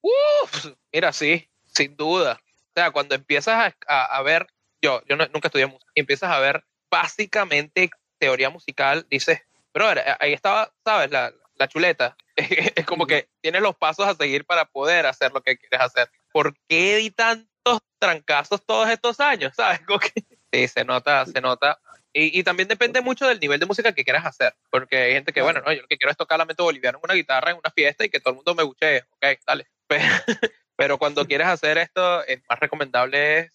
Uf, 0.00 0.72
mira, 0.92 1.12
sí, 1.12 1.48
sin 1.74 1.96
duda. 1.96 2.40
Sea, 2.78 2.90
cuando 2.92 3.14
empiezas 3.16 3.54
a, 3.54 3.76
a- 3.88 4.16
a 4.18 4.22
ver, 4.22 4.46
yo, 4.80 5.02
yo 5.08 5.16
no- 5.16 5.26
nunca 5.34 5.48
estudié 5.48 5.66
música, 5.66 5.90
y 5.94 6.00
empiezas 6.00 6.30
a 6.30 6.38
ver 6.38 6.64
básicamente 6.90 7.90
teoría 8.18 8.50
musical, 8.50 9.06
dices, 9.10 9.40
brother, 9.74 9.98
eh, 9.98 10.14
ahí 10.20 10.32
estaba, 10.32 10.72
¿sabes? 10.84 11.10
La, 11.10 11.32
la 11.56 11.68
chuleta. 11.68 12.16
es 12.36 12.86
como 12.86 13.06
que 13.06 13.28
tienes 13.40 13.62
los 13.62 13.76
pasos 13.76 14.06
a 14.06 14.14
seguir 14.14 14.44
para 14.44 14.64
poder 14.66 15.06
hacer 15.06 15.32
lo 15.32 15.42
que 15.42 15.56
quieres 15.58 15.80
hacer. 15.80 16.08
¿Por 16.32 16.54
qué 16.68 16.96
di 16.96 17.10
tantos 17.10 17.80
trancazos 17.98 18.64
todos 18.64 18.88
estos 18.90 19.18
años? 19.20 19.52
¿Sabes? 19.56 19.80
Como 19.86 19.98
que- 19.98 20.24
sí, 20.52 20.68
se 20.68 20.84
nota, 20.84 21.26
se 21.26 21.40
nota. 21.40 21.80
Y, 22.12 22.38
y 22.38 22.42
también 22.44 22.68
depende 22.68 23.00
mucho 23.00 23.26
del 23.26 23.38
nivel 23.40 23.58
de 23.60 23.66
música 23.66 23.92
que 23.92 24.04
quieras 24.04 24.24
hacer, 24.24 24.54
porque 24.70 24.96
hay 24.96 25.12
gente 25.14 25.32
que, 25.32 25.42
bueno, 25.42 25.60
no, 25.60 25.72
yo 25.72 25.82
lo 25.82 25.88
que 25.88 25.98
quiero 25.98 26.10
es 26.10 26.16
tocar 26.16 26.38
lamento 26.38 26.64
boliviano 26.64 26.98
en 26.98 27.04
una 27.04 27.14
guitarra 27.14 27.50
en 27.50 27.58
una 27.58 27.70
fiesta 27.70 28.04
y 28.04 28.08
que 28.08 28.20
todo 28.20 28.30
el 28.30 28.36
mundo 28.36 28.54
me 28.54 28.62
buchee, 28.62 29.02
ok, 29.10 29.26
dale. 29.46 29.66
Pero, 29.88 30.04
pero 30.78 30.96
cuando 30.96 31.26
quieres 31.26 31.48
hacer 31.48 31.76
esto, 31.76 32.24
es 32.24 32.40
más 32.48 32.60
recomendable 32.60 33.50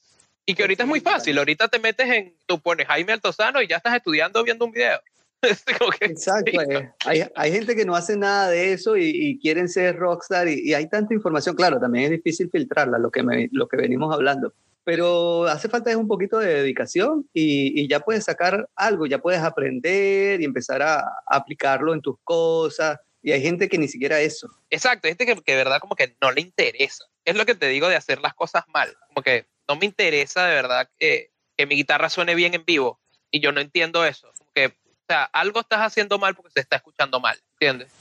Y 0.45 0.55
que 0.55 0.63
ahorita 0.63 0.83
es 0.83 0.89
muy 0.89 0.99
fácil, 0.99 1.38
ahorita 1.38 1.69
te 1.69 1.79
metes 1.79 2.09
en, 2.09 2.36
tú 2.45 2.59
pones 2.59 2.86
Jaime 2.86 3.13
Altozano 3.13 3.62
y 3.62 3.67
ya 3.67 3.77
estás 3.77 3.95
estudiando 3.95 4.43
viendo 4.43 4.65
un 4.65 4.73
video. 4.73 4.99
Exacto, 6.01 6.62
eh, 6.69 6.91
hay, 7.05 7.23
hay, 7.33 7.51
gente 7.51 7.77
que 7.77 7.86
no 7.86 7.95
hace 7.95 8.17
nada 8.17 8.49
de 8.49 8.73
eso 8.73 8.97
y, 8.97 9.39
quieren 9.41 9.69
ser 9.69 9.95
rockstar 9.95 10.49
y, 10.49 10.69
y, 10.69 10.73
hay 10.73 10.89
tanta 10.89 11.13
información, 11.13 11.55
claro, 11.55 11.79
también 11.79 12.05
es 12.05 12.12
difícil 12.12 12.49
filtrarla, 12.49 12.97
lo 12.97 13.09
que, 13.09 13.23
me, 13.23 13.47
lo 13.53 13.67
que 13.67 13.77
venimos 13.77 14.13
hablando, 14.13 14.53
pero 14.83 15.45
hace 15.45 15.69
falta 15.69 15.91
es 15.91 15.97
un 15.97 16.07
poquito 16.07 16.39
de 16.39 16.53
dedicación 16.55 17.27
y, 17.33 17.81
y, 17.81 17.88
ya 17.88 18.01
puedes 18.01 18.25
sacar 18.25 18.69
algo, 18.75 19.05
ya 19.05 19.19
puedes 19.19 19.41
aprender 19.41 20.41
y 20.41 20.45
empezar 20.45 20.81
a, 20.81 20.99
a, 20.99 21.05
aplicarlo 21.27 21.93
en 21.93 22.01
tus 22.01 22.15
cosas 22.23 22.99
y 23.21 23.31
hay 23.31 23.41
gente 23.41 23.69
que 23.69 23.77
ni 23.77 23.88
siquiera 23.88 24.19
eso. 24.19 24.49
Exacto, 24.69 25.07
hay 25.07 25.12
gente 25.12 25.25
que, 25.25 25.41
que 25.41 25.51
de 25.53 25.57
verdad 25.57 25.79
como 25.79 25.95
que 25.95 26.15
no 26.21 26.31
le 26.31 26.41
interesa. 26.41 27.05
Es 27.25 27.36
lo 27.36 27.45
que 27.45 27.55
te 27.55 27.67
digo 27.67 27.88
de 27.88 27.95
hacer 27.95 28.21
las 28.21 28.33
cosas 28.33 28.63
mal, 28.67 28.95
como 29.07 29.21
que 29.21 29.47
no 29.67 29.75
me 29.75 29.86
interesa 29.86 30.45
de 30.45 30.55
verdad 30.55 30.89
que, 30.97 31.31
que 31.57 31.65
mi 31.65 31.75
guitarra 31.75 32.09
suene 32.09 32.36
bien 32.36 32.53
en 32.53 32.65
vivo 32.65 32.99
y 33.31 33.39
yo 33.39 33.51
no 33.51 33.62
entiendo 33.62 34.05
eso, 34.05 34.31
como 34.38 34.51
que 34.53 34.67
o 34.67 35.05
sea, 35.07 35.25
algo 35.25 35.59
estás 35.59 35.81
haciendo 35.81 36.17
mal 36.17 36.33
porque 36.33 36.51
se 36.51 36.62
está 36.62 36.77
escuchando 36.77 37.19
mal, 37.19 37.38
¿entiendes? 37.53 37.91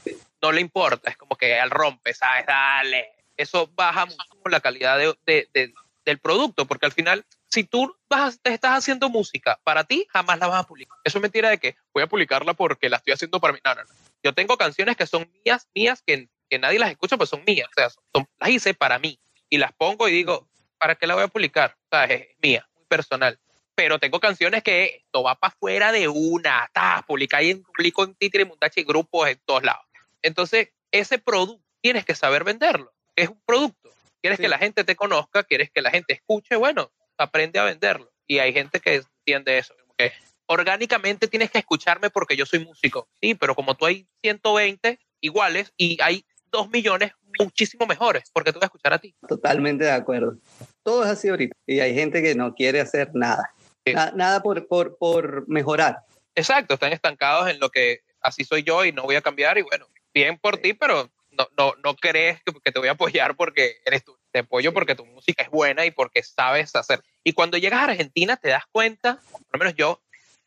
No 0.41 0.53
le 0.53 0.61
importa, 0.61 1.11
es 1.11 1.17
como 1.17 1.37
que 1.37 1.59
al 1.59 1.71
rompe, 1.71 2.15
¿sabes? 2.15 2.47
Dale. 2.47 3.11
Eso 3.37 3.69
baja 3.75 4.07
mucho 4.07 4.21
la 4.45 4.61
calidad 4.61 4.99
de, 4.99 5.17
de, 5.27 5.49
de, 5.53 5.75
del 6.05 6.19
producto, 6.19 6.67
porque 6.67 6.87
al 6.87 6.93
final, 6.93 7.25
si 7.51 7.65
tú 7.65 7.97
vas, 8.09 8.41
te 8.41 8.53
estás 8.55 8.79
haciendo 8.79 9.09
música 9.09 9.59
para 9.65 9.85
ti, 9.85 10.07
jamás 10.11 10.39
la 10.39 10.47
vas 10.47 10.61
a 10.61 10.67
publicar. 10.67 10.97
Eso 11.03 11.19
es 11.19 11.23
mentira 11.23 11.51
de 11.51 11.59
que 11.59 11.77
voy 11.93 12.05
a 12.05 12.09
publicarla 12.09 12.55
porque 12.55 12.89
la 12.89 12.99
estoy 12.99 13.15
haciendo 13.15 13.41
para 13.41 13.55
mí. 13.55 13.59
No, 13.65 13.75
no, 13.75 13.83
no. 13.83 13.95
Yo 14.23 14.33
tengo 14.33 14.57
canciones 14.57 14.97
que 14.97 15.07
son 15.07 15.29
mías, 15.45 15.69
mías, 15.75 16.03
que, 16.07 16.29
que 16.53 16.59
nadie 16.59 16.79
las 16.79 16.91
escucha, 16.91 17.17
pues 17.17 17.31
son 17.31 17.43
mías. 17.47 17.67
O 17.71 17.73
sea, 17.75 17.89
son, 17.89 18.29
las 18.39 18.51
hice 18.51 18.75
para 18.75 18.99
mí 18.99 19.19
y 19.49 19.57
las 19.57 19.73
pongo 19.73 20.07
y 20.07 20.13
digo, 20.13 20.49
¿para 20.77 20.97
qué 20.97 21.07
la 21.07 21.15
voy 21.15 21.25
a 21.25 21.29
publicar? 21.29 21.77
O 21.85 21.97
sea, 21.97 22.05
es, 22.05 22.21
es 22.21 22.37
mía, 22.43 22.69
muy 22.75 22.85
personal 22.85 23.39
pero 23.75 23.99
tengo 23.99 24.21
canciones 24.21 24.63
que 24.63 25.03
esto 25.05 25.23
va 25.23 25.35
para 25.35 25.53
afuera 25.53 25.93
de 25.93 26.07
una, 26.07 26.65
está, 26.67 27.03
publica 27.07 27.41
en, 27.41 27.63
publico 27.63 28.05
en 28.05 28.15
Titri, 28.15 28.45
Mundachi, 28.45 28.85
grupos 28.85 29.29
en 29.29 29.41
todos 29.45 29.63
lados. 29.63 29.85
Entonces, 30.21 30.69
ese 30.91 31.19
producto 31.19 31.65
tienes 31.81 32.05
que 32.05 32.15
saber 32.15 32.45
venderlo. 32.45 32.93
Es 33.17 33.29
un 33.29 33.41
producto. 33.45 33.91
Quieres 34.21 34.37
sí. 34.37 34.43
que 34.43 34.49
la 34.49 34.59
gente 34.59 34.85
te 34.85 34.95
conozca, 34.95 35.43
quieres 35.43 35.71
que 35.71 35.83
la 35.83 35.91
gente 35.91 36.13
escuche, 36.13 36.55
bueno, 36.57 36.93
aprende 37.17 37.59
a 37.59 37.65
venderlo. 37.65 38.13
Y 38.27 38.39
hay 38.39 38.53
gente 38.53 38.79
que 38.79 39.03
entiende 39.19 39.59
eso. 39.59 39.75
Que 39.97 40.13
orgánicamente 40.47 41.27
tienes 41.29 41.51
que 41.51 41.59
escucharme 41.59 42.11
porque 42.11 42.37
yo 42.37 42.47
soy 42.47 42.61
músico. 42.61 43.09
Sí, 43.21 43.35
pero 43.35 43.55
como 43.55 43.75
tú 43.75 43.87
hay 43.87 44.07
120 44.23 44.99
iguales 45.21 45.73
y 45.77 46.01
hay 46.03 46.25
2 46.53 46.71
millones 46.71 47.13
muchísimo 47.39 47.87
mejores, 47.87 48.31
porque 48.33 48.53
tú 48.53 48.59
vas 48.59 48.65
a 48.65 48.67
escuchar 48.67 48.93
a 48.93 48.99
ti. 48.99 49.15
Totalmente 49.27 49.85
de 49.85 49.91
acuerdo. 49.91 50.37
Todo 50.83 51.05
es 51.05 51.11
así 51.11 51.29
ahorita. 51.29 51.57
Y 51.67 51.81
hay 51.81 51.95
gente 51.95 52.23
que 52.23 52.35
no 52.35 52.55
quiere 52.55 52.81
hacer 52.81 53.11
nada. 53.15 53.55
Sí. 53.85 53.95
Na 53.95 54.13
nada 54.13 54.43
por, 54.43 54.69
por, 54.69 54.97
por 54.99 55.49
mejorar. 55.49 56.05
Exacto, 56.35 56.75
están 56.75 56.93
estancados 56.93 57.51
en 57.51 57.59
lo 57.59 57.71
que 57.71 58.01
así 58.21 58.45
soy 58.45 58.63
yo 58.63 58.85
y 58.85 58.93
no 58.93 59.03
voy 59.03 59.17
a 59.17 59.23
cambiar. 59.23 59.59
Y 59.59 59.63
bueno, 59.63 59.87
bien 60.15 60.39
por 60.39 60.59
ti, 60.59 60.75
pero 60.75 61.11
no, 61.31 61.49
no, 61.57 61.75
no 61.83 61.97
crees 61.97 62.41
que, 62.45 62.53
que, 62.63 62.71
te 62.71 62.79
voy 62.79 62.89
a 62.89 62.93
apoyar 62.93 63.35
porque 63.37 63.81
eres 63.85 64.05
tú. 64.05 64.17
Te 64.31 64.41
apoyo 64.41 64.73
porque 64.73 64.95
tu 64.95 65.05
música 65.05 65.43
es 65.43 65.51
buena 65.51 65.85
y 65.85 65.91
porque 65.91 66.23
sabes 66.23 66.75
hacer. 66.77 67.03
Y 67.25 67.33
cuando 67.33 67.59
llegas 67.59 67.81
a 67.81 67.85
Argentina 67.85 68.37
te 68.37 68.49
das 68.49 68.65
cuenta, 68.71 69.21
por 69.31 69.55
lo 69.55 69.59
menos 69.59 69.75
yo, 69.75 70.01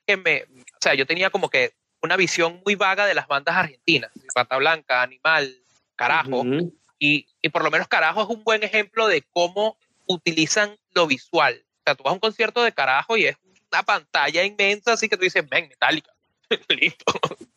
que 0.07 0.17
me, 0.17 0.43
o 0.43 0.79
sea, 0.79 0.93
yo 0.93 1.05
tenía 1.05 1.29
como 1.29 1.49
que 1.49 1.73
una 2.01 2.17
visión 2.17 2.61
muy 2.63 2.75
vaga 2.75 3.05
de 3.05 3.15
las 3.15 3.27
bandas 3.27 3.55
argentinas. 3.55 4.11
Pata 4.33 4.57
Blanca, 4.57 5.01
Animal, 5.01 5.64
Carajo. 5.95 6.41
Uh 6.41 6.43
-huh. 6.43 6.73
y, 6.99 7.27
y 7.41 7.49
por 7.49 7.63
lo 7.63 7.71
menos 7.71 7.87
Carajo 7.87 8.23
es 8.23 8.29
un 8.29 8.43
buen 8.43 8.63
ejemplo 8.63 9.07
de 9.07 9.23
cómo 9.31 9.77
utilizan 10.07 10.77
lo 10.91 11.07
visual. 11.07 11.63
O 11.79 11.81
sea, 11.85 11.95
tú 11.95 12.03
vas 12.03 12.11
a 12.11 12.13
un 12.13 12.19
concierto 12.19 12.63
de 12.63 12.71
Carajo 12.71 13.17
y 13.17 13.25
es 13.25 13.37
una 13.71 13.83
pantalla 13.83 14.43
inmensa, 14.43 14.93
así 14.93 15.09
que 15.09 15.17
tú 15.17 15.23
dices, 15.23 15.47
ven, 15.49 15.67
metálica. 15.67 16.11
Listo. 16.69 17.05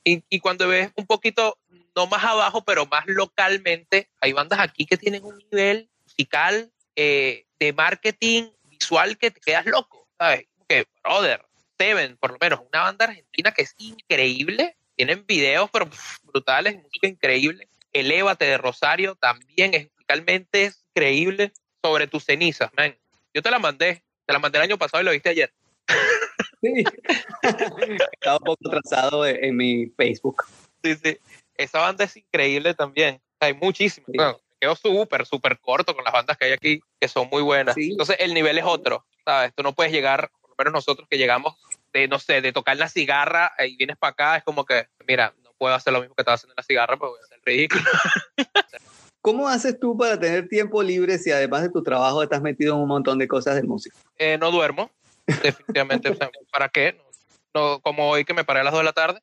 Y, 0.05 0.23
y, 0.29 0.41
cuando 0.41 0.69
ves 0.69 0.91
un 0.97 1.07
poquito, 1.07 1.59
no 1.95 2.07
más 2.07 2.25
abajo, 2.25 2.65
pero 2.65 2.87
más 2.87 3.05
localmente, 3.07 4.09
hay 4.21 4.33
bandas 4.33 4.61
aquí 4.61 4.87
que 4.87 4.97
tienen 4.97 5.25
un 5.25 5.37
nivel 5.39 5.91
musical, 6.05 6.73
eh, 6.97 7.47
de 7.59 7.73
marketing 7.73 8.51
visual 8.65 9.19
que 9.19 9.31
te 9.31 9.41
quedas 9.41 9.67
loco, 9.67 10.09
¿sabes? 10.19 10.47
Que, 10.69 10.87
brother, 11.03 11.45
Seven, 11.79 12.17
por 12.17 12.33
lo 12.33 12.39
menos, 12.41 12.61
una 12.73 12.83
banda 12.83 13.05
argentina 13.05 13.53
que 13.53 13.63
es 13.63 13.75
increíble, 13.79 14.77
tienen 14.97 15.25
videos, 15.27 15.71
pero 15.71 15.89
pff, 15.89 16.19
brutales, 16.25 16.77
música 16.83 17.07
increíble. 17.07 17.69
Elévate 18.01 18.45
de 18.45 18.59
Rosario 18.59 19.15
también 19.17 19.75
es 19.75 19.89
musicalmente 20.09 20.65
es 20.65 20.85
increíble 20.95 21.53
sobre 21.83 22.07
tus 22.07 22.25
cenizas, 22.25 22.71
man. 22.77 22.97
Yo 23.35 23.43
te 23.43 23.51
la 23.51 23.59
mandé, 23.59 24.03
te 24.27 24.33
la 24.33 24.39
mandé 24.39 24.59
el 24.59 24.65
año 24.65 24.79
pasado 24.79 25.03
y 25.03 25.05
lo 25.05 25.13
viste 25.13 25.29
ayer. 25.29 25.53
Sí. 26.63 26.85
Estaba 28.13 28.39
un 28.39 28.45
poco 28.45 28.69
atrasado 28.69 29.27
en 29.27 29.57
mi 29.57 29.87
Facebook. 29.97 30.45
Sí, 30.83 30.97
sí. 30.97 31.19
Esa 31.55 31.81
banda 31.81 32.05
es 32.05 32.17
increíble 32.17 32.75
también. 32.75 33.21
Hay 33.41 33.55
muchísimas. 33.55 34.07
Sí. 34.11 34.17
Bueno, 34.17 34.41
me 34.51 34.57
quedo 34.61 34.77
súper, 34.77 35.27
súper 35.27 35.59
corto 35.61 35.95
con 35.95 36.05
las 36.05 36.13
bandas 36.13 36.37
que 36.37 36.47
hay 36.47 36.53
aquí, 36.53 36.81
que 37.01 37.09
son 37.09 37.29
muy 37.31 37.43
buenas. 37.43 37.75
Sí. 37.75 37.91
Entonces, 37.93 38.17
el 38.19 38.35
nivel 38.35 38.59
es 38.59 38.65
otro, 38.65 39.07
¿sabes? 39.25 39.53
Tú 39.55 39.63
no 39.63 39.75
puedes 39.75 39.93
llegar, 39.93 40.31
por 40.41 40.51
lo 40.51 40.57
menos 40.59 40.73
nosotros 40.73 41.07
que 41.09 41.19
llegamos 41.19 41.55
de, 41.93 42.09
no 42.09 42.19
sé, 42.19 42.41
de 42.41 42.53
tocar 42.53 42.77
la 42.77 42.89
cigarra 42.89 43.53
y 43.59 43.77
vienes 43.77 43.97
para 43.97 44.11
acá, 44.11 44.37
es 44.37 44.45
como 44.45 44.65
que, 44.65 44.89
mira, 45.07 45.35
no 45.43 45.48
puedo 45.59 45.75
hacer 45.75 45.93
lo 45.93 46.01
mismo 46.01 46.15
que 46.15 46.23
estaba 46.23 46.37
haciendo 46.37 46.53
en 46.53 46.57
la 46.57 46.63
cigarra, 46.63 46.97
pues 46.97 47.11
voy 47.11 47.21
a 47.21 47.25
hacer 47.25 47.41
ridículo. 47.45 47.85
¿Cómo 49.21 49.49
haces 49.49 49.79
tú 49.79 49.97
para 49.97 50.19
tener 50.19 50.49
tiempo 50.49 50.83
libre 50.83 51.19
si 51.19 51.31
además 51.31 51.63
de 51.63 51.71
tu 51.71 51.83
trabajo 51.83 52.23
estás 52.23 52.41
metido 52.41 52.75
en 52.75 52.81
un 52.81 52.89
montón 52.89 53.19
de 53.19 53.29
cosas 53.29 53.57
de 53.57 53.63
música? 53.65 53.97
Eh, 54.17 54.39
no 54.39 54.51
duermo, 54.51 54.91
definitivamente. 55.27 56.09
o 56.11 56.15
sea, 56.15 56.31
¿Para 56.53 56.69
qué? 56.69 56.93
No, 56.93 57.05
no, 57.55 57.81
como 57.81 58.09
hoy 58.09 58.25
que 58.25 58.35
me 58.35 58.45
paré 58.45 58.61
a 58.61 58.65
las 58.65 58.73
2 58.73 58.81
de 58.81 58.85
la 58.85 58.93
tarde. 58.93 59.21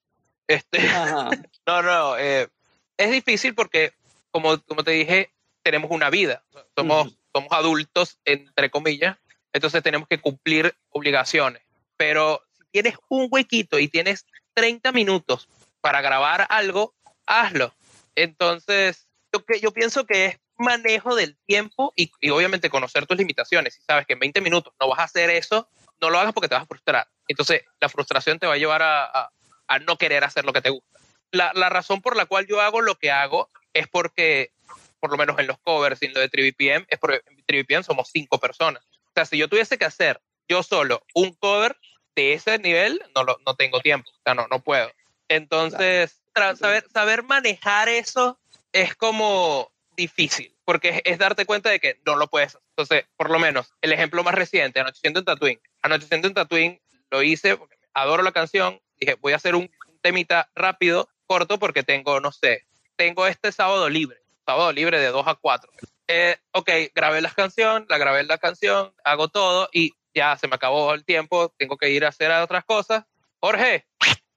Este, 0.48 0.80
no, 1.66 1.82
no, 1.82 2.18
eh, 2.18 2.50
es 2.98 3.12
difícil 3.12 3.56
porque, 3.56 3.94
como, 4.32 4.60
como 4.64 4.84
te 4.84 4.92
dije, 4.92 5.32
tenemos 5.64 5.90
una 5.90 6.10
vida. 6.10 6.44
Somos, 6.78 7.08
uh 7.08 7.10
-huh. 7.10 7.18
somos 7.34 7.52
adultos, 7.52 8.20
entre 8.26 8.70
comillas, 8.70 9.18
entonces 9.54 9.82
tenemos 9.82 10.08
que 10.08 10.20
cumplir 10.20 10.76
obligaciones. 10.90 11.64
Pero 11.98 12.42
si 12.52 12.64
tienes 12.72 12.96
un 13.10 13.28
huequito 13.32 13.80
y 13.80 13.88
tienes 13.88 14.26
30 14.54 14.92
minutos 14.92 15.48
para 15.86 16.02
grabar 16.02 16.48
algo, 16.50 16.96
hazlo. 17.28 17.72
Entonces, 18.16 19.08
yo, 19.32 19.46
que, 19.46 19.60
yo 19.60 19.72
pienso 19.72 20.08
que 20.08 20.26
es 20.26 20.40
manejo 20.58 21.14
del 21.14 21.38
tiempo 21.46 21.94
y, 21.96 22.12
y, 22.22 22.32
obviamente 22.32 22.72
conocer 22.72 23.06
tus 23.06 23.20
limitaciones. 23.20 23.76
Si 23.76 23.82
sabes 23.84 24.08
que 24.08 24.14
en 24.14 24.20
20 24.20 24.42
minutos 24.42 24.74
no 24.82 24.90
vas 24.90 24.98
a 24.98 25.04
hacer 25.04 25.30
eso, 25.30 25.70
no 26.02 26.10
lo 26.10 26.18
hagas 26.18 26.34
porque 26.34 26.48
te 26.48 26.56
vas 26.56 26.64
a 26.64 26.66
frustrar. 26.66 27.08
Entonces, 27.28 27.62
la 27.80 27.88
frustración 27.88 28.40
te 28.40 28.48
va 28.48 28.54
a 28.54 28.58
llevar 28.58 28.82
a, 28.82 29.30
a, 29.68 29.80
no 29.80 29.96
querer 30.00 30.24
hacer 30.24 30.44
lo 30.44 30.54
que 30.54 30.62
te 30.64 30.72
gusta. 30.72 31.00
La, 31.30 31.52
la, 31.54 31.70
razón 31.70 32.02
por 32.02 32.18
la 32.18 32.26
cual 32.26 32.48
yo 32.48 32.62
hago 32.62 32.82
lo 32.82 32.96
que 32.96 33.12
hago 33.12 33.52
es 33.72 33.88
porque, 33.88 34.54
por 35.00 35.12
lo 35.12 35.18
menos 35.18 35.38
en 35.38 35.46
los 35.46 35.60
covers 35.60 36.02
y 36.02 36.08
en 36.08 36.16
lo 36.16 36.20
de 36.20 36.30
TriviPM, 36.30 36.88
es 36.90 36.98
porque 36.98 37.22
en 37.28 37.46
TriviPM 37.46 37.84
somos 37.84 38.10
cinco 38.12 38.40
personas. 38.40 38.84
O 38.92 39.12
sea, 39.14 39.26
si 39.26 39.38
yo 39.38 39.48
tuviese 39.48 39.78
que 39.78 39.86
hacer 39.86 40.20
yo 40.50 40.64
solo 40.64 41.04
un 41.14 41.34
cover 41.34 41.78
de 42.16 42.34
ese 42.34 42.58
nivel, 42.58 43.00
no, 43.14 43.24
lo, 43.24 43.38
no 43.46 43.54
tengo 43.54 43.82
tiempo. 43.82 44.10
O 44.10 44.22
sea, 44.24 44.34
no, 44.34 44.48
no 44.48 44.64
puedo. 44.64 44.90
Entonces, 45.30 46.22
claro. 46.34 46.56
saber, 46.56 46.86
saber 46.92 47.24
manejar 47.24 47.90
eso 47.90 48.40
es 48.72 48.96
como 48.96 49.72
difícil, 49.96 50.54
porque 50.66 50.90
es, 50.90 51.02
es, 51.06 51.18
darte 51.18 51.46
cuenta 51.46 51.70
de 51.70 51.80
que 51.80 52.00
no 52.06 52.16
lo 52.16 52.28
puedes. 52.28 52.58
Entonces, 52.70 53.06
por 53.18 53.30
lo 53.30 53.40
menos, 53.40 53.74
el 53.82 53.94
ejemplo 53.94 54.24
más 54.24 54.36
reciente, 54.36 54.80
Anocheciendo 54.80 55.20
en 55.20 55.26
Tatooine. 55.26 55.62
Anocheciendo 55.82 56.28
en 56.28 56.34
Tatooine 56.34 56.82
lo 57.10 57.24
hice 57.24 57.56
porque 57.56 57.78
adoro 57.94 58.24
la 58.24 58.32
canción, 58.32 58.82
dije, 59.00 59.16
voy 59.22 59.34
a 59.34 59.38
hacer 59.38 59.56
un, 59.56 59.72
un 59.88 60.00
temita 60.02 60.50
rápido, 60.56 61.10
corto, 61.28 61.58
porque 61.58 61.84
tengo, 61.84 62.20
no 62.20 62.32
sé, 62.32 62.66
tengo 62.96 63.28
este 63.28 63.52
sábado 63.52 63.90
libre, 63.90 64.18
sábado 64.46 64.72
libre 64.72 65.00
de 65.00 65.08
2 65.08 65.28
a 65.28 65.36
4. 65.36 65.72
Eh, 66.08 66.38
ok, 66.52 66.70
grabé 66.94 67.22
la 67.22 67.32
canción, 67.32 67.86
la 67.90 67.98
grabé 67.98 68.24
la 68.24 68.38
canción, 68.38 68.94
hago 69.04 69.28
todo 69.28 69.70
y 69.72 69.94
ya 70.14 70.38
se 70.38 70.48
me 70.48 70.56
acabó 70.56 70.94
el 70.94 71.04
tiempo, 71.04 71.54
tengo 71.58 71.78
que 71.78 71.90
ir 71.90 72.06
a 72.06 72.10
hacer 72.10 72.32
otras 72.32 72.64
cosas. 72.64 73.06
Jorge, 73.40 73.86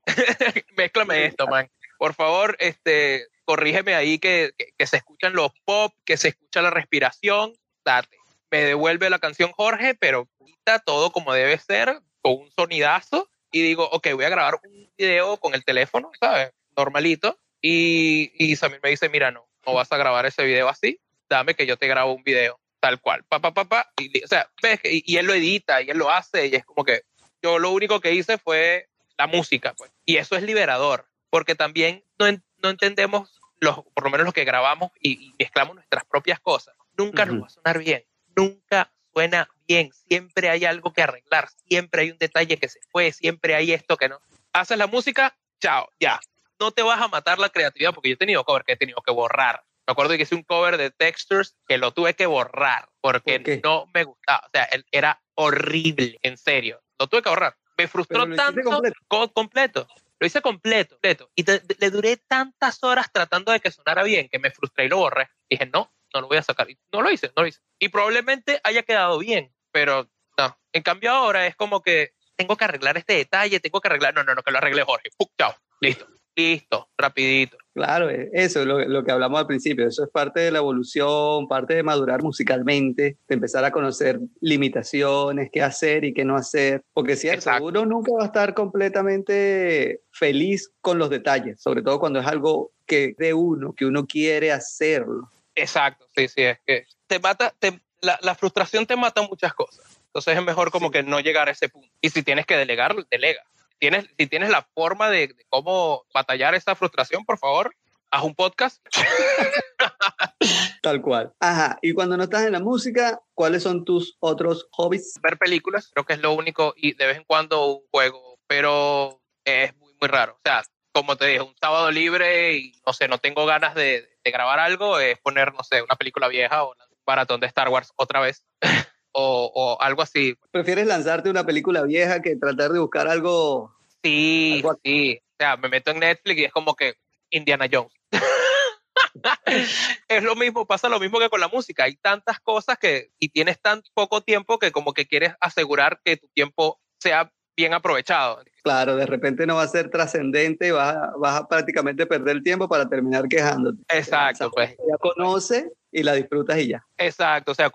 mézclame 0.76 1.26
esto, 1.26 1.46
man. 1.46 1.70
Por 1.98 2.14
favor, 2.14 2.56
este, 2.60 3.26
corrígeme 3.44 3.94
ahí 3.94 4.18
que, 4.18 4.52
que, 4.56 4.72
que, 4.76 4.86
se 4.86 4.98
escuchan 4.98 5.34
los 5.34 5.50
pop, 5.64 5.92
que 6.04 6.16
se 6.16 6.28
escucha 6.28 6.62
la 6.62 6.70
respiración, 6.70 7.54
date. 7.84 8.16
Me 8.50 8.62
devuelve 8.62 9.10
la 9.10 9.18
canción 9.18 9.52
Jorge, 9.52 9.94
pero 9.94 10.28
quita 10.44 10.78
todo 10.78 11.10
como 11.10 11.32
debe 11.32 11.58
ser, 11.58 12.00
con 12.20 12.34
un 12.34 12.50
sonidazo, 12.52 13.28
y 13.50 13.62
digo, 13.62 13.88
ok, 13.90 14.08
voy 14.14 14.24
a 14.24 14.30
grabar 14.30 14.60
un 14.62 14.90
video 14.96 15.36
con 15.38 15.54
el 15.54 15.64
teléfono, 15.64 16.10
¿sabes? 16.20 16.52
Normalito, 16.76 17.38
y, 17.60 18.30
y 18.34 18.56
Samir 18.56 18.80
me 18.82 18.90
dice, 18.90 19.08
mira, 19.08 19.30
no, 19.30 19.48
no 19.66 19.74
vas 19.74 19.90
a 19.90 19.96
grabar 19.96 20.26
ese 20.26 20.44
video 20.44 20.68
así, 20.68 21.00
dame 21.28 21.54
que 21.54 21.66
yo 21.66 21.76
te 21.76 21.88
grabo 21.88 22.12
un 22.12 22.22
video, 22.22 22.60
tal 22.80 23.00
cual, 23.00 23.24
pa, 23.24 23.40
pa, 23.40 23.52
pa, 23.52 23.64
pa, 23.64 23.92
y, 23.98 24.22
o 24.22 24.28
sea, 24.28 24.50
ves, 24.62 24.80
y, 24.84 25.02
y 25.04 25.16
él 25.16 25.26
lo 25.26 25.34
edita, 25.34 25.82
y 25.82 25.90
él 25.90 25.98
lo 25.98 26.10
hace, 26.10 26.46
y 26.46 26.54
es 26.54 26.64
como 26.64 26.84
que 26.84 27.02
yo 27.42 27.58
lo 27.58 27.70
único 27.70 28.00
que 28.00 28.12
hice 28.12 28.38
fue 28.38 28.88
la 29.18 29.26
música, 29.26 29.74
pues, 29.74 29.90
y 30.04 30.16
eso 30.16 30.36
es 30.36 30.42
liberador, 30.42 31.06
porque 31.28 31.54
también 31.54 32.04
no, 32.18 32.26
no 32.62 32.70
entendemos 32.70 33.38
los, 33.60 33.80
por 33.94 34.04
lo 34.04 34.10
menos 34.10 34.24
los 34.24 34.34
que 34.34 34.44
grabamos 34.44 34.92
y, 35.00 35.28
y 35.28 35.34
mezclamos 35.38 35.74
nuestras 35.74 36.04
propias 36.04 36.40
cosas, 36.40 36.76
nunca 36.96 37.24
uh 37.24 37.26
-huh. 37.26 37.32
nos 37.32 37.42
va 37.42 37.46
a 37.46 37.50
sonar 37.50 37.78
bien, 37.78 38.04
nunca 38.36 38.92
suena 39.12 39.48
bien, 39.66 39.90
siempre 39.92 40.48
hay 40.48 40.64
algo 40.64 40.92
que 40.92 41.02
arreglar, 41.02 41.48
siempre 41.68 42.02
hay 42.02 42.10
un 42.12 42.18
detalle 42.18 42.56
que 42.56 42.68
se 42.68 42.80
fue, 42.90 43.12
siempre 43.12 43.54
hay 43.54 43.72
esto 43.72 43.96
que 43.96 44.08
no. 44.08 44.20
Haces 44.52 44.78
la 44.78 44.86
música, 44.86 45.36
chao, 45.60 45.88
ya. 45.98 46.20
No 46.60 46.70
te 46.70 46.82
vas 46.82 47.00
a 47.00 47.08
matar 47.08 47.38
la 47.38 47.50
creatividad 47.50 47.92
porque 47.92 48.10
yo 48.10 48.14
he 48.14 48.18
tenido 48.18 48.44
cover 48.44 48.64
que 48.64 48.72
he 48.72 48.76
tenido 48.76 49.00
que 49.02 49.12
borrar. 49.12 49.62
Me 49.86 49.92
acuerdo 49.92 50.16
que 50.16 50.22
hice 50.22 50.34
un 50.34 50.42
cover 50.42 50.76
de 50.76 50.90
Textures 50.90 51.56
que 51.66 51.78
lo 51.78 51.92
tuve 51.92 52.14
que 52.14 52.26
borrar 52.26 52.88
porque 53.00 53.60
no 53.62 53.86
me 53.94 54.04
gustaba. 54.04 54.46
O 54.46 54.50
sea, 54.52 54.68
era 54.90 55.22
horrible, 55.34 56.18
en 56.22 56.36
serio. 56.36 56.80
Lo 56.98 57.06
tuve 57.06 57.22
que 57.22 57.30
borrar. 57.30 57.56
Me 57.78 57.88
frustró 57.88 58.28
tanto. 58.34 58.60
Completo. 58.62 59.32
completo. 59.32 59.88
Lo 60.20 60.26
hice 60.26 60.42
completo, 60.42 60.96
completo. 60.96 61.30
Y 61.36 61.44
le 61.44 61.90
duré 61.90 62.16
tantas 62.16 62.82
horas 62.82 63.06
tratando 63.12 63.52
de 63.52 63.60
que 63.60 63.70
sonara 63.70 64.02
bien 64.02 64.28
que 64.28 64.40
me 64.40 64.50
frustré 64.50 64.86
y 64.86 64.88
lo 64.88 64.98
borré. 64.98 65.28
Dije, 65.48 65.66
no, 65.66 65.92
no 66.12 66.20
lo 66.20 66.26
voy 66.26 66.38
a 66.38 66.42
sacar. 66.42 66.68
Y 66.68 66.76
no 66.92 67.02
lo 67.02 67.10
hice, 67.10 67.32
no 67.36 67.42
lo 67.42 67.48
hice. 67.48 67.60
Y 67.78 67.88
probablemente 67.88 68.60
haya 68.64 68.82
quedado 68.82 69.18
bien, 69.18 69.54
pero 69.70 70.10
no. 70.36 70.58
En 70.72 70.82
cambio 70.82 71.12
ahora 71.12 71.46
es 71.46 71.54
como 71.54 71.80
que 71.80 72.14
tengo 72.34 72.56
que 72.56 72.64
arreglar 72.64 72.98
este 72.98 73.14
detalle, 73.14 73.60
tengo 73.60 73.80
que 73.80 73.88
arreglar. 73.88 74.12
No, 74.12 74.24
no, 74.24 74.34
no, 74.34 74.42
que 74.42 74.50
lo 74.50 74.58
arregle 74.58 74.82
Jorge. 74.82 75.10
¡Puc! 75.16 75.30
chao, 75.38 75.54
listo 75.80 76.17
listo, 76.38 76.88
rapidito. 76.96 77.58
Claro, 77.74 78.10
eh, 78.10 78.30
eso 78.32 78.60
es 78.60 78.66
lo, 78.66 79.04
que 79.04 79.10
hablamos 79.10 79.40
al 79.40 79.46
principio, 79.46 79.86
eso 79.86 80.04
es 80.04 80.10
parte 80.10 80.40
de 80.40 80.52
la 80.52 80.58
evolución, 80.58 81.48
parte 81.48 81.74
de 81.74 81.82
madurar 81.82 82.22
musicalmente, 82.22 83.18
de 83.28 83.34
empezar 83.34 83.64
a 83.64 83.72
conocer 83.72 84.20
limitaciones, 84.40 85.50
qué 85.52 85.62
hacer 85.62 86.04
y 86.04 86.14
qué 86.14 86.24
no 86.24 86.36
hacer, 86.36 86.82
porque 86.92 87.12
es 87.12 87.20
cierto, 87.20 87.50
uno 87.60 87.84
nunca 87.84 88.12
va 88.12 88.22
a 88.22 88.26
estar 88.26 88.54
completamente 88.54 90.00
feliz 90.12 90.70
con 90.80 90.98
los 90.98 91.10
detalles, 91.10 91.60
sobre 91.60 91.82
todo 91.82 91.98
cuando 91.98 92.20
es 92.20 92.26
algo 92.26 92.72
que 92.86 93.14
de 93.18 93.34
uno, 93.34 93.72
que 93.72 93.86
uno 93.86 94.06
quiere 94.06 94.52
hacerlo. 94.52 95.28
Exacto, 95.54 96.06
sí, 96.16 96.28
sí, 96.28 96.42
es 96.42 96.58
que 96.64 96.84
te 97.08 97.18
mata, 97.18 97.52
la, 98.00 98.18
la 98.22 98.34
frustración 98.36 98.86
te 98.86 98.96
mata 98.96 99.22
muchas 99.22 99.54
cosas. 99.54 99.84
Entonces 100.06 100.36
es 100.36 100.42
mejor 100.42 100.70
como 100.70 100.90
que 100.90 101.02
no 101.02 101.20
llegar 101.20 101.48
a 101.48 101.52
ese 101.52 101.68
punto. 101.68 101.92
Y 102.00 102.10
si 102.10 102.22
tienes 102.22 102.46
que 102.46 102.56
delegar, 102.56 102.94
delega 103.10 103.42
tienes, 103.78 104.06
si 104.18 104.26
tienes 104.26 104.50
la 104.50 104.68
forma 104.74 105.08
de, 105.10 105.34
cómo 105.48 106.04
batallar 106.12 106.54
esa 106.54 106.74
frustración, 106.74 107.24
por 107.24 107.38
favor, 107.38 107.74
haz 108.10 108.22
un 108.22 108.34
podcast. 108.34 108.84
Tal 110.82 111.02
cual. 111.02 111.32
Ajá. 111.40 111.78
Y 111.82 111.92
cuando 111.92 112.16
no 112.16 112.24
estás 112.24 112.46
en 112.46 112.52
la 112.52 112.60
música, 112.60 113.20
¿cuáles 113.34 113.62
son 113.62 113.84
tus 113.84 114.16
otros 114.20 114.68
hobbies? 114.72 115.14
Ver 115.22 115.38
películas, 115.38 115.90
creo 115.92 116.04
que 116.04 116.14
es 116.14 116.20
lo 116.20 116.32
único, 116.32 116.74
y 116.76 116.94
de 116.94 117.06
vez 117.06 117.16
en 117.18 117.24
cuando 117.24 117.66
un 117.66 117.82
juego, 117.90 118.38
pero 118.46 119.20
es 119.44 119.76
muy, 119.76 119.92
muy 120.00 120.08
raro. 120.08 120.34
O 120.34 120.40
sea, 120.44 120.62
como 120.92 121.16
te 121.16 121.26
dije, 121.26 121.42
un 121.42 121.54
sábado 121.60 121.90
libre 121.90 122.56
y 122.56 122.72
no 122.86 122.92
sé, 122.92 123.08
no 123.08 123.18
tengo 123.18 123.46
ganas 123.46 123.74
de, 123.74 124.08
de 124.24 124.30
grabar 124.30 124.58
algo, 124.58 124.98
es 124.98 125.18
poner, 125.18 125.52
no 125.54 125.62
sé, 125.62 125.82
una 125.82 125.96
película 125.96 126.28
vieja 126.28 126.64
o 126.64 126.70
un 126.70 126.76
maratón 127.06 127.40
de 127.40 127.46
Star 127.46 127.68
Wars 127.68 127.92
otra 127.96 128.20
vez. 128.20 128.44
o, 129.18 129.76
algo 129.80 130.02
así. 130.02 130.36
¿Prefieres 130.50 130.86
lanzarte 130.86 131.30
una 131.30 131.44
película 131.44 131.82
vieja 131.82 132.22
que 132.22 132.36
tratar 132.36 132.72
de 132.72 132.78
buscar 132.78 133.08
algo? 133.08 133.74
Sí, 134.02 134.62
sí. 134.84 135.18
O 135.20 135.36
sea, 135.38 135.56
me 135.56 135.68
meto 135.68 135.90
en 135.90 136.00
Netflix 136.00 136.40
y 136.40 136.44
es 136.44 136.52
como 136.52 136.74
que 136.74 136.94
Indiana 137.30 137.66
Jones. 137.70 137.92
es 140.08 140.22
lo 140.22 140.36
mismo, 140.36 140.66
pasa 140.66 140.88
lo 140.88 141.00
mismo 141.00 141.18
que 141.18 141.28
con 141.28 141.40
la 141.40 141.48
música. 141.48 141.84
Hay 141.84 141.96
tantas 141.96 142.40
cosas 142.40 142.78
que 142.78 143.10
y 143.18 143.28
tienes 143.28 143.60
tan 143.60 143.82
poco 143.94 144.20
tiempo 144.22 144.58
que 144.58 144.72
como 144.72 144.92
que 144.92 145.06
quieres 145.06 145.34
asegurar 145.40 146.00
que 146.04 146.16
tu 146.16 146.28
tiempo 146.28 146.80
sea 147.00 147.32
bien 147.56 147.74
aprovechado. 147.74 148.40
Claro, 148.62 148.94
de 148.94 149.06
repente 149.06 149.46
no 149.46 149.56
va 149.56 149.62
a 149.62 149.68
ser 149.68 149.90
trascendente 149.90 150.68
y 150.68 150.70
vas, 150.70 150.96
vas, 151.18 151.40
a 151.40 151.48
prácticamente 151.48 152.06
perder 152.06 152.36
el 152.36 152.42
tiempo 152.44 152.68
para 152.68 152.88
terminar 152.88 153.26
quejándote. 153.28 153.82
Exacto, 153.88 154.50
pues. 154.52 154.76
Ya 154.88 154.96
conoce 154.98 155.72
y 155.90 156.02
la 156.02 156.14
disfrutas 156.14 156.58
y 156.58 156.68
ya. 156.68 156.86
Exacto, 156.96 157.52
o 157.52 157.54
sea, 157.54 157.70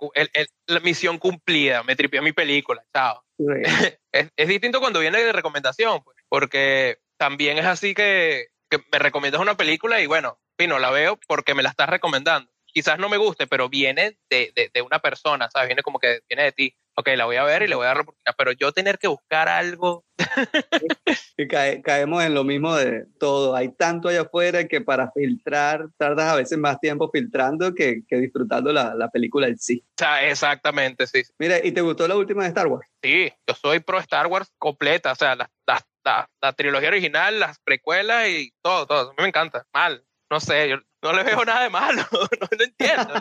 la 0.67 0.79
misión 0.79 1.17
cumplida, 1.17 1.83
me 1.83 1.95
tripié 1.95 2.21
mi 2.21 2.31
película, 2.31 2.83
chao. 2.93 3.23
es, 4.11 4.47
distinto 4.47 4.79
cuando 4.79 4.99
viene 4.99 5.23
de 5.23 5.31
recomendación, 5.31 6.01
pues, 6.03 6.17
porque 6.29 6.97
también 7.17 7.57
es 7.57 7.65
así 7.65 7.93
que, 7.93 8.47
que 8.69 8.79
me 8.91 8.99
recomiendas 8.99 9.41
una 9.41 9.57
película 9.57 10.01
y 10.01 10.07
bueno, 10.07 10.39
no 10.67 10.79
la 10.79 10.91
veo 10.91 11.19
porque 11.27 11.53
me 11.53 11.63
la 11.63 11.69
estás 11.69 11.89
recomendando 11.89 12.49
quizás 12.73 12.97
no 12.97 13.07
me 13.07 13.17
guste, 13.17 13.47
pero 13.47 13.69
viene 13.69 14.17
de, 14.29 14.51
de, 14.73 14.81
una 14.81 14.99
persona, 14.99 15.49
¿sabes? 15.51 15.69
Viene 15.69 15.83
como 15.83 15.99
que 15.99 16.21
viene 16.27 16.43
de 16.43 16.51
ti. 16.51 16.75
Ok, 16.95 17.09
la 17.15 17.25
voy 17.25 17.37
a 17.37 17.43
ver 17.43 17.63
y 17.63 17.67
le 17.67 17.75
voy 17.75 17.85
a 17.85 17.87
dar 17.87 17.97
la 17.97 18.01
oportunidad, 18.03 18.35
pero 18.37 18.51
yo 18.51 18.71
tener 18.71 18.99
que 18.99 19.07
buscar 19.07 19.49
algo. 19.49 20.05
y 21.37 21.47
caemos 21.47 22.23
en 22.23 22.35
lo 22.35 22.43
mismo 22.43 22.75
de 22.75 23.05
todo. 23.19 23.55
Hay 23.55 23.69
tanto 23.73 24.09
allá 24.09 24.21
afuera 24.21 24.67
que 24.67 24.79
para 24.79 25.11
filtrar 25.11 25.87
tardas 25.97 26.31
a 26.31 26.35
veces 26.35 26.57
más 26.59 26.79
tiempo 26.79 27.09
filtrando 27.11 27.73
que, 27.73 28.03
que 28.07 28.17
disfrutando 28.17 28.71
la, 28.71 28.93
la, 28.93 29.09
película 29.09 29.47
en 29.47 29.57
sí. 29.57 29.83
O 29.83 29.93
sea, 29.97 30.27
exactamente, 30.27 31.07
sí. 31.07 31.23
Mira, 31.39 31.65
¿y 31.65 31.71
te 31.71 31.81
gustó 31.81 32.07
la 32.07 32.15
última 32.15 32.43
de 32.43 32.49
Star 32.49 32.67
Wars? 32.67 32.87
Sí, 33.01 33.31
yo 33.47 33.55
soy 33.55 33.79
pro 33.79 33.99
Star 33.99 34.27
Wars 34.27 34.51
completa, 34.59 35.13
o 35.13 35.15
sea, 35.15 35.35
la, 35.35 35.49
la, 35.65 35.81
la, 36.05 36.29
la 36.41 36.53
trilogía 36.53 36.89
original, 36.89 37.39
las 37.39 37.59
precuelas 37.59 38.27
y 38.29 38.53
todo, 38.61 38.85
todo. 38.85 39.09
A 39.09 39.13
mí 39.13 39.17
me 39.19 39.27
encanta. 39.29 39.65
Mal, 39.73 40.05
no 40.29 40.39
sé, 40.39 40.69
yo 40.69 40.77
no 41.03 41.11
le 41.11 41.23
veo 41.23 41.43
nada 41.43 41.63
de 41.63 41.69
malo, 41.69 42.01
no, 42.11 42.47
lo 42.49 42.63
entiendo. 42.63 43.13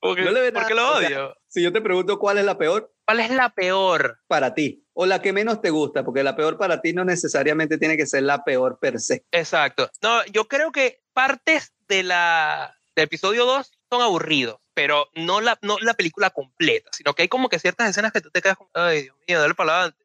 ¿Por 0.00 0.16
qué 0.16 0.74
lo 0.74 0.92
odio? 0.92 1.36
si 1.46 1.62
yo 1.62 1.72
te 1.72 1.80
pregunto 1.80 2.18
cuál 2.18 2.38
es 2.38 2.44
la 2.44 2.58
peor. 2.58 2.92
¿Cuál 3.06 3.20
es 3.20 3.30
la 3.30 3.50
peor? 3.50 4.20
Para 4.26 4.54
ti. 4.54 4.84
O 4.92 5.06
la 5.06 5.22
que 5.22 5.32
menos 5.32 5.62
te 5.62 5.70
gusta, 5.70 6.04
porque 6.04 6.22
la 6.22 6.36
peor 6.36 6.58
para 6.58 6.80
ti 6.80 6.92
no 6.92 7.04
necesariamente 7.04 7.78
tiene 7.78 7.96
que 7.96 8.06
ser 8.06 8.24
la 8.24 8.44
peor 8.44 8.78
per 8.80 9.00
se. 9.00 9.24
Exacto. 9.30 9.88
No, 10.02 10.24
yo 10.26 10.46
creo 10.48 10.72
que 10.72 11.00
partes 11.12 11.72
de 11.86 12.02
la, 12.02 12.76
del 12.96 13.04
episodio 13.04 13.46
2 13.46 13.70
son 13.88 14.02
aburridos, 14.02 14.58
pero 14.74 15.08
no 15.14 15.40
la, 15.40 15.58
no 15.62 15.78
la 15.80 15.94
película 15.94 16.30
completa, 16.30 16.90
sino 16.92 17.14
que 17.14 17.22
hay 17.22 17.28
como 17.28 17.48
que 17.48 17.60
ciertas 17.60 17.88
escenas 17.88 18.12
que 18.12 18.20
tú 18.20 18.30
te 18.30 18.42
quedas 18.42 18.56
como, 18.56 18.70
ay, 18.74 19.02
Dios 19.02 19.16
mío, 19.26 19.40
dale 19.40 19.54
para 19.54 19.72
adelante. 19.72 20.04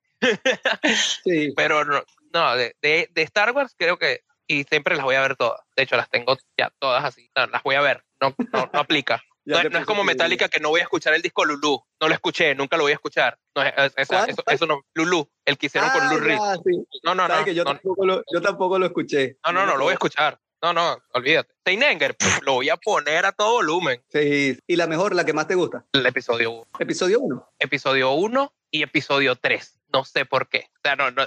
sí. 1.24 1.52
Pero 1.58 1.84
no, 1.84 2.04
no 2.32 2.56
de, 2.56 2.76
de, 2.82 3.10
de 3.12 3.22
Star 3.24 3.52
Wars 3.52 3.76
creo 3.78 3.98
que 3.98 4.22
y 4.48 4.64
siempre 4.66 4.96
las 4.96 5.06
voy 5.06 5.16
a 5.16 5.22
ver 5.22 5.36
todas. 5.36 5.62
De 5.76 5.84
hecho, 5.84 5.96
las 5.96 6.10
tengo 6.10 6.38
ya 6.58 6.72
todas 6.80 7.04
así. 7.04 7.30
las 7.36 7.64
voy 7.64 7.76
a 7.76 7.82
ver. 7.82 8.04
No, 8.22 8.36
no, 8.54 8.70
aplica. 8.74 9.24
No, 9.46 9.60
es 9.60 9.86
como 9.86 10.06
Metallica 10.06 10.48
que 10.48 10.62
no 10.62 10.70
voy 10.70 10.80
a 10.80 10.84
escuchar 10.84 11.14
el 11.14 11.22
disco 11.22 11.44
Lulu. 11.44 11.84
No 12.00 12.08
lo 12.08 12.14
escuché, 12.14 12.56
nunca 12.56 12.78
lo 12.78 12.84
voy 12.84 12.94
a 12.94 12.96
escuchar. 12.96 13.38
No, 13.54 13.62
eso, 13.62 14.16
eso, 14.48 14.66
no. 14.66 14.86
Lulu, 14.94 15.30
el 15.44 15.58
que 15.58 15.66
hicieron 15.66 15.90
con 15.90 16.08
Lulu 16.08 16.42
ah, 16.42 16.56
No, 17.04 17.14
no, 17.14 17.28
no, 17.28 17.46
yo, 17.48 17.66
Tampoco 17.66 18.06
lo, 18.06 18.24
yo 18.34 18.42
tampoco 18.42 18.80
lo 18.80 18.86
escuché. 18.86 19.38
No, 19.46 19.52
no, 19.52 19.66
no, 19.66 19.76
lo 19.76 19.84
voy 19.84 19.92
a 19.92 19.96
escuchar. 19.96 20.40
No, 20.62 20.72
no, 20.72 20.98
olvídate. 21.14 21.54
Seinenger, 21.66 22.16
lo 22.44 22.54
voy 22.54 22.70
a 22.70 22.78
poner 22.78 23.26
a 23.26 23.34
todo 23.34 23.56
volumen. 23.56 24.02
Sí, 24.08 24.58
y 24.66 24.76
la 24.78 24.88
mejor, 24.88 25.14
la 25.14 25.26
que 25.26 25.34
más 25.34 25.46
te 25.46 25.56
gusta. 25.56 25.84
El 25.92 26.06
episodio 26.06 26.52
1. 26.52 26.68
Episodio 26.80 27.20
1. 27.20 27.50
Episodio 27.60 28.12
1 28.14 28.54
y 28.74 28.82
episodio 28.82 29.36
3 29.36 29.80
no 29.94 30.04
sé 30.04 30.26
por 30.26 30.50
qué. 30.50 30.66
O 30.78 30.80
sea, 30.84 30.96
no, 30.96 31.12
no, 31.12 31.24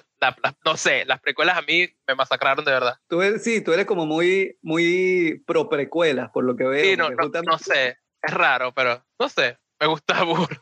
no 0.64 0.76
sé, 0.76 1.05
las 1.05 1.20
precuelas 1.20 1.57
a 1.57 1.62
mí 1.62 1.88
me 2.07 2.14
masacraron 2.16 2.64
de 2.64 2.72
verdad. 2.72 2.97
Tú 3.09 3.22
eres, 3.22 3.44
sí, 3.44 3.62
tú 3.62 3.72
eres 3.72 3.86
como 3.86 4.05
muy, 4.05 4.59
muy 4.61 5.42
pro 5.47 5.68
precuelas, 5.68 6.30
por 6.32 6.44
lo 6.44 6.57
que 6.57 6.64
veo. 6.64 6.84
Sí, 6.84 6.97
no, 6.97 7.09
no, 7.11 7.59
sé, 7.59 7.99
es 8.20 8.34
raro, 8.34 8.74
pero 8.74 9.03
no 9.18 9.28
sé, 9.28 9.57
me 9.80 9.86
gusta 9.86 10.22
burro. 10.24 10.61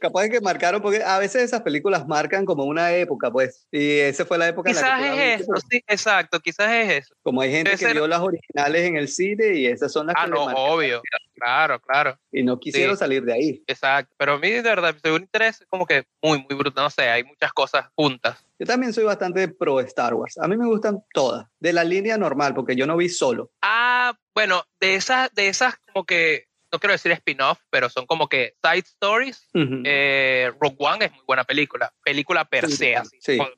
Capaz 0.00 0.28
que 0.28 0.40
marcaron, 0.40 0.80
porque 0.80 1.02
a 1.02 1.18
veces 1.18 1.42
esas 1.42 1.62
películas 1.62 2.06
marcan 2.06 2.44
como 2.44 2.64
una 2.64 2.92
época, 2.92 3.30
pues. 3.30 3.66
Y 3.70 3.98
esa 3.98 4.24
fue 4.24 4.38
la 4.38 4.48
época 4.48 4.70
quizás 4.70 5.00
en 5.00 5.08
la 5.08 5.14
que. 5.14 5.34
es 5.34 5.40
eso, 5.42 5.52
sí, 5.68 5.82
exacto, 5.86 6.40
quizás 6.40 6.70
es 6.72 7.04
eso. 7.04 7.14
Como 7.22 7.40
hay 7.40 7.50
gente 7.50 7.76
que 7.76 7.92
vio 7.92 8.06
las 8.06 8.20
originales 8.20 8.84
en 8.84 8.96
el 8.96 9.08
cine 9.08 9.54
y 9.54 9.66
esas 9.66 9.92
son 9.92 10.06
las 10.06 10.16
ah, 10.18 10.26
que. 10.26 10.32
Ah, 10.32 10.34
no, 10.34 10.44
obvio. 10.44 11.02
Claro, 11.34 11.80
claro. 11.80 12.18
Y 12.30 12.42
no 12.42 12.58
quisieron 12.60 12.96
salir 12.96 13.24
de 13.24 13.32
ahí. 13.32 13.62
Exacto. 13.66 14.14
Pero 14.16 14.34
a 14.34 14.38
mí, 14.38 14.50
de 14.50 14.62
verdad, 14.62 14.94
según 15.02 15.22
interés, 15.22 15.64
como 15.68 15.86
que 15.86 16.04
muy, 16.22 16.38
muy 16.48 16.56
brutal. 16.56 16.84
No 16.84 16.90
sé, 16.90 17.08
hay 17.08 17.24
muchas 17.24 17.52
cosas 17.52 17.86
juntas. 17.96 18.44
Yo 18.58 18.66
también 18.66 18.92
soy 18.92 19.04
bastante 19.04 19.48
pro 19.48 19.80
Star 19.80 20.14
Wars. 20.14 20.38
A 20.38 20.46
mí 20.46 20.56
me 20.56 20.66
gustan 20.66 21.02
todas. 21.12 21.46
De 21.58 21.72
la 21.72 21.82
línea 21.82 22.16
normal, 22.16 22.54
porque 22.54 22.76
yo 22.76 22.86
no 22.86 22.96
vi 22.96 23.08
solo. 23.08 23.50
Ah, 23.60 24.14
bueno, 24.34 24.62
de 24.80 24.94
esas, 24.94 25.32
de 25.34 25.48
esas 25.48 25.76
como 25.78 26.04
que 26.04 26.46
no 26.72 26.78
quiero 26.80 26.92
decir 26.92 27.12
spin-off, 27.12 27.60
pero 27.70 27.90
son 27.90 28.06
como 28.06 28.28
que 28.28 28.54
side 28.62 28.84
stories. 28.86 29.48
Eh, 29.54 30.50
Rogue 30.58 30.76
One 30.78 31.04
es 31.04 31.12
muy 31.12 31.24
buena 31.26 31.44
película, 31.44 31.92
película 32.02 32.46
per 32.46 32.70
se. 32.70 32.96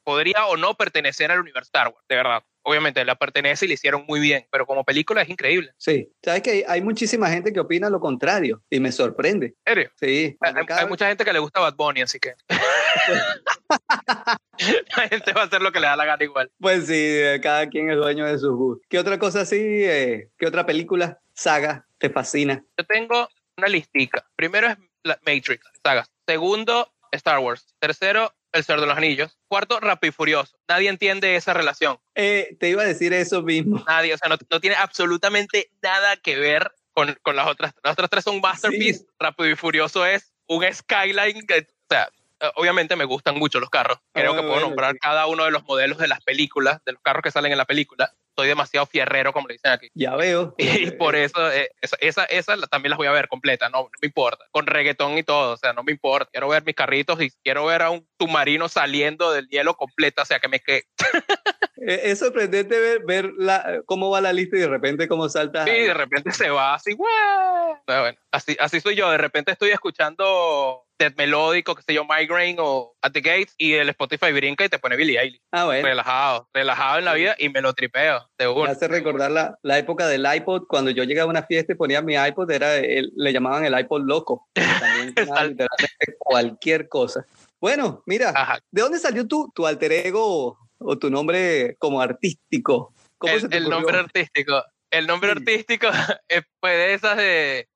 Podría 0.03 0.47
o 0.47 0.57
no 0.57 0.75
pertenecer 0.75 1.31
al 1.31 1.41
universo 1.41 1.69
Star 1.69 1.89
Wars, 1.89 2.05
de 2.09 2.17
verdad. 2.17 2.43
Obviamente 2.65 3.05
la 3.05 3.15
pertenece 3.15 3.67
y 3.67 3.69
le 3.69 3.75
hicieron 3.75 4.05
muy 4.09 4.21
bien, 4.21 4.47
pero 4.51 4.67
como 4.67 4.85
película 4.85 5.23
es 5.23 5.29
increíble. 5.29 5.73
Sí, 5.77 6.09
sabes 6.23 6.43
que 6.43 6.65
hay 6.67 6.81
muchísima 6.81 7.29
gente 7.29 7.53
que 7.53 7.61
opina 7.61 7.91
lo 7.91 8.01
contrario 8.01 8.63
y 8.71 8.81
me 8.81 8.91
sorprende. 8.91 9.47
¿En 9.47 9.75
serio? 9.75 9.91
Sí. 10.01 10.37
Hay, 10.41 10.87
mucha 10.87 11.09
gente 11.09 11.25
que 11.25 11.33
le 11.33 11.41
gusta 11.41 11.61
Bad 11.61 11.77
Bunny, 11.77 12.01
así 12.01 12.19
que. 12.19 12.35
la 14.97 15.09
gente 15.09 15.33
va 15.35 15.43
a 15.43 15.45
hacer 15.45 15.61
lo 15.61 15.73
que 15.73 15.81
le 15.81 15.89
da 15.89 15.97
la 15.97 16.07
gana 16.07 16.25
igual. 16.25 16.51
Pues 16.59 16.87
sí, 16.87 17.19
cada 17.43 17.69
quien 17.69 17.91
es 17.91 17.97
dueño 17.97 18.25
de 18.25 18.39
sus 18.39 18.57
gustos. 18.57 18.87
¿Qué 18.89 18.99
otra 18.99 19.19
cosa 19.19 19.43
así? 19.43 19.59
Eh, 19.59 20.31
¿Qué 20.39 20.47
otra 20.47 20.65
película, 20.65 21.21
saga 21.35 21.87
te 21.99 22.09
fascina? 22.09 22.65
Yo 22.79 22.85
tengo 22.85 23.29
una 23.59 23.69
listica. 23.69 24.27
Primero 24.37 24.69
es 24.69 24.79
la 25.03 25.19
Matrix, 25.27 25.67
saga. 25.83 26.07
Segundo, 26.27 26.91
Star 27.13 27.41
Wars. 27.41 27.75
Tercero, 27.79 28.33
El 28.55 28.63
Señor 28.63 28.81
de 28.83 28.87
los 28.87 28.97
Anillos. 28.97 29.37
Cuarto, 29.49 29.81
Rápido 29.81 30.11
y 30.11 30.13
Furioso. 30.13 30.57
Nadie 30.69 30.89
entiende 30.89 31.35
esa 31.35 31.53
relación. 31.55 31.99
Eh, 32.15 32.57
te 32.61 32.69
iba 32.71 32.83
a 32.83 32.87
decir 32.87 33.13
eso 33.13 33.43
mismo. 33.43 33.83
Nadie, 33.87 34.15
o 34.15 34.17
sea, 34.19 34.29
no, 34.29 34.61
tiene 34.61 34.77
absolutamente 34.77 35.71
nada 35.83 36.17
que 36.17 36.37
ver 36.39 36.71
con, 36.93 37.19
con, 37.23 37.35
las 37.35 37.49
otras. 37.49 37.75
Las 37.83 37.95
otras 37.95 38.09
tres 38.09 38.23
son 38.25 38.41
Masterpiece. 38.41 39.07
Rápido 39.19 39.51
y 39.51 39.57
Furioso 39.57 40.07
es 40.07 40.33
un 40.47 40.65
skyline 40.73 41.45
que 41.49 41.67
sea, 41.91 42.09
eh, 42.39 42.51
obviamente 42.55 42.95
me 42.95 43.05
gustan 43.05 43.37
mucho 43.37 43.59
los 43.59 43.71
carros. 43.71 43.99
Creo 44.13 44.33
Ah, 44.33 44.37
que 44.37 44.43
puedo 44.43 44.53
bueno, 44.55 44.69
nombrar 44.69 44.93
sí. 44.93 44.99
cada 45.01 45.27
uno 45.27 45.45
de 45.45 45.51
los 45.51 45.65
modelos 45.65 45.99
de 45.99 46.07
las 46.07 46.23
películas, 46.23 46.81
de 46.85 46.93
los 46.93 47.03
carros 47.03 47.23
que 47.23 47.33
salen 47.33 47.51
en 47.51 47.59
la 47.59 47.65
película. 47.65 48.15
Soy 48.37 48.49
demasiado 48.49 48.87
fierrero, 48.87 49.33
como 49.33 49.49
le 49.49 49.55
dicen 49.55 49.73
aquí. 49.73 49.89
Ya 49.95 50.17
veo. 50.17 50.55
Y 50.59 50.91
por 50.93 51.17
eso, 51.17 51.51
eh, 51.53 51.71
esa, 52.01 52.25
esa, 52.25 52.57
también 52.69 52.91
las 52.91 52.99
voy 52.99 53.07
a 53.07 53.13
ver 53.13 53.29
completa, 53.29 53.69
no, 53.69 53.83
no 53.83 53.91
me 54.01 54.07
importa. 54.07 54.45
Con 54.51 54.67
reggaetón 54.67 55.17
y 55.19 55.23
todo, 55.23 55.55
o 55.55 55.57
sea, 55.57 55.73
no 55.73 55.83
me 55.83 55.93
importa. 55.93 56.31
Quiero 56.33 56.49
ver 56.49 56.65
mis 56.65 56.75
carritos 56.75 57.21
y 57.21 57.31
quiero 57.43 57.67
ver 57.67 57.83
a 57.83 57.91
un 57.91 58.07
submarino 58.19 58.69
saliendo 58.69 59.33
del 59.33 59.49
hielo 59.49 59.75
completa, 59.77 60.23
o 60.23 60.25
sea, 60.25 60.41
que 60.41 60.49
me 60.49 60.61
que 60.61 60.85
Eh, 61.87 62.01
Es 62.05 62.21
sorprendente 62.21 62.79
ver, 62.79 63.03
ver 63.05 63.33
la, 63.37 63.83
cómo 63.87 64.11
va 64.11 64.21
la 64.21 64.33
lista 64.33 64.57
y 64.57 64.61
de 64.61 64.69
repente 64.69 65.09
cómo 65.09 65.29
salta. 65.29 65.65
Sí, 65.65 65.71
de 65.71 65.95
repente 65.95 66.33
se 66.33 66.49
va 66.51 66.75
así, 66.75 66.95
bueno, 66.95 68.19
así, 68.31 68.57
así 68.59 68.81
soy 68.81 68.95
yo. 68.95 69.11
De 69.11 69.19
repente 69.19 69.53
estoy 69.53 69.71
escuchando 69.71 70.84
Melódico, 71.17 71.75
qué 71.75 71.83
sé 71.83 71.95
yo, 71.95 72.05
Migraine 72.05 72.59
o 72.61 72.95
At 73.03 73.13
the 73.13 73.21
Gates, 73.21 73.55
y 73.59 73.75
el 73.75 73.89
Spotify 73.91 74.33
brinca 74.33 74.65
y 74.65 74.69
te 74.69 74.79
pone 74.79 74.97
Billie 74.97 75.19
Eilish. 75.21 75.41
Ah, 75.53 75.65
bueno. 75.67 75.87
Relajado, 75.87 76.49
relajado 76.53 76.99
en 76.99 77.05
la 77.05 77.15
vida 77.15 77.35
y 77.39 77.49
me 77.49 77.61
lo 77.61 77.73
tripeo 77.75 78.29
de 78.39 78.47
Me 78.49 78.69
hace 78.69 78.89
recordar 78.89 79.31
la, 79.31 79.59
la 79.63 79.79
época 79.79 80.07
del 80.07 80.25
iPod. 80.33 80.63
Cuando 80.69 80.91
yo 80.91 81.05
llegaba 81.05 81.27
a 81.29 81.31
una 81.31 81.43
fiesta 81.43 81.73
y 81.73 81.77
ponía 81.77 82.01
mi 82.01 82.15
iPod, 82.15 82.51
era 82.51 82.77
el- 82.77 83.13
le 83.17 83.33
llamaban 83.33 83.65
el 83.65 83.79
iPod 83.79 84.03
loco. 84.07 84.49
También 84.55 85.15
literalmente 85.59 86.17
cualquier 86.19 86.89
cosa. 86.89 87.27
Bueno, 87.61 88.03
mira, 88.07 88.31
Ajá. 88.35 88.61
¿de 88.71 88.83
dónde 88.83 88.99
salió 88.99 89.27
tu, 89.27 89.51
tu 89.55 89.67
alter 89.67 89.93
ego 89.93 90.59
o 90.79 90.99
tu 90.99 91.11
nombre 91.11 91.77
como 91.79 92.01
artístico? 92.01 92.95
¿Cómo 93.19 93.39
se 93.39 93.45
El, 93.47 93.51
te 93.51 93.57
el 93.57 93.63
ocurrió? 93.65 93.81
nombre 93.81 93.99
artístico. 93.99 94.63
El 94.91 95.07
nombre 95.07 95.33
Sí. 95.33 95.39
artístico 95.39 95.89
fue 96.61 96.71
de 96.77 96.95
esas 96.95 97.17
de. 97.17 97.69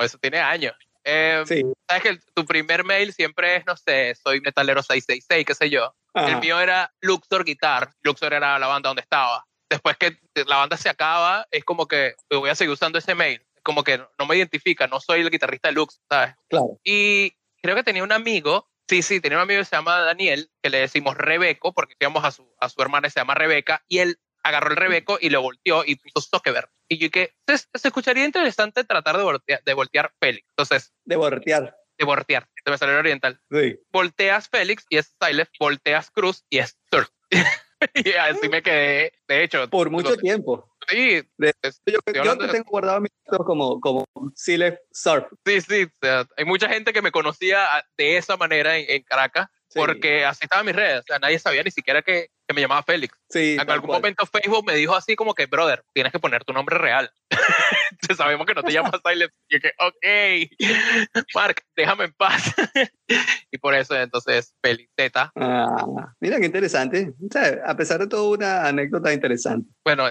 eso 0.00 0.18
tiene 0.18 0.38
años. 0.38 0.74
Eh, 1.08 1.42
Sí. 1.46 1.62
Sabes 1.88 2.02
que 2.02 2.08
el- 2.10 2.20
tu 2.34 2.44
primer 2.44 2.84
mail 2.84 3.12
siempre 3.12 3.56
es, 3.56 3.64
no 3.66 3.76
sé, 3.76 4.14
soy 4.16 4.40
metalero 4.40 4.82
666, 4.82 5.46
qué 5.46 5.54
sé 5.54 5.70
yo. 5.70 5.94
El 6.14 6.24
Ajá. 6.24 6.40
mío 6.40 6.58
era 6.60 6.92
Luxor 7.00 7.44
Guitar. 7.44 7.92
Luxor 8.02 8.32
era 8.32 8.58
la 8.58 8.66
banda 8.66 8.88
donde 8.88 9.02
estaba. 9.02 9.44
Después 9.70 9.96
que 9.96 10.18
la 10.46 10.56
banda 10.56 10.76
se 10.76 10.88
acaba, 10.88 11.46
es 11.50 11.64
como 11.64 11.86
que 11.86 12.14
voy 12.30 12.50
a 12.50 12.54
seguir 12.54 12.72
usando 12.72 12.98
ese 12.98 13.14
mail. 13.14 13.40
Como 13.62 13.84
que 13.84 13.98
no 14.18 14.26
me 14.26 14.36
identifica, 14.36 14.86
no 14.86 15.00
soy 15.00 15.20
el 15.20 15.30
guitarrista 15.30 15.68
de 15.68 15.74
Lux, 15.74 16.00
¿sabes? 16.10 16.34
Claro. 16.48 16.78
Y 16.84 17.32
creo 17.62 17.74
que 17.76 17.82
tenía 17.84 18.02
un 18.04 18.12
amigo, 18.12 18.68
sí, 18.88 19.02
sí, 19.02 19.20
tenía 19.20 19.38
un 19.38 19.42
amigo 19.42 19.60
que 19.60 19.64
se 19.64 19.76
llama 19.76 20.00
Daniel, 20.00 20.50
que 20.62 20.70
le 20.70 20.78
decimos 20.78 21.16
Rebeco, 21.16 21.72
porque 21.72 21.94
íbamos 22.00 22.24
a 22.24 22.30
su, 22.30 22.52
a 22.60 22.68
su 22.68 22.80
hermana, 22.82 23.10
se 23.10 23.20
llama 23.20 23.34
Rebeca, 23.34 23.82
y 23.88 23.98
él 23.98 24.18
agarró 24.44 24.70
el 24.70 24.76
Rebeco 24.76 25.18
y 25.20 25.30
lo 25.30 25.42
volteó 25.42 25.82
y 25.84 25.96
puso 25.96 26.20
Zuckerberg. 26.30 26.70
Y 26.88 26.98
yo 26.98 27.10
que 27.10 27.34
se, 27.46 27.58
se 27.58 27.88
escucharía 27.88 28.24
interesante 28.24 28.84
tratar 28.84 29.16
de 29.16 29.24
voltear, 29.24 29.62
de 29.64 29.74
voltear 29.74 30.12
Félix. 30.20 30.46
Entonces, 30.56 30.92
De 31.04 31.16
voltear. 31.16 31.76
de 31.98 32.04
voltear, 32.04 32.48
se 32.64 32.70
me 32.70 32.78
salió 32.78 32.98
oriental 32.98 33.40
Sí. 33.50 33.78
volteas 33.92 34.48
Félix 34.48 34.84
y 34.88 34.98
es 34.98 35.14
Silef, 35.20 35.48
volteas 35.58 36.10
Cruz 36.10 36.44
y 36.50 36.58
es 36.58 36.76
Surf. 36.90 37.08
y 37.94 38.12
así 38.12 38.48
me 38.48 38.62
quedé. 38.62 39.12
De 39.28 39.42
hecho, 39.42 39.68
Por 39.68 39.90
mucho 39.90 40.16
tiempo. 40.16 40.70
Sí, 40.88 41.22
De- 41.36 41.52
Yo, 41.86 41.98
yo 42.24 42.38
te 42.38 42.46
tengo 42.48 42.70
guardado 42.70 43.00
mi 43.00 43.08
texto 43.08 43.44
como, 43.44 43.80
como 43.80 44.04
Silef 44.36 44.78
Surf. 44.92 45.26
sí, 45.44 45.60
sí. 45.60 45.82
o 45.84 45.88
sea, 46.00 46.26
hay 46.36 46.44
mucha 46.44 46.68
gente 46.68 46.92
que 46.92 47.02
me 47.02 47.10
conocía 47.10 47.66
de 47.98 48.16
esa 48.16 48.36
manera 48.36 48.76
en, 48.78 48.88
en 48.88 49.02
Caracas 49.02 49.48
Sí. 49.68 49.80
porque 49.80 50.24
así 50.24 50.40
estaban 50.44 50.64
mis 50.64 50.76
redes. 50.76 51.00
O 51.00 51.02
sea, 51.08 51.18
nadie 51.18 51.40
sabía 51.40 51.64
ni 51.64 51.72
siquiera 51.72 52.00
que, 52.02 52.28
que 52.46 52.54
me 52.54 52.60
llamaba 52.60 52.82
Félix. 52.82 53.18
Sí, 53.28 53.56
En 53.60 53.68
algún 53.70 53.88
cual. 53.88 54.00
momento 54.00 54.24
Facebook 54.26 54.64
me 54.66 54.74
dijo 54.74 54.94
así 54.94 55.16
como 55.16 55.34
que, 55.34 55.46
brother, 55.46 55.84
tienes 55.92 56.12
que 56.12 56.20
poner 56.20 56.44
tu 56.44 56.52
nombre 56.52 56.78
real. 56.78 57.10
Sabemos 58.16 58.46
que 58.46 58.54
no 58.54 58.62
te 58.62 58.72
llamas 58.72 59.00
Silent. 59.04 59.32
Y 59.48 59.54
yo 59.54 59.60
que, 59.60 59.72
ok, 59.78 61.24
Mark, 61.34 61.62
déjame 61.76 62.04
en 62.04 62.12
paz. 62.12 62.54
y 63.50 63.58
por 63.58 63.74
eso 63.74 63.96
entonces 63.96 64.54
Félix 64.62 64.90
Z. 64.96 65.32
Ah, 65.34 66.12
mira 66.20 66.38
qué 66.38 66.46
interesante. 66.46 67.12
O 67.20 67.32
sea, 67.32 67.62
a 67.66 67.76
pesar 67.76 67.98
de 68.00 68.06
todo, 68.06 68.30
una 68.30 68.66
anécdota 68.66 69.12
interesante. 69.12 69.68
Bueno, 69.84 70.08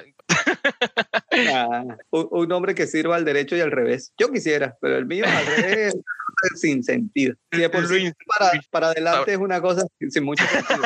Ah, 1.47 1.83
un, 2.11 2.27
un 2.31 2.47
nombre 2.47 2.73
que 2.75 2.87
sirva 2.87 3.15
al 3.15 3.25
derecho 3.25 3.55
y 3.55 3.61
al 3.61 3.71
revés. 3.71 4.13
Yo 4.17 4.31
quisiera, 4.31 4.75
pero 4.81 4.97
el 4.97 5.05
mío 5.05 5.25
al 5.27 5.45
revés 5.45 5.93
es 5.95 5.95
sin 6.61 6.83
sentido. 6.83 7.35
Y 7.51 7.57
de 7.57 7.69
por 7.69 7.87
Luis, 7.89 8.13
para, 8.37 8.51
para 8.71 8.87
adelante 8.87 9.33
es 9.33 9.37
una 9.37 9.61
cosa 9.61 9.85
sin 10.09 10.23
mucho 10.23 10.45
sentido. 10.45 10.81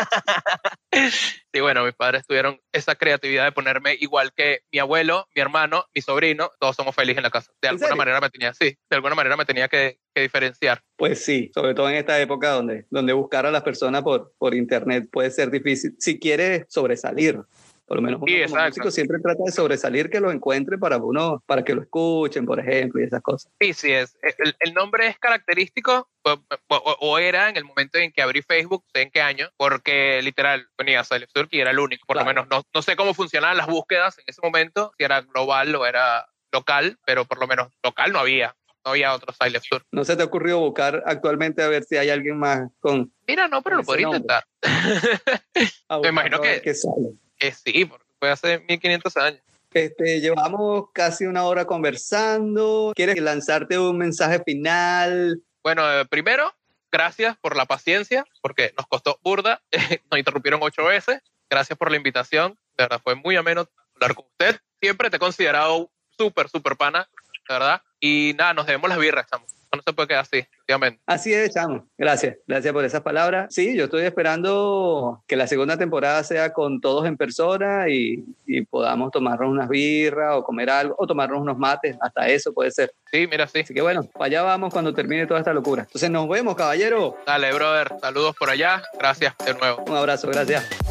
Sí, 1.51 1.61
bueno, 1.61 1.83
mis 1.83 1.95
padres 1.95 2.27
tuvieron 2.27 2.59
esa 2.71 2.93
creatividad 2.93 3.45
de 3.45 3.51
ponerme 3.51 3.95
igual 3.99 4.31
que 4.35 4.59
mi 4.71 4.77
abuelo, 4.77 5.27
mi 5.35 5.41
hermano, 5.41 5.85
mi 5.95 6.01
sobrino, 6.01 6.51
todos 6.59 6.75
somos 6.75 6.93
felices 6.93 7.17
en 7.17 7.23
la 7.23 7.31
casa. 7.31 7.51
De 7.59 7.67
¿En 7.67 7.71
alguna 7.71 7.87
serio? 7.87 7.97
manera 7.97 8.21
me 8.21 8.29
tenía, 8.29 8.53
sí, 8.53 8.77
de 8.87 8.95
alguna 8.95 9.15
manera 9.15 9.35
me 9.35 9.45
tenía 9.45 9.67
que, 9.67 9.99
que 10.13 10.21
diferenciar. 10.21 10.83
Pues 10.95 11.25
sí, 11.25 11.49
sobre 11.53 11.73
todo 11.73 11.89
en 11.89 11.95
esta 11.95 12.19
época 12.21 12.51
donde, 12.51 12.85
donde 12.91 13.13
buscar 13.13 13.47
a 13.47 13.51
las 13.51 13.63
personas 13.63 14.03
por, 14.03 14.33
por 14.37 14.53
internet 14.53 15.09
puede 15.11 15.31
ser 15.31 15.49
difícil. 15.49 15.95
Si 15.97 16.19
quieres 16.19 16.65
sobresalir, 16.69 17.39
por 17.89 17.97
lo 17.97 18.03
menos 18.03 18.21
uno 18.21 18.31
Sí, 18.31 18.43
como 18.51 18.63
músico 18.65 18.91
siempre 18.91 19.17
trata 19.19 19.41
de 19.43 19.51
sobresalir 19.51 20.11
que 20.11 20.19
lo 20.19 20.31
encuentre 20.31 20.77
para 20.77 20.97
uno, 20.97 21.43
para 21.47 21.63
que 21.63 21.73
lo 21.73 21.81
escuchen, 21.81 22.45
por 22.45 22.59
ejemplo, 22.59 23.01
y 23.01 23.05
esas 23.05 23.21
cosas. 23.23 23.51
Sí, 23.59 23.73
sí, 23.73 23.91
es. 23.91 24.15
El, 24.21 24.55
el 24.59 24.73
nombre 24.75 25.07
es 25.07 25.17
característico, 25.17 26.07
o, 26.23 26.31
o- 26.67 26.97
o 27.01 27.17
era 27.17 27.49
en 27.49 27.57
el 27.57 27.65
momento 27.65 27.97
en 27.97 28.11
que 28.11 28.21
abrí 28.21 28.43
Facebook, 28.43 28.85
sé 28.93 29.01
en 29.01 29.09
qué 29.09 29.21
año, 29.21 29.49
porque 29.57 30.21
literal 30.21 30.67
venía 30.77 31.03
Silent 31.03 31.31
Turkey 31.33 31.57
y 31.57 31.61
era 31.63 31.71
el 31.71 31.79
único. 31.79 32.05
Por 32.05 32.17
Claro. 32.17 32.29
lo 32.29 32.35
menos 32.35 32.47
no, 32.49 32.61
no 32.73 32.81
sé 32.83 32.95
cómo 32.95 33.15
funcionaban 33.15 33.57
las 33.57 33.65
búsquedas 33.65 34.19
en 34.19 34.25
ese 34.27 34.39
momento, 34.43 34.91
si 34.95 35.03
era 35.03 35.21
global 35.21 35.73
o 35.73 35.85
era 35.87 36.27
local, 36.51 36.97
pero 37.07 37.25
por 37.25 37.39
lo 37.39 37.47
menos 37.47 37.69
local 37.83 38.11
no 38.11 38.19
había. 38.19 38.55
No 38.85 38.91
había 38.91 39.13
otro 39.13 39.33
Silent 39.33 39.63
Tour. 39.69 39.83
¿No 39.91 40.05
se 40.05 40.15
te 40.15 40.21
ha 40.21 40.25
ocurrido 40.25 40.59
buscar 40.59 41.03
actualmente 41.05 41.61
a 41.63 41.67
ver 41.67 41.83
si 41.83 41.97
hay 41.97 42.09
alguien 42.11 42.37
más 42.37 42.61
con... 42.79 43.11
Mira, 43.27 43.47
no, 43.47 43.61
pero 43.61 43.77
lo 43.77 43.83
podría 43.83 44.05
nombre. 44.07 44.19
intentar. 44.21 44.45
a 45.89 45.99
Me 45.99 46.09
imagino 46.09 46.39
que- 46.39 46.73
sale? 46.75 47.09
Que 47.39 47.51
sí, 47.51 47.85
porque 47.85 48.05
fue 48.19 48.29
hace 48.29 48.59
1500 48.59 49.17
años. 49.17 49.41
Este, 49.73 50.19
llevamos 50.19 50.89
casi 50.93 51.25
una 51.25 51.45
hora 51.45 51.65
conversando. 51.65 52.91
¿Quieres 52.95 53.19
lanzarte 53.21 53.77
un 53.77 53.97
mensaje 53.97 54.41
final? 54.43 55.41
Bueno, 55.63 55.89
eh, 55.91 56.05
primero, 56.05 56.53
gracias 56.91 57.37
por 57.37 57.55
la 57.55 57.65
paciencia, 57.65 58.25
porque 58.41 58.73
nos 58.77 58.87
costó 58.87 59.19
burda, 59.23 59.61
nos 60.11 60.19
interrumpieron 60.19 60.59
ocho 60.63 60.83
veces. 60.83 61.21
Gracias 61.49 61.77
por 61.77 61.89
la 61.89 61.97
invitación, 61.97 62.57
de 62.77 62.83
verdad 62.83 63.01
fue 63.03 63.15
muy 63.15 63.35
ameno 63.35 63.67
hablar 63.95 64.15
con 64.15 64.25
usted. 64.25 64.59
Siempre 64.81 65.09
te 65.09 65.17
he 65.17 65.19
considerado 65.19 65.89
súper, 66.17 66.49
súper 66.49 66.75
pana, 66.75 67.09
de 67.47 67.53
verdad. 67.53 67.81
Y 67.99 68.33
nada, 68.37 68.53
nos 68.53 68.65
debemos 68.65 68.89
las 68.89 68.99
birras, 68.99 69.25
chamo. 69.27 69.45
No 69.71 69.81
se 69.85 69.93
puede 69.93 70.07
quedar 70.07 70.21
así, 70.21 70.37
efectivamente. 70.37 70.99
Así 71.05 71.33
es, 71.33 71.53
chamo. 71.53 71.85
Gracias. 71.97 72.37
Gracias 72.47 72.73
por 72.73 72.83
esas 72.85 73.01
palabras. 73.01 73.53
Sí, 73.53 73.77
yo 73.77 73.85
estoy 73.85 74.03
esperando 74.03 75.23
que 75.27 75.35
la 75.35 75.45
segunda 75.47 75.77
temporada 75.77 76.23
sea 76.23 76.53
con 76.53 76.81
todos 76.81 77.05
en 77.05 77.17
persona 77.17 77.87
y, 77.87 78.23
y 78.47 78.65
podamos 78.65 79.11
tomarnos 79.11 79.49
unas 79.49 79.69
birras 79.69 80.35
o 80.35 80.43
comer 80.43 80.69
algo 80.69 80.95
o 80.97 81.05
tomarnos 81.05 81.41
unos 81.41 81.57
mates. 81.57 81.97
Hasta 82.01 82.27
eso 82.29 82.51
puede 82.51 82.71
ser. 82.71 82.91
Sí, 83.11 83.27
mira, 83.29 83.47
sí. 83.47 83.59
Así 83.59 83.73
que 83.73 83.81
bueno, 83.81 84.03
para 84.03 84.25
allá 84.25 84.41
vamos 84.43 84.73
cuando 84.73 84.93
termine 84.93 85.27
toda 85.27 85.39
esta 85.39 85.53
locura. 85.53 85.83
Entonces 85.83 86.09
nos 86.09 86.27
vemos, 86.27 86.55
caballero. 86.55 87.17
Dale, 87.25 87.53
brother, 87.53 87.93
saludos 88.01 88.35
por 88.35 88.49
allá. 88.49 88.81
Gracias 88.97 89.35
de 89.45 89.53
nuevo. 89.53 89.83
Un 89.85 89.95
abrazo, 89.95 90.27
gracias. 90.27 90.88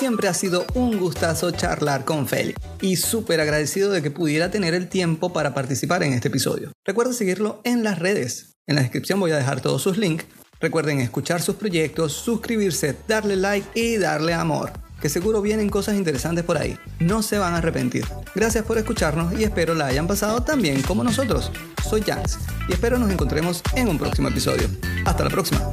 Siempre 0.00 0.28
ha 0.28 0.34
sido 0.34 0.64
un 0.72 0.96
gustazo 0.96 1.50
charlar 1.50 2.06
con 2.06 2.26
Félix 2.26 2.58
y 2.80 2.96
súper 2.96 3.38
agradecido 3.38 3.90
de 3.90 4.00
que 4.00 4.10
pudiera 4.10 4.50
tener 4.50 4.72
el 4.72 4.88
tiempo 4.88 5.30
para 5.30 5.52
participar 5.52 6.02
en 6.02 6.14
este 6.14 6.28
episodio. 6.28 6.72
Recuerda 6.86 7.12
seguirlo 7.12 7.60
en 7.64 7.84
las 7.84 7.98
redes. 7.98 8.54
En 8.66 8.76
la 8.76 8.80
descripción 8.80 9.20
voy 9.20 9.32
a 9.32 9.36
dejar 9.36 9.60
todos 9.60 9.82
sus 9.82 9.98
links. 9.98 10.24
Recuerden 10.58 11.00
escuchar 11.00 11.42
sus 11.42 11.56
proyectos, 11.56 12.14
suscribirse, 12.14 12.96
darle 13.08 13.36
like 13.36 13.78
y 13.78 13.98
darle 13.98 14.32
amor, 14.32 14.72
que 15.02 15.10
seguro 15.10 15.42
vienen 15.42 15.68
cosas 15.68 15.96
interesantes 15.96 16.44
por 16.44 16.56
ahí. 16.56 16.78
No 16.98 17.22
se 17.22 17.36
van 17.36 17.52
a 17.52 17.58
arrepentir. 17.58 18.06
Gracias 18.34 18.64
por 18.64 18.78
escucharnos 18.78 19.38
y 19.38 19.44
espero 19.44 19.74
la 19.74 19.84
hayan 19.84 20.06
pasado 20.06 20.42
tan 20.42 20.62
bien 20.62 20.80
como 20.80 21.04
nosotros. 21.04 21.52
Soy 21.86 22.00
Jans 22.00 22.38
y 22.70 22.72
espero 22.72 22.98
nos 22.98 23.10
encontremos 23.10 23.62
en 23.74 23.88
un 23.88 23.98
próximo 23.98 24.28
episodio. 24.28 24.66
Hasta 25.04 25.24
la 25.24 25.30
próxima. 25.30 25.70